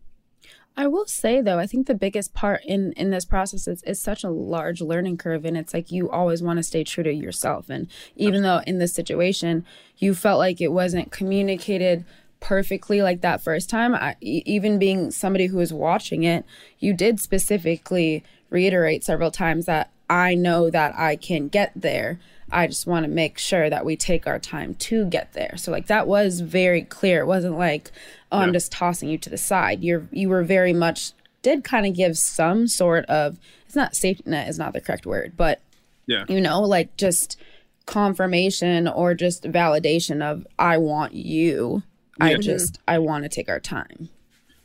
I 0.78 0.88
will 0.88 1.06
say 1.06 1.42
though, 1.42 1.60
I 1.60 1.68
think 1.68 1.88
the 1.88 1.94
biggest 1.96 2.34
part 2.34 2.64
in 2.66 2.94
in 2.94 3.12
this 3.12 3.26
process 3.26 3.68
is 3.68 3.84
is 3.84 4.00
such 4.00 4.24
a 4.24 4.30
large 4.30 4.82
learning 4.82 5.18
curve, 5.18 5.46
and 5.46 5.58
it's 5.58 5.74
like 5.74 5.92
you 5.92 6.10
always 6.10 6.42
want 6.42 6.58
to 6.58 6.64
stay 6.64 6.84
true 6.84 7.04
to 7.04 7.14
yourself. 7.14 7.70
And 7.70 7.88
even 8.16 8.42
though 8.42 8.62
in 8.66 8.80
this 8.80 8.94
situation 8.94 9.66
you 9.98 10.16
felt 10.16 10.40
like 10.40 10.62
it 10.62 10.72
wasn't 10.72 11.12
communicated 11.12 12.06
perfectly 12.40 13.02
like 13.02 13.22
that 13.22 13.42
first 13.42 13.70
time, 13.70 13.94
I, 13.94 14.16
even 14.22 14.80
being 14.80 15.12
somebody 15.12 15.48
who 15.48 15.58
was 15.58 15.74
watching 15.74 16.24
it, 16.24 16.46
you 16.80 16.94
did 16.94 17.20
specifically 17.20 18.24
reiterate 18.50 19.04
several 19.04 19.30
times 19.30 19.66
that 19.68 19.92
I 20.10 20.36
know 20.36 20.70
that 20.70 20.98
I 20.98 21.16
can 21.16 21.50
get 21.50 21.72
there. 21.76 22.20
I 22.52 22.68
just 22.68 22.86
want 22.88 23.06
to 23.06 23.10
make 23.10 23.38
sure 23.38 23.70
that 23.70 23.86
we 23.86 23.96
take 23.96 24.28
our 24.28 24.40
time 24.40 24.74
to 24.76 25.06
get 25.06 25.34
there. 25.34 25.56
So 25.58 25.72
like 25.72 25.88
that 25.88 26.08
was 26.08 26.42
very 26.42 26.82
clear. 26.82 27.22
It 27.22 27.28
wasn't 27.28 27.58
like, 27.58 27.92
oh, 28.32 28.38
yeah. 28.38 28.44
I'm 28.44 28.54
just 28.54 28.72
tossing 28.72 29.10
you 29.10 29.18
to 29.20 29.30
the 29.30 29.38
side. 29.38 29.84
You're 29.84 30.08
you 30.12 30.30
were 30.30 30.44
very 30.44 30.74
much 30.74 31.14
did 31.42 31.64
kind 31.64 31.86
of 31.86 31.96
give 31.96 32.18
some 32.18 32.68
sort 32.68 33.06
of 33.06 33.38
it's 33.66 33.76
not 33.76 33.96
safety 33.96 34.24
net 34.26 34.48
is 34.48 34.60
not 34.60 34.74
the 34.74 34.82
correct 34.82 35.06
word, 35.06 35.34
but 35.36 35.62
yeah, 36.08 36.26
you 36.28 36.42
know, 36.42 36.62
like 36.62 36.96
just 36.98 37.40
confirmation 37.86 38.88
or 38.88 39.14
just 39.14 39.44
validation 39.44 40.22
of 40.22 40.46
I 40.60 40.78
want 40.78 41.14
you. 41.14 41.84
Yeah. 42.20 42.26
I 42.26 42.36
just 42.36 42.80
I 42.88 43.00
want 43.00 43.24
to 43.24 43.30
take 43.30 43.50
our 43.50 43.60
time. 43.60 44.10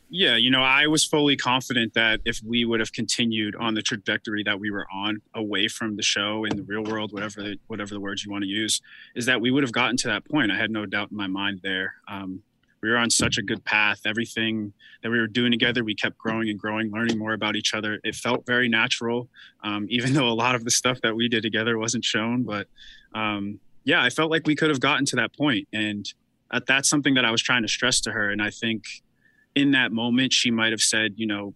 Yeah, 0.09 0.37
you 0.37 0.49
know, 0.49 0.63
I 0.63 0.87
was 0.87 1.03
fully 1.03 1.35
confident 1.35 1.93
that 1.95 2.21
if 2.23 2.41
we 2.41 2.63
would 2.63 2.79
have 2.79 2.93
continued 2.93 3.57
on 3.57 3.73
the 3.73 3.81
trajectory 3.81 4.41
that 4.43 4.57
we 4.57 4.71
were 4.71 4.87
on, 4.93 5.21
away 5.33 5.67
from 5.67 5.97
the 5.97 6.01
show 6.01 6.45
in 6.45 6.55
the 6.55 6.63
real 6.63 6.83
world, 6.83 7.11
whatever 7.11 7.43
the, 7.43 7.57
whatever 7.67 7.93
the 7.93 7.99
words 7.99 8.23
you 8.23 8.31
want 8.31 8.43
to 8.43 8.47
use, 8.47 8.81
is 9.15 9.25
that 9.25 9.41
we 9.41 9.51
would 9.51 9.63
have 9.63 9.73
gotten 9.73 9.97
to 9.97 10.07
that 10.07 10.23
point. 10.23 10.49
I 10.49 10.55
had 10.55 10.71
no 10.71 10.85
doubt 10.85 11.11
in 11.11 11.17
my 11.17 11.27
mind 11.27 11.59
there. 11.61 11.95
Um, 12.07 12.41
we 12.81 12.89
were 12.89 12.97
on 12.97 13.09
such 13.09 13.37
a 13.37 13.41
good 13.41 13.63
path. 13.63 14.01
Everything 14.05 14.73
that 15.01 15.09
we 15.09 15.19
were 15.19 15.27
doing 15.27 15.51
together, 15.51 15.83
we 15.83 15.95
kept 15.95 16.17
growing 16.17 16.49
and 16.49 16.59
growing, 16.59 16.91
learning 16.91 17.17
more 17.17 17.33
about 17.33 17.55
each 17.55 17.73
other. 17.73 17.99
It 18.03 18.15
felt 18.15 18.45
very 18.45 18.69
natural, 18.69 19.29
um, 19.63 19.87
even 19.89 20.13
though 20.13 20.27
a 20.27 20.33
lot 20.33 20.55
of 20.55 20.63
the 20.63 20.71
stuff 20.71 21.01
that 21.01 21.15
we 21.15 21.27
did 21.27 21.43
together 21.43 21.77
wasn't 21.77 22.05
shown. 22.05 22.43
But 22.43 22.67
um, 23.13 23.59
yeah, 23.83 24.03
I 24.03 24.09
felt 24.09 24.31
like 24.31 24.45
we 24.45 24.55
could 24.55 24.69
have 24.69 24.79
gotten 24.79 25.05
to 25.05 25.15
that 25.17 25.35
point, 25.35 25.67
and 25.73 26.05
that's 26.65 26.89
something 26.89 27.15
that 27.15 27.25
I 27.25 27.31
was 27.31 27.41
trying 27.41 27.63
to 27.63 27.67
stress 27.67 28.01
to 28.01 28.11
her. 28.11 28.29
And 28.29 28.41
I 28.41 28.49
think 28.49 28.85
in 29.55 29.71
that 29.71 29.91
moment, 29.91 30.33
she 30.33 30.51
might 30.51 30.71
have 30.71 30.81
said, 30.81 31.13
you 31.15 31.25
know, 31.25 31.53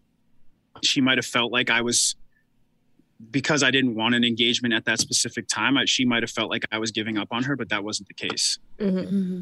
she 0.82 1.02
might 1.02 1.18
have 1.18 1.26
felt 1.26 1.52
like 1.52 1.70
I 1.70 1.82
was 1.82 2.16
because 3.30 3.62
I 3.62 3.70
didn't 3.70 3.96
want 3.96 4.16
an 4.16 4.24
engagement 4.24 4.74
at 4.74 4.86
that 4.86 5.00
specific 5.00 5.48
time, 5.48 5.78
I, 5.78 5.86
she 5.86 6.06
might 6.06 6.24
have 6.24 6.32
felt 6.32 6.50
like 6.50 6.64
I 6.72 6.80
was 6.80 6.92
giving 6.92 7.18
up 7.18 7.28
on 7.32 7.44
her, 7.44 7.56
but 7.56 7.70
that 7.70 7.84
wasn't 7.84 8.08
the 8.08 8.14
case. 8.16 8.58
Mm-hmm. 8.80 9.42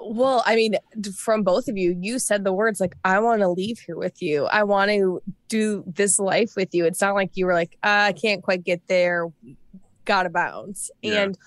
Well, 0.00 0.42
I 0.46 0.56
mean, 0.56 0.76
from 1.16 1.42
both 1.42 1.68
of 1.68 1.76
you, 1.76 1.96
you 2.00 2.18
said 2.18 2.44
the 2.44 2.52
words 2.52 2.80
like, 2.80 2.94
I 3.04 3.18
want 3.20 3.40
to 3.40 3.48
leave 3.48 3.78
here 3.78 3.96
with 3.96 4.20
you. 4.20 4.44
I 4.44 4.62
want 4.64 4.90
to 4.90 5.22
do 5.48 5.84
this 5.86 6.18
life 6.18 6.52
with 6.56 6.74
you. 6.74 6.84
It's 6.84 7.00
not 7.00 7.14
like 7.14 7.30
you 7.34 7.46
were 7.46 7.54
like, 7.54 7.76
I 7.82 8.12
can't 8.12 8.42
quite 8.42 8.62
get 8.64 8.86
there, 8.88 9.28
gotta 10.04 10.30
bounce. 10.30 10.90
Yeah. 11.02 11.22
And 11.22 11.38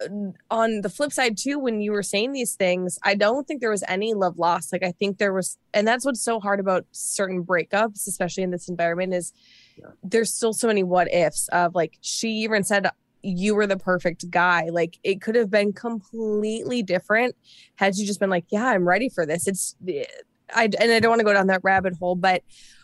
uh, 0.00 0.54
on 0.54 0.80
the 0.80 0.88
flip 0.88 1.12
side, 1.12 1.36
too, 1.36 1.58
when 1.58 1.80
you 1.80 1.92
were 1.92 2.02
saying 2.02 2.32
these 2.32 2.54
things, 2.54 2.98
I 3.02 3.14
don't 3.14 3.46
think 3.46 3.60
there 3.60 3.70
was 3.70 3.84
any 3.86 4.14
love 4.14 4.38
lost. 4.38 4.72
Like, 4.72 4.82
I 4.82 4.92
think 4.92 5.18
there 5.18 5.34
was, 5.34 5.58
and 5.74 5.86
that's 5.86 6.04
what's 6.04 6.22
so 6.22 6.40
hard 6.40 6.58
about 6.58 6.86
certain 6.92 7.44
breakups, 7.44 8.06
especially 8.08 8.42
in 8.42 8.50
this 8.50 8.68
environment, 8.68 9.14
is 9.14 9.32
there's 10.02 10.32
still 10.32 10.52
so 10.52 10.66
many 10.66 10.82
what 10.82 11.12
ifs 11.12 11.48
of 11.48 11.74
like, 11.74 11.98
she 12.00 12.28
even 12.28 12.64
said, 12.64 12.88
you 13.22 13.54
were 13.54 13.66
the 13.66 13.76
perfect 13.76 14.30
guy. 14.30 14.68
Like 14.70 14.98
it 15.02 15.20
could 15.20 15.34
have 15.34 15.50
been 15.50 15.72
completely 15.72 16.82
different 16.82 17.36
had 17.76 17.96
you 17.96 18.06
just 18.06 18.20
been 18.20 18.30
like, 18.30 18.44
yeah, 18.50 18.66
I'm 18.66 18.86
ready 18.86 19.08
for 19.08 19.26
this. 19.26 19.46
It's, 19.46 19.76
I, 20.54 20.64
and 20.64 20.92
I 20.92 21.00
don't 21.00 21.10
want 21.10 21.20
to 21.20 21.24
go 21.24 21.32
down 21.32 21.46
that 21.48 21.60
rabbit 21.62 21.94
hole, 21.98 22.16
but 22.16 22.42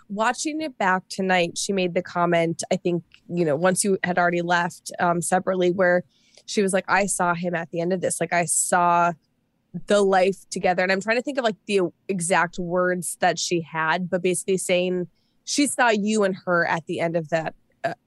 watching 0.08 0.60
it 0.60 0.78
back 0.78 1.02
tonight, 1.08 1.58
she 1.58 1.72
made 1.72 1.94
the 1.94 2.02
comment, 2.02 2.62
I 2.72 2.76
think, 2.76 3.02
you 3.28 3.44
know, 3.44 3.56
once 3.56 3.82
you 3.82 3.98
had 4.04 4.18
already 4.18 4.42
left 4.42 4.92
um, 5.00 5.20
separately, 5.20 5.70
where 5.70 6.04
she 6.46 6.62
was 6.62 6.72
like, 6.72 6.84
I 6.88 7.06
saw 7.06 7.34
him 7.34 7.54
at 7.54 7.70
the 7.70 7.80
end 7.80 7.92
of 7.92 8.00
this. 8.00 8.20
Like 8.20 8.32
I 8.32 8.44
saw 8.44 9.12
the 9.86 10.02
life 10.02 10.48
together. 10.50 10.82
And 10.82 10.92
I'm 10.92 11.00
trying 11.00 11.16
to 11.16 11.22
think 11.22 11.38
of 11.38 11.44
like 11.44 11.56
the 11.66 11.80
exact 12.08 12.58
words 12.58 13.16
that 13.20 13.38
she 13.38 13.60
had, 13.60 14.08
but 14.08 14.22
basically 14.22 14.56
saying 14.56 15.08
she 15.44 15.66
saw 15.66 15.90
you 15.90 16.24
and 16.24 16.36
her 16.44 16.66
at 16.66 16.86
the 16.86 17.00
end 17.00 17.16
of 17.16 17.28
that 17.30 17.54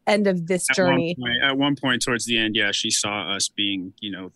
end 0.08 0.28
of 0.28 0.48
this 0.48 0.70
At 0.70 0.76
journey. 0.76 1.16
one, 1.18 1.30
point, 1.32 1.44
at 1.44 1.58
one 1.58 1.76
point 1.76 2.02
towards 2.02 2.26
the 2.26 2.38
end, 2.38 2.56
yeah, 2.56 2.72
she 2.72 2.90
saw 2.90 3.34
us 3.36 3.48
being, 3.50 3.94
you 4.00 4.12
know, 4.12 4.32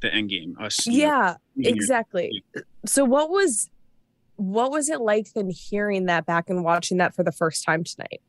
the 0.00 0.12
end 0.14 0.30
game. 0.30 0.56
Us. 0.60 0.86
know, 0.86 0.94
Yeah, 0.94 1.36
your- 1.56 1.74
exactly. 1.74 2.42
So 2.86 3.04
what 3.04 3.30
was 3.30 3.68
what 4.36 4.70
was 4.70 4.88
it 4.88 5.00
like 5.02 5.30
then 5.34 5.50
hearing 5.50 6.06
that 6.06 6.24
back 6.24 6.48
and 6.48 6.64
watching 6.64 6.96
that 6.98 7.14
for 7.14 7.22
the 7.22 7.32
first 7.32 7.62
time 7.64 7.84
tonight? 7.84 8.22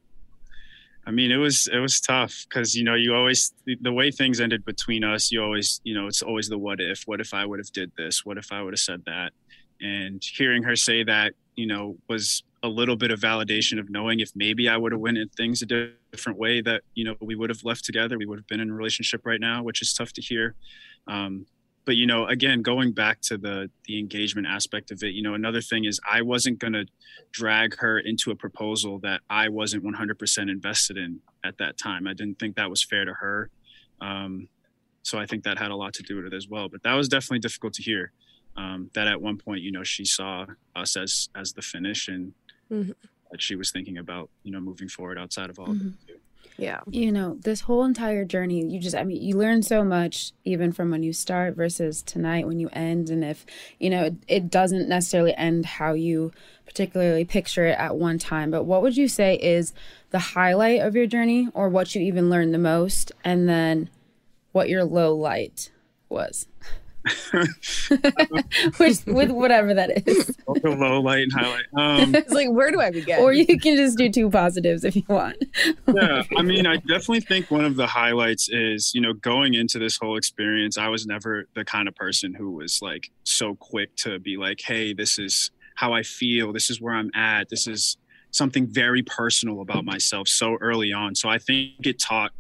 I 1.08 1.12
mean, 1.12 1.32
it 1.32 1.38
was 1.38 1.68
it 1.72 1.80
was 1.80 2.00
tough 2.02 2.46
because 2.48 2.76
you 2.76 2.84
know 2.84 2.94
you 2.96 3.16
always 3.16 3.54
the, 3.66 3.78
the 3.82 3.94
way 3.94 4.12
things 4.12 4.40
ended 4.42 4.64
between 4.66 5.04
us. 5.04 5.32
You 5.32 5.42
always 5.42 5.80
you 5.84 5.94
know 5.96 6.08
it's 6.08 6.22
always 6.22 6.48
the 6.50 6.58
what 6.58 6.80
if. 6.82 7.04
What 7.06 7.20
if 7.22 7.34
I 7.34 7.46
would 7.46 7.60
have 7.60 7.72
did 7.72 7.92
this? 7.98 8.26
What 8.26 8.38
if 8.38 8.52
I 8.52 8.62
would 8.62 8.74
have 8.74 8.80
said 8.80 9.04
that? 9.06 9.32
And 9.80 10.22
hearing 10.24 10.62
her 10.64 10.76
say 10.76 11.04
that, 11.06 11.34
you 11.56 11.66
know, 11.66 11.98
was 12.08 12.44
a 12.64 12.68
little 12.68 12.96
bit 12.96 13.12
of 13.12 13.20
validation 13.20 13.80
of 13.80 13.90
knowing 13.90 14.20
if 14.20 14.32
maybe 14.36 14.70
I 14.70 14.78
would 14.78 14.92
have 14.92 15.02
went 15.02 15.18
at 15.18 15.34
things 15.36 15.62
a 15.62 15.66
different 16.12 16.38
way 16.38 16.62
that 16.62 16.84
you 16.94 17.04
know 17.04 17.16
we 17.20 17.36
would 17.36 17.50
have 17.50 17.64
left 17.64 17.86
together. 17.86 18.18
We 18.18 18.26
would 18.26 18.40
have 18.40 18.48
been 18.48 18.60
in 18.60 18.70
a 18.70 18.74
relationship 18.74 19.26
right 19.26 19.40
now, 19.40 19.64
which 19.64 19.82
is 19.82 19.94
tough 19.94 20.14
to 20.14 20.22
hear. 20.22 20.56
Um, 21.08 21.46
but 21.86 21.96
you 21.96 22.06
know 22.06 22.26
again 22.28 22.62
going 22.62 22.92
back 22.92 23.22
to 23.22 23.38
the 23.38 23.70
the 23.86 24.00
engagement 24.00 24.48
aspect 24.48 24.92
of 24.92 25.02
it 25.04 25.14
you 25.14 25.22
know 25.22 25.34
another 25.34 25.62
thing 25.62 25.86
is 25.86 26.00
i 26.10 26.22
wasn't 26.22 26.58
going 26.60 26.74
to 26.74 26.86
drag 27.32 27.76
her 27.78 28.00
into 28.00 28.32
a 28.32 28.36
proposal 28.36 29.00
that 29.00 29.22
i 29.30 29.50
wasn't 29.50 29.84
100% 29.84 30.50
invested 30.50 30.98
in 30.98 31.20
at 31.44 31.58
that 31.58 31.78
time 31.78 32.08
i 32.08 32.14
didn't 32.14 32.40
think 32.40 32.56
that 32.56 32.70
was 32.70 32.84
fair 32.84 33.06
to 33.06 33.14
her 33.14 33.50
um, 34.02 34.48
so 35.04 35.18
i 35.18 35.26
think 35.26 35.44
that 35.44 35.58
had 35.58 35.72
a 35.72 35.76
lot 35.76 35.94
to 35.94 36.04
do 36.04 36.18
with 36.18 36.26
it 36.26 36.34
as 36.34 36.48
well 36.48 36.70
but 36.70 36.84
that 36.84 36.94
was 36.94 37.08
definitely 37.08 37.40
difficult 37.40 37.74
to 37.74 37.84
hear 37.84 38.12
um, 38.58 38.90
that 38.94 39.08
at 39.08 39.22
one 39.22 39.38
point 39.38 39.62
you 39.62 39.72
know 39.72 39.84
she 39.84 40.06
saw 40.06 40.46
us 40.76 40.96
as 40.96 41.30
as 41.36 41.54
the 41.54 41.62
finish 41.62 42.08
and 42.08 42.34
Mhm. 42.72 42.96
that 43.32 43.42
she 43.42 43.56
was 43.56 43.72
thinking 43.72 43.98
about 43.98 44.30
you 44.44 44.52
know 44.52 44.60
moving 44.60 44.88
forward 44.88 45.18
outside 45.18 45.50
of 45.50 45.60
all 45.60 45.72
of 45.72 45.78
it 45.82 45.94
too. 46.08 46.16
Yeah. 46.58 46.82
you 46.90 47.12
know 47.12 47.38
this 47.42 47.62
whole 47.62 47.84
entire 47.86 48.24
journey 48.26 48.64
you 48.66 48.80
just 48.80 48.96
i 48.96 49.04
mean 49.04 49.22
you 49.22 49.36
learn 49.38 49.64
so 49.64 49.84
much 49.84 50.32
even 50.44 50.72
from 50.72 50.92
when 50.92 51.02
you 51.02 51.12
start 51.14 51.56
versus 51.56 52.04
tonight 52.04 52.46
when 52.46 52.60
you 52.60 52.70
end 52.74 53.10
and 53.10 53.24
if 53.24 53.46
you 53.80 53.90
know 53.90 54.04
it, 54.06 54.16
it 54.28 54.50
doesn't 54.52 54.88
necessarily 54.88 55.34
end 55.36 55.66
how 55.66 55.94
you 55.94 56.32
particularly 56.66 57.26
picture 57.26 57.66
it 57.66 57.78
at 57.80 57.96
one 57.96 58.20
time 58.20 58.52
but 58.52 58.64
what 58.66 58.82
would 58.84 58.96
you 58.96 59.08
say 59.08 59.36
is 59.38 59.74
the 60.12 60.20
highlight 60.20 60.82
of 60.82 60.96
your 60.96 61.08
journey 61.08 61.48
or 61.54 61.68
what 61.70 61.96
you 61.96 62.02
even 62.02 62.30
learned 62.30 62.54
the 62.54 62.60
most 62.60 63.12
and 63.24 63.48
then 63.50 63.90
what 64.52 64.70
your 64.70 64.84
low 64.84 65.16
light 65.16 65.72
was 66.10 66.48
which 68.78 69.06
with 69.08 69.32
whatever 69.32 69.74
that 69.74 70.08
is. 70.08 70.28
The 70.28 70.70
low 70.70 71.02
light 71.02 71.24
and 71.24 71.34
highlight 71.34 71.66
um, 71.76 72.14
It's 72.16 72.32
like 72.32 72.50
where 72.52 72.72
do 72.72 72.80
I 72.80 72.92
begin? 72.92 73.20
or 73.20 73.34
you 73.34 73.46
can 73.46 73.76
just 73.76 73.98
do 73.98 74.10
two 74.10 74.30
positives 74.30 74.84
if 74.84 74.96
you 74.96 75.04
want. 75.08 75.38
Yeah 75.94 76.24
i 76.38 76.42
mean 76.42 76.66
i 76.68 76.78
definitely 76.78 77.22
think 77.22 77.52
one 77.52 77.66
of 77.66 77.76
the 77.76 77.88
highlights 77.88 78.50
is 78.50 78.92
you 78.94 79.02
know 79.02 79.14
going 79.14 79.54
into 79.56 79.78
this 79.80 79.98
whole 79.98 80.18
experience 80.18 80.78
i 80.78 80.88
was 80.88 81.06
never 81.06 81.48
the 81.56 81.66
kind 81.66 81.88
of 81.88 81.96
person 81.96 82.34
who 82.34 82.52
was 82.52 82.80
like 82.82 83.12
so 83.24 83.56
quick 83.56 83.96
to 83.98 84.20
be 84.20 84.38
like 84.38 84.62
hey 84.62 84.94
this 84.94 85.20
is 85.20 85.52
how 85.76 85.94
i 85.94 86.04
feel. 86.04 86.54
This 86.54 86.70
is 86.70 86.80
where 86.80 86.94
i'm 86.94 87.10
at. 87.16 87.50
This 87.50 87.68
is 87.68 87.98
something 88.32 88.68
very 88.68 89.04
personal 89.04 89.62
about 89.62 89.84
myself 89.84 90.28
so 90.28 90.58
early 90.62 90.94
on. 90.94 91.16
So 91.16 91.28
i 91.30 91.38
think 91.38 91.86
it 91.86 92.00
taught 92.00 92.32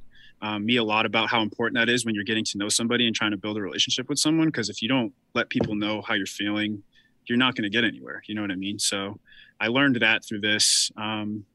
um, 0.41 0.65
me 0.65 0.77
a 0.77 0.83
lot 0.83 1.05
about 1.05 1.29
how 1.29 1.41
important 1.41 1.77
that 1.77 1.89
is 1.89 2.05
when 2.05 2.15
you're 2.15 2.23
getting 2.23 2.45
to 2.45 2.57
know 2.57 2.69
somebody 2.69 3.05
and 3.05 3.15
trying 3.15 3.31
to 3.31 3.37
build 3.37 3.57
a 3.57 3.61
relationship 3.61 4.09
with 4.09 4.19
someone 4.19 4.47
because 4.47 4.69
if 4.69 4.81
you 4.81 4.87
don't 4.87 5.13
let 5.35 5.49
people 5.49 5.75
know 5.75 6.01
how 6.01 6.13
you're 6.13 6.25
feeling 6.25 6.83
you're 7.27 7.37
not 7.37 7.55
going 7.55 7.63
to 7.63 7.69
get 7.69 7.83
anywhere 7.83 8.21
you 8.27 8.35
know 8.35 8.41
what 8.41 8.51
i 8.51 8.55
mean 8.55 8.79
so 8.79 9.19
i 9.59 9.67
learned 9.67 9.95
that 9.97 10.25
through 10.25 10.41
this 10.41 10.91
um, 10.97 11.45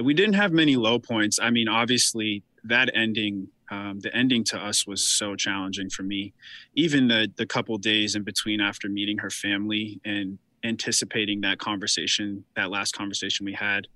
we 0.00 0.14
didn't 0.14 0.34
have 0.34 0.52
many 0.52 0.76
low 0.76 0.98
points. 0.98 1.38
I 1.40 1.50
mean, 1.50 1.68
obviously, 1.68 2.42
that 2.64 2.90
ending, 2.94 3.48
um, 3.70 4.00
the 4.00 4.14
ending 4.16 4.44
to 4.44 4.58
us 4.58 4.86
was 4.86 5.02
so 5.02 5.36
challenging 5.36 5.90
for 5.90 6.02
me. 6.02 6.32
Even 6.74 7.08
the 7.08 7.30
the 7.36 7.46
couple 7.46 7.76
days 7.76 8.14
in 8.14 8.22
between 8.22 8.60
after 8.60 8.88
meeting 8.88 9.18
her 9.18 9.30
family 9.30 10.00
and 10.04 10.38
anticipating 10.64 11.40
that 11.42 11.58
conversation, 11.58 12.44
that 12.56 12.70
last 12.70 12.96
conversation 12.96 13.44
we 13.44 13.52
had, 13.52 13.86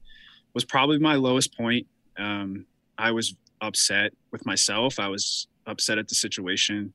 was 0.52 0.64
probably 0.64 0.98
my 0.98 1.14
lowest 1.14 1.56
point. 1.56 1.86
Um, 2.18 2.66
I 2.98 3.12
was 3.12 3.34
upset 3.60 4.12
with 4.30 4.44
myself. 4.46 4.98
I 4.98 5.08
was 5.08 5.48
upset 5.66 5.98
at 5.98 6.08
the 6.08 6.14
situation. 6.14 6.92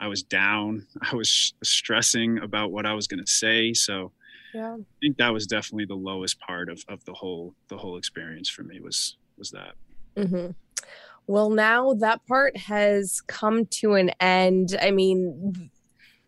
I 0.00 0.08
was 0.08 0.22
down. 0.22 0.86
I 1.12 1.14
was 1.14 1.54
stressing 1.62 2.38
about 2.38 2.72
what 2.72 2.86
I 2.86 2.94
was 2.94 3.06
going 3.06 3.24
to 3.24 3.30
say. 3.30 3.72
So 3.72 4.12
yeah. 4.54 4.74
I 4.74 4.84
think 5.00 5.16
that 5.18 5.32
was 5.32 5.46
definitely 5.46 5.86
the 5.86 5.94
lowest 5.94 6.38
part 6.40 6.68
of, 6.68 6.84
of 6.88 7.04
the 7.04 7.14
whole 7.14 7.54
the 7.68 7.76
whole 7.76 7.96
experience 7.96 8.48
for 8.48 8.62
me 8.62 8.80
was 8.80 9.16
was 9.38 9.50
that. 9.50 9.74
Mm-hmm. 10.16 10.50
Well, 11.26 11.50
now 11.50 11.94
that 11.94 12.26
part 12.26 12.56
has 12.56 13.20
come 13.26 13.66
to 13.66 13.94
an 13.94 14.10
end. 14.20 14.76
I 14.82 14.90
mean, 14.90 15.70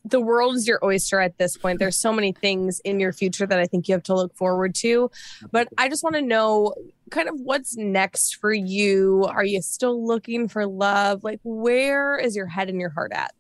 the 0.04 0.20
world 0.20 0.54
is 0.56 0.68
your 0.68 0.78
oyster 0.84 1.20
at 1.20 1.38
this 1.38 1.56
point. 1.56 1.78
There's 1.78 1.96
so 1.96 2.12
many 2.12 2.32
things 2.32 2.80
in 2.80 3.00
your 3.00 3.12
future 3.12 3.46
that 3.46 3.58
I 3.58 3.66
think 3.66 3.88
you 3.88 3.94
have 3.94 4.02
to 4.04 4.14
look 4.14 4.34
forward 4.36 4.74
to. 4.76 5.10
But 5.50 5.68
I 5.78 5.88
just 5.88 6.04
want 6.04 6.14
to 6.16 6.22
know 6.22 6.74
kind 7.10 7.28
of 7.28 7.34
what's 7.38 7.76
next 7.76 8.36
for 8.36 8.52
you. 8.52 9.24
Are 9.28 9.44
you 9.44 9.62
still 9.62 10.06
looking 10.06 10.48
for 10.48 10.66
love? 10.66 11.24
Like, 11.24 11.40
where 11.42 12.16
is 12.16 12.34
your 12.36 12.46
head 12.46 12.68
and 12.68 12.80
your 12.80 12.90
heart 12.90 13.12
at? 13.12 13.32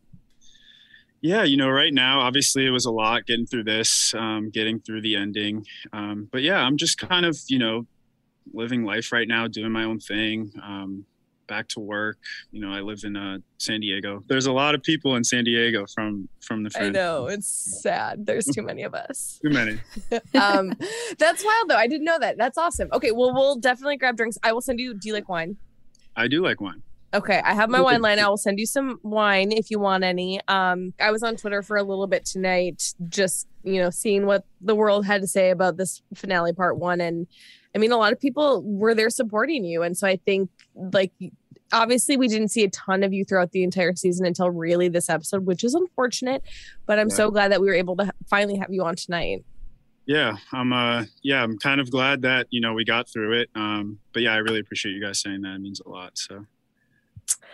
Yeah, 1.20 1.44
you 1.44 1.56
know, 1.56 1.70
right 1.70 1.94
now, 1.94 2.20
obviously, 2.20 2.66
it 2.66 2.70
was 2.70 2.84
a 2.84 2.90
lot 2.90 3.24
getting 3.24 3.46
through 3.46 3.64
this, 3.64 4.12
um, 4.14 4.50
getting 4.50 4.78
through 4.80 5.00
the 5.00 5.16
ending. 5.16 5.64
Um, 5.92 6.28
but 6.30 6.42
yeah, 6.42 6.58
I'm 6.58 6.76
just 6.76 6.98
kind 6.98 7.24
of, 7.24 7.38
you 7.48 7.58
know, 7.58 7.86
living 8.52 8.84
life 8.84 9.10
right 9.10 9.26
now, 9.26 9.48
doing 9.48 9.72
my 9.72 9.84
own 9.84 10.00
thing. 10.00 10.52
Um, 10.62 11.06
back 11.46 11.68
to 11.68 11.80
work. 11.80 12.18
You 12.50 12.60
know, 12.60 12.72
I 12.72 12.80
live 12.80 13.00
in 13.04 13.16
uh, 13.16 13.38
San 13.58 13.80
Diego. 13.80 14.22
There's 14.26 14.46
a 14.46 14.52
lot 14.52 14.74
of 14.74 14.82
people 14.82 15.16
in 15.16 15.24
San 15.24 15.44
Diego 15.44 15.86
from 15.94 16.28
from 16.40 16.62
the. 16.62 16.70
I 16.78 16.90
know 16.90 17.26
it's 17.26 17.82
sad. 17.82 18.26
There's 18.26 18.46
too 18.46 18.62
many 18.62 18.82
of 18.82 18.94
us. 18.94 19.40
Too 19.42 19.50
many. 19.50 19.80
um, 20.34 20.72
that's 21.18 21.44
wild 21.44 21.68
though. 21.68 21.76
I 21.76 21.86
didn't 21.86 22.04
know 22.04 22.18
that. 22.18 22.36
That's 22.36 22.58
awesome. 22.58 22.88
Okay, 22.92 23.12
well, 23.12 23.32
we'll 23.34 23.56
definitely 23.56 23.96
grab 23.96 24.16
drinks. 24.16 24.38
I 24.42 24.52
will 24.52 24.60
send 24.60 24.80
you. 24.80 24.94
Do 24.94 25.08
you 25.08 25.14
like 25.14 25.28
wine? 25.28 25.56
I 26.16 26.28
do 26.28 26.42
like 26.42 26.60
wine. 26.60 26.82
Okay, 27.14 27.40
I 27.44 27.54
have 27.54 27.70
my 27.70 27.80
wine 27.80 28.02
line. 28.02 28.18
I 28.18 28.28
will 28.28 28.36
send 28.36 28.58
you 28.58 28.66
some 28.66 28.98
wine 29.04 29.52
if 29.52 29.70
you 29.70 29.78
want 29.78 30.02
any. 30.02 30.40
Um, 30.48 30.94
I 30.98 31.12
was 31.12 31.22
on 31.22 31.36
Twitter 31.36 31.62
for 31.62 31.76
a 31.76 31.82
little 31.84 32.08
bit 32.08 32.24
tonight, 32.24 32.92
just 33.08 33.46
you 33.62 33.80
know, 33.80 33.90
seeing 33.90 34.26
what 34.26 34.44
the 34.60 34.74
world 34.74 35.06
had 35.06 35.20
to 35.20 35.28
say 35.28 35.50
about 35.50 35.76
this 35.76 36.02
finale 36.14 36.52
part 36.52 36.76
one, 36.76 37.00
and 37.00 37.28
I 37.74 37.78
mean, 37.78 37.92
a 37.92 37.96
lot 37.96 38.12
of 38.12 38.20
people 38.20 38.62
were 38.64 38.94
there 38.94 39.10
supporting 39.10 39.64
you, 39.64 39.82
and 39.82 39.96
so 39.96 40.06
I 40.06 40.16
think 40.16 40.50
like 40.74 41.12
obviously 41.72 42.16
we 42.16 42.28
didn't 42.28 42.48
see 42.48 42.62
a 42.64 42.70
ton 42.70 43.02
of 43.02 43.12
you 43.12 43.24
throughout 43.24 43.50
the 43.52 43.64
entire 43.64 43.94
season 43.96 44.24
until 44.26 44.48
really 44.50 44.88
this 44.88 45.08
episode, 45.10 45.44
which 45.46 45.64
is 45.64 45.74
unfortunate. 45.74 46.42
But 46.86 46.98
I'm 46.98 47.08
Yeah. 47.08 47.14
so 47.16 47.30
glad 47.30 47.50
that 47.50 47.60
we 47.60 47.66
were 47.66 47.74
able 47.74 47.96
to 47.96 48.12
finally 48.28 48.56
have 48.58 48.72
you 48.72 48.84
on 48.84 48.94
tonight. 48.96 49.44
Yeah, 50.06 50.36
I'm. 50.52 50.72
Uh, 50.72 51.04
yeah, 51.22 51.42
I'm 51.42 51.56
kind 51.58 51.80
of 51.80 51.90
glad 51.90 52.22
that 52.22 52.46
you 52.50 52.60
know 52.60 52.74
we 52.74 52.84
got 52.84 53.08
through 53.08 53.40
it. 53.40 53.48
Um, 53.54 53.98
but 54.12 54.22
yeah, 54.22 54.34
I 54.34 54.36
really 54.36 54.60
appreciate 54.60 54.92
you 54.92 55.00
guys 55.00 55.20
saying 55.20 55.40
that. 55.42 55.54
It 55.54 55.60
means 55.60 55.80
a 55.80 55.88
lot. 55.88 56.16
So. 56.18 56.44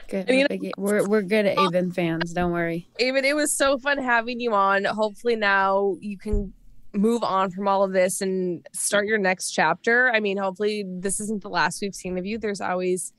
good 0.08 0.28
And 0.28 0.36
you 0.38 0.46
know- 0.66 0.70
we're, 0.76 1.06
we're 1.08 1.22
good 1.22 1.46
at 1.46 1.56
Aven 1.56 1.92
fans 1.92 2.32
don't 2.32 2.50
worry 2.50 2.88
Aven, 3.00 3.24
it 3.24 3.36
was 3.36 3.52
so 3.56 3.78
fun 3.78 3.98
having 3.98 4.40
you 4.40 4.52
on. 4.52 4.84
Hopefully 4.84 5.36
now 5.36 5.96
you 6.00 6.18
can 6.18 6.52
move 6.92 7.22
on 7.22 7.50
from 7.50 7.68
all 7.68 7.82
of 7.84 7.92
this 7.92 8.20
and 8.20 8.66
start 8.72 9.06
your 9.06 9.18
next 9.18 9.52
chapter. 9.52 10.10
I 10.12 10.20
mean, 10.20 10.36
hopefully 10.36 10.84
this 10.86 11.20
isn't 11.20 11.42
the 11.42 11.48
last 11.50 11.80
we've 11.82 11.94
seen 11.94 12.18
of 12.18 12.26
you. 12.26 12.38
There's 12.38 12.60
always 12.60 13.12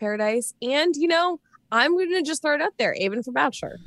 Paradise. 0.00 0.54
And, 0.62 0.94
you 0.96 1.08
know, 1.08 1.40
I'm 1.70 1.92
going 1.94 2.10
to 2.12 2.22
just 2.22 2.40
throw 2.42 2.54
it 2.54 2.62
out 2.62 2.72
there, 2.78 2.96
Aven 3.00 3.22
for 3.22 3.32
Bachelor. 3.32 3.78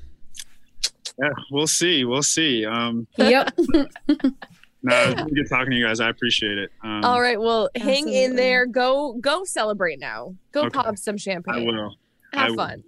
Yeah, 1.20 1.30
we'll 1.52 1.68
see. 1.68 2.06
We'll 2.06 2.24
see. 2.24 2.66
Um, 2.66 3.08
Yep. 3.18 3.52
no, 4.84 5.14
good 5.34 5.50
talking 5.50 5.72
to 5.72 5.76
you 5.76 5.86
guys. 5.86 6.00
I 6.00 6.10
appreciate 6.10 6.58
it. 6.58 6.70
Um, 6.84 7.04
All 7.04 7.20
right. 7.22 7.40
Well, 7.40 7.70
hang 7.76 8.10
in 8.10 8.36
there. 8.36 8.66
Go, 8.66 9.14
go 9.22 9.44
celebrate 9.44 10.00
now. 10.00 10.36
Go 10.52 10.62
Okay. 10.62 10.70
pop 10.70 10.98
some 10.98 11.18
champagne. 11.18 11.54
I 11.56 11.58
champagne. 11.60 11.76
will. 11.76 11.96
Have 12.34 12.46
I 12.46 12.50
will. 12.52 12.58
fun. 12.58 12.84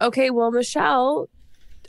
Okay. 0.00 0.30
Well, 0.30 0.50
Michelle, 0.50 1.28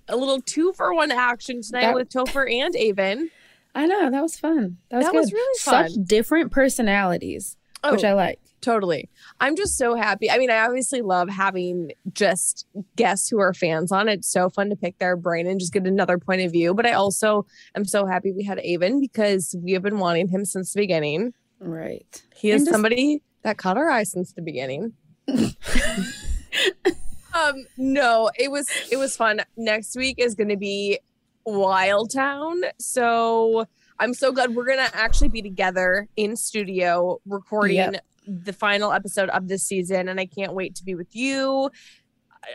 a 0.10 0.16
little 0.16 0.42
two 0.42 0.74
for 0.74 0.94
one 0.94 1.12
action 1.12 1.62
tonight 1.62 1.82
That- 1.82 1.96
with 1.96 2.10
Topher 2.10 2.52
and 2.52 2.76
Aven. 2.76 3.30
I 3.76 3.86
know 3.86 4.10
that 4.10 4.22
was 4.22 4.38
fun. 4.38 4.78
That 4.90 4.98
was 4.98 5.06
That 5.06 5.12
good. 5.12 5.20
was 5.20 5.32
really 5.34 5.60
fun. 5.60 5.90
Such 5.90 6.04
different 6.06 6.52
personalities, 6.52 7.56
Oh, 7.84 7.92
which 7.94 8.04
I 8.04 8.14
like. 8.14 8.40
Totally. 8.62 9.10
I'm 9.40 9.56
just 9.56 9.78
so 9.78 9.96
happy. 9.96 10.30
I 10.30 10.38
mean, 10.38 10.50
I 10.50 10.66
obviously 10.66 11.02
love 11.02 11.30
having 11.30 11.92
just 12.14 12.66
guests 12.98 13.30
who 13.30 13.40
are 13.40 13.54
fans 13.54 13.92
on. 13.92 14.10
It's 14.10 14.28
so 14.28 14.50
fun 14.50 14.70
to 14.72 14.76
pick 14.76 14.98
their 14.98 15.16
brain 15.16 15.48
and 15.48 15.60
just 15.62 15.72
get 15.72 15.86
another 15.88 16.18
point 16.18 16.42
of 16.42 16.52
view. 16.52 16.74
But 16.74 16.86
I 16.88 16.92
also 16.94 17.46
am 17.76 17.86
so 17.86 18.06
happy 18.06 18.34
we 18.34 18.44
had 18.44 18.60
Aven 18.60 19.00
because 19.00 19.56
we 19.64 19.72
have 19.74 19.82
been 19.84 20.00
wanting 20.00 20.28
him 20.28 20.44
since 20.44 20.74
the 20.74 20.82
beginning. 20.82 21.34
Right. 21.60 22.24
He 22.36 22.52
is 22.52 22.64
just- 22.64 22.72
somebody 22.72 23.22
that 23.44 23.58
caught 23.58 23.78
our 23.78 23.90
eye 23.90 24.04
since 24.04 24.34
the 24.34 24.42
beginning. 24.42 24.94
um, 27.34 27.66
no, 27.78 28.30
it 28.38 28.52
was 28.52 28.68
it 28.92 28.98
was 28.98 29.16
fun. 29.16 29.42
Next 29.58 29.96
week 29.96 30.16
is 30.20 30.36
gonna 30.36 30.58
be 30.58 31.00
Wild 31.46 32.12
Town. 32.12 32.62
So 32.80 33.66
I'm 34.00 34.14
so 34.14 34.32
glad 34.32 34.56
we're 34.56 34.68
gonna 34.68 34.90
actually 34.94 35.30
be 35.30 35.42
together 35.42 36.08
in 36.16 36.36
studio 36.36 37.20
recording 37.26 37.78
Yep. 37.78 38.06
the 38.28 38.54
final 38.54 38.92
episode 38.92 39.30
of 39.30 39.48
this 39.48 39.64
season, 39.64 40.08
and 40.08 40.20
I 40.20 40.26
can't 40.26 40.54
wait 40.54 40.76
to 40.76 40.86
be 40.86 40.96
with 40.96 41.16
you. 41.16 41.70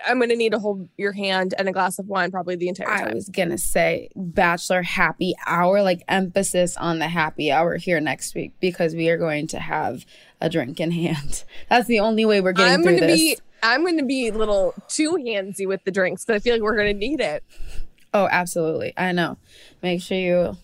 I'm 0.07 0.18
gonna 0.18 0.35
need 0.35 0.53
to 0.53 0.59
hold 0.59 0.89
your 0.97 1.12
hand 1.12 1.55
and 1.59 1.68
a 1.68 1.72
glass 1.72 1.99
of 1.99 2.07
wine 2.09 2.31
probably 2.31 2.57
the 2.57 2.68
entire 2.68 2.87
time. 2.87 3.09
I 3.09 3.14
was 3.14 3.29
gonna 3.29 3.59
say 3.59 4.09
Bachelor 4.16 4.83
Happy 4.83 5.35
Hour, 5.47 5.83
like 5.83 6.03
emphasis 6.09 6.77
on 6.79 6.99
the 7.01 7.09
happy 7.09 7.53
hour 7.53 7.77
here 7.77 8.01
next 8.01 8.35
week 8.35 8.53
because 8.61 8.95
we 8.95 9.11
are 9.11 9.18
going 9.18 9.47
to 9.49 9.59
have 9.61 10.07
a 10.41 10.49
drink 10.49 10.81
in 10.81 10.91
hand. 10.91 11.45
That's 11.68 11.87
the 11.87 12.01
only 12.01 12.25
way 12.25 12.41
we're 12.41 12.53
getting 12.53 12.72
I'm 12.72 12.83
through 12.83 12.95
gonna 13.01 13.07
this. 13.09 13.20
be 13.20 13.37
I'm 13.65 13.85
gonna 13.85 14.05
be 14.05 14.29
a 14.29 14.33
little 14.33 14.75
too 14.89 15.12
handsy 15.12 15.67
with 15.67 15.83
the 15.85 15.91
drinks, 15.91 16.25
but 16.27 16.37
I 16.37 16.39
feel 16.39 16.55
like 16.55 16.62
we're 16.62 16.77
gonna 16.77 16.93
need 16.93 17.21
it. 17.21 17.43
Oh, 18.12 18.29
absolutely. 18.31 18.93
I 18.97 19.12
know. 19.12 19.39
Make 19.83 20.03
sure 20.03 20.19
you. 20.19 20.57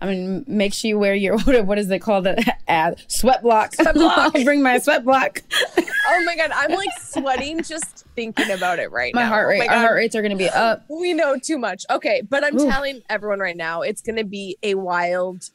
I 0.00 0.06
mean, 0.06 0.44
make 0.48 0.74
sure 0.74 0.88
you 0.88 0.98
wear 0.98 1.14
your 1.14 1.38
what, 1.64 1.78
is 1.78 1.88
it 1.90 2.00
called? 2.00 2.24
The 2.24 2.54
ad 2.68 3.02
sweat 3.08 3.40
block. 3.42 3.74
Sweat 3.74 3.94
block. 3.94 4.34
I'll 4.36 4.44
bring 4.44 4.60
my 4.62 4.78
sweat 4.78 5.04
block. 5.04 5.42
Oh 5.78 6.22
my 6.26 6.36
god, 6.36 6.50
I'm 6.52 6.72
like 6.72 6.88
sweating 7.00 7.62
just 7.62 8.04
thinking 8.14 8.50
about 8.50 8.78
it 8.80 8.90
right 8.90 9.14
now. 9.14 9.20
My 9.20 9.24
now. 9.24 9.30
heart 9.30 9.46
Oh 9.46 9.48
rate. 9.50 9.58
my 9.60 9.66
our 9.68 9.80
heart 9.80 9.94
rates 9.96 10.14
are 10.14 10.20
going 10.20 10.32
to 10.32 10.36
be 10.36 10.48
up. 10.50 10.84
We 10.88 11.14
know 11.14 11.38
too 11.38 11.56
much. 11.56 11.84
Okay, 11.88 12.20
but 12.28 12.44
I'm 12.44 12.58
Oof. 12.58 12.68
telling 12.70 13.00
everyone 13.08 13.38
right 13.38 13.56
now, 13.56 13.82
it's 13.82 14.02
going 14.02 14.16
to 14.16 14.24
be 14.24 14.58
a 14.62 14.74
wild 14.74 15.48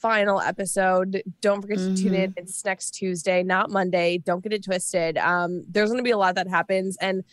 final 0.00 0.40
episode. 0.40 1.22
Don't 1.40 1.60
forget 1.62 1.78
to 1.78 1.94
tune 1.96 2.12
Mm-hmm. 2.12 2.14
in. 2.14 2.34
It's 2.36 2.64
next 2.64 2.92
Tuesday, 2.92 3.42
not 3.42 3.70
Monday. 3.70 4.18
Don't 4.18 4.42
get 4.42 4.52
it 4.52 4.64
twisted. 4.64 5.18
Um, 5.18 5.64
there's 5.68 5.90
going 5.90 5.98
to 5.98 6.04
be 6.04 6.10
a 6.10 6.18
lot 6.18 6.34
that 6.36 6.48
happens, 6.48 6.96
and 7.00 7.24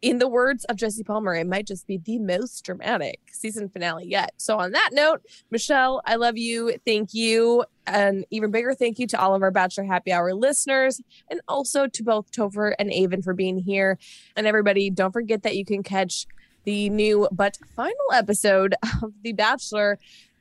in 0.00 0.18
the 0.18 0.28
words 0.28 0.64
of 0.66 0.76
Jesse 0.76 1.02
Palmer, 1.02 1.34
it 1.34 1.46
might 1.48 1.66
just 1.66 1.84
be 1.88 1.96
the 1.98 2.20
most 2.20 2.64
dramatic 2.64 3.18
season 3.32 3.68
finale 3.68 4.06
yet. 4.06 4.30
So, 4.36 4.56
on 4.56 4.70
that 4.70 4.90
note, 4.92 5.22
Michelle, 5.50 6.00
I 6.06 6.14
love 6.14 6.36
you. 6.38 6.76
Thank 6.86 7.14
you. 7.14 7.64
And 7.84 8.24
even 8.30 8.52
bigger 8.52 8.74
thank 8.74 9.00
you 9.00 9.08
to 9.08 9.20
all 9.20 9.34
of 9.34 9.42
our 9.42 9.50
Bachelor 9.50 9.82
Happy 9.84 10.12
Hour 10.12 10.34
listeners 10.34 11.00
and 11.28 11.40
also 11.48 11.88
to 11.88 12.02
both 12.04 12.30
Topher 12.30 12.74
and 12.78 12.92
Aven 12.92 13.22
for 13.22 13.34
being 13.34 13.58
here. 13.58 13.98
And 14.36 14.46
everybody, 14.46 14.88
don't 14.88 15.10
forget 15.12 15.42
that 15.42 15.56
you 15.56 15.64
can 15.64 15.82
catch 15.82 16.26
the 16.62 16.90
new 16.90 17.26
but 17.32 17.58
final 17.74 17.94
episode 18.14 18.74
of 19.02 19.12
The 19.22 19.32
Bachelor 19.32 19.98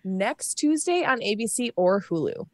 next 0.08 0.56
Tuesday 0.56 1.04
on 1.04 1.20
ABC 1.20 1.72
or 1.76 2.02
Hulu. 2.02 2.48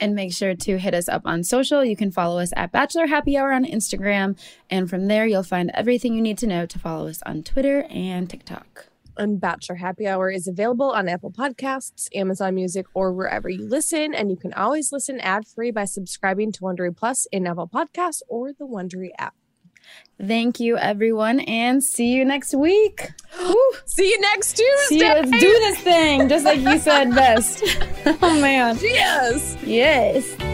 And 0.00 0.14
make 0.14 0.32
sure 0.32 0.54
to 0.54 0.78
hit 0.78 0.92
us 0.92 1.08
up 1.08 1.22
on 1.24 1.44
social. 1.44 1.84
You 1.84 1.96
can 1.96 2.10
follow 2.10 2.40
us 2.40 2.52
at 2.56 2.72
Bachelor 2.72 3.06
Happy 3.06 3.36
Hour 3.36 3.52
on 3.52 3.64
Instagram. 3.64 4.36
And 4.68 4.90
from 4.90 5.06
there, 5.06 5.26
you'll 5.26 5.44
find 5.44 5.70
everything 5.72 6.14
you 6.14 6.20
need 6.20 6.38
to 6.38 6.48
know 6.48 6.66
to 6.66 6.78
follow 6.78 7.06
us 7.06 7.22
on 7.24 7.44
Twitter 7.44 7.84
and 7.90 8.28
TikTok. 8.28 8.86
And 9.16 9.40
Bachelor 9.40 9.76
Happy 9.76 10.08
Hour 10.08 10.30
is 10.30 10.48
available 10.48 10.90
on 10.90 11.08
Apple 11.08 11.30
Podcasts, 11.30 12.08
Amazon 12.14 12.56
Music, 12.56 12.86
or 12.94 13.12
wherever 13.12 13.48
you 13.48 13.68
listen. 13.68 14.12
And 14.12 14.30
you 14.30 14.36
can 14.36 14.52
always 14.54 14.90
listen 14.90 15.20
ad 15.20 15.46
free 15.46 15.70
by 15.70 15.84
subscribing 15.84 16.50
to 16.52 16.60
Wondery 16.62 16.96
Plus 16.96 17.26
in 17.30 17.46
Apple 17.46 17.68
Podcasts 17.68 18.22
or 18.28 18.52
the 18.52 18.66
Wondery 18.66 19.10
app. 19.16 19.34
Thank 20.18 20.60
you, 20.60 20.76
everyone, 20.76 21.40
and 21.40 21.82
see 21.82 22.12
you 22.12 22.24
next 22.24 22.54
week. 22.54 23.10
See 23.86 24.08
you 24.08 24.20
next 24.20 24.56
Tuesday. 24.56 24.86
See 24.86 24.98
you. 24.98 25.04
Let's 25.04 25.30
do 25.30 25.38
this 25.38 25.78
thing, 25.80 26.28
just 26.28 26.44
like 26.44 26.60
you 26.60 26.78
said 26.78 27.10
best. 27.14 27.62
oh, 28.22 28.40
man. 28.40 28.78
Yes. 28.80 29.56
Yes. 29.64 30.53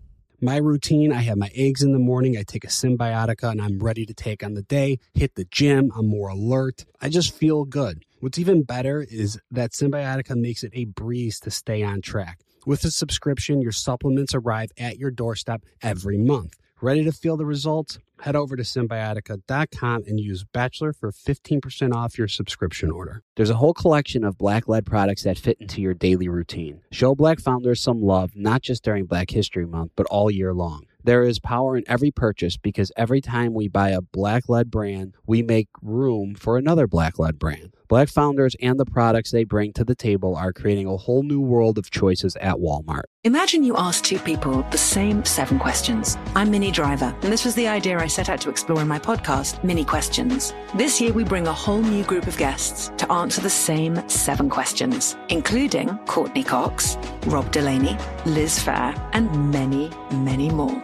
My 0.43 0.57
routine 0.57 1.13
I 1.13 1.21
have 1.21 1.37
my 1.37 1.51
eggs 1.53 1.83
in 1.83 1.91
the 1.91 1.99
morning, 1.99 2.35
I 2.35 2.41
take 2.41 2.63
a 2.63 2.67
cymbiotika, 2.67 3.51
and 3.51 3.61
I'm 3.61 3.77
ready 3.77 4.07
to 4.07 4.13
take 4.15 4.43
on 4.43 4.55
the 4.55 4.63
day, 4.63 4.97
hit 5.13 5.35
the 5.35 5.45
gym, 5.45 5.91
I'm 5.95 6.07
more 6.07 6.29
alert. 6.29 6.83
I 6.99 7.09
just 7.09 7.31
feel 7.31 7.63
good. 7.63 8.05
What's 8.21 8.39
even 8.39 8.63
better 8.63 9.05
is 9.07 9.39
that 9.51 9.73
Cymbiotika 9.73 10.35
makes 10.35 10.63
it 10.63 10.71
a 10.73 10.85
breeze 10.85 11.39
to 11.41 11.51
stay 11.51 11.83
on 11.83 12.01
track. 12.01 12.39
With 12.65 12.83
a 12.85 12.89
subscription, 12.89 13.61
your 13.61 13.71
supplements 13.71 14.33
arrive 14.33 14.71
at 14.79 14.97
your 14.97 15.11
doorstep 15.11 15.63
every 15.83 16.17
month. 16.17 16.55
Ready 16.83 17.03
to 17.03 17.11
feel 17.11 17.37
the 17.37 17.45
results? 17.45 17.99
Head 18.21 18.35
over 18.35 18.55
to 18.55 18.63
cymbiotika.com 18.63 20.03
and 20.07 20.19
use 20.19 20.43
Bachelor 20.43 20.93
for 20.93 21.11
15% 21.11 21.93
off 21.93 22.17
your 22.17 22.27
subscription 22.27 22.89
order. 22.89 23.21
There's 23.35 23.51
a 23.51 23.55
whole 23.55 23.75
collection 23.75 24.23
of 24.23 24.39
black 24.39 24.67
led 24.67 24.83
products 24.83 25.21
that 25.21 25.37
fit 25.37 25.57
into 25.59 25.79
your 25.79 25.93
daily 25.93 26.27
routine. 26.27 26.81
Show 26.91 27.13
black 27.13 27.39
founders 27.39 27.81
some 27.81 28.01
love, 28.01 28.31
not 28.35 28.63
just 28.63 28.83
during 28.83 29.05
Black 29.05 29.29
History 29.29 29.67
Month, 29.67 29.91
but 29.95 30.07
all 30.07 30.31
year 30.31 30.55
long. 30.55 30.87
There 31.03 31.23
is 31.23 31.37
power 31.37 31.77
in 31.77 31.83
every 31.87 32.09
purchase 32.09 32.57
because 32.57 32.91
every 32.97 33.21
time 33.21 33.53
we 33.53 33.67
buy 33.67 33.89
a 33.89 34.01
black 34.01 34.49
led 34.49 34.71
brand, 34.71 35.15
we 35.27 35.43
make 35.43 35.67
room 35.83 36.33
for 36.33 36.57
another 36.57 36.87
black 36.87 37.19
led 37.19 37.37
brand. 37.37 37.75
Black 37.91 38.07
founders 38.07 38.55
and 38.61 38.79
the 38.79 38.85
products 38.85 39.31
they 39.31 39.43
bring 39.43 39.73
to 39.73 39.83
the 39.83 39.95
table 39.95 40.33
are 40.33 40.53
creating 40.53 40.87
a 40.87 40.95
whole 40.95 41.23
new 41.23 41.41
world 41.41 41.77
of 41.77 41.91
choices 41.91 42.37
at 42.37 42.55
Walmart. 42.55 43.03
Imagine 43.25 43.65
you 43.65 43.75
ask 43.75 44.01
two 44.01 44.17
people 44.19 44.65
the 44.71 44.77
same 44.77 45.25
seven 45.25 45.59
questions. 45.59 46.17
I'm 46.33 46.49
Minnie 46.49 46.71
Driver, 46.71 47.13
and 47.21 47.33
this 47.33 47.43
was 47.43 47.53
the 47.53 47.67
idea 47.67 47.99
I 47.99 48.07
set 48.07 48.29
out 48.29 48.39
to 48.43 48.49
explore 48.49 48.79
in 48.79 48.87
my 48.87 48.97
podcast, 48.97 49.61
Minnie 49.61 49.83
Questions. 49.83 50.53
This 50.73 51.01
year, 51.01 51.11
we 51.11 51.25
bring 51.25 51.47
a 51.47 51.51
whole 51.51 51.81
new 51.81 52.05
group 52.05 52.27
of 52.27 52.37
guests 52.37 52.93
to 52.95 53.11
answer 53.11 53.41
the 53.41 53.49
same 53.49 54.07
seven 54.07 54.49
questions, 54.49 55.17
including 55.27 55.97
Courteney 56.07 56.45
Cox, 56.45 56.97
Rob 57.27 57.51
Delaney, 57.51 57.97
Liz 58.25 58.57
Phair, 58.57 58.97
and 59.11 59.51
many, 59.51 59.91
many 60.13 60.49
more. 60.49 60.81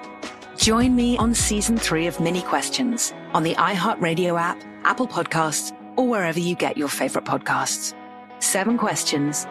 Join 0.57 0.93
me 0.93 1.15
on 1.19 1.33
season 1.33 1.77
three 1.77 2.07
of 2.07 2.19
Minnie 2.19 2.41
Questions 2.41 3.13
on 3.33 3.43
the 3.43 3.55
iHeartRadio 3.55 4.37
app, 4.37 4.61
Apple 4.83 5.07
Podcasts, 5.07 5.76
or 5.97 6.07
wherever 6.07 6.39
you 6.39 6.55
get 6.55 6.77
your 6.77 6.87
favorite 6.87 7.25
podcasts. 7.25 7.93
Seven 8.39 8.77
questions, 8.77 9.45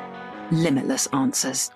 limitless 0.50 1.06
answers. 1.08 1.70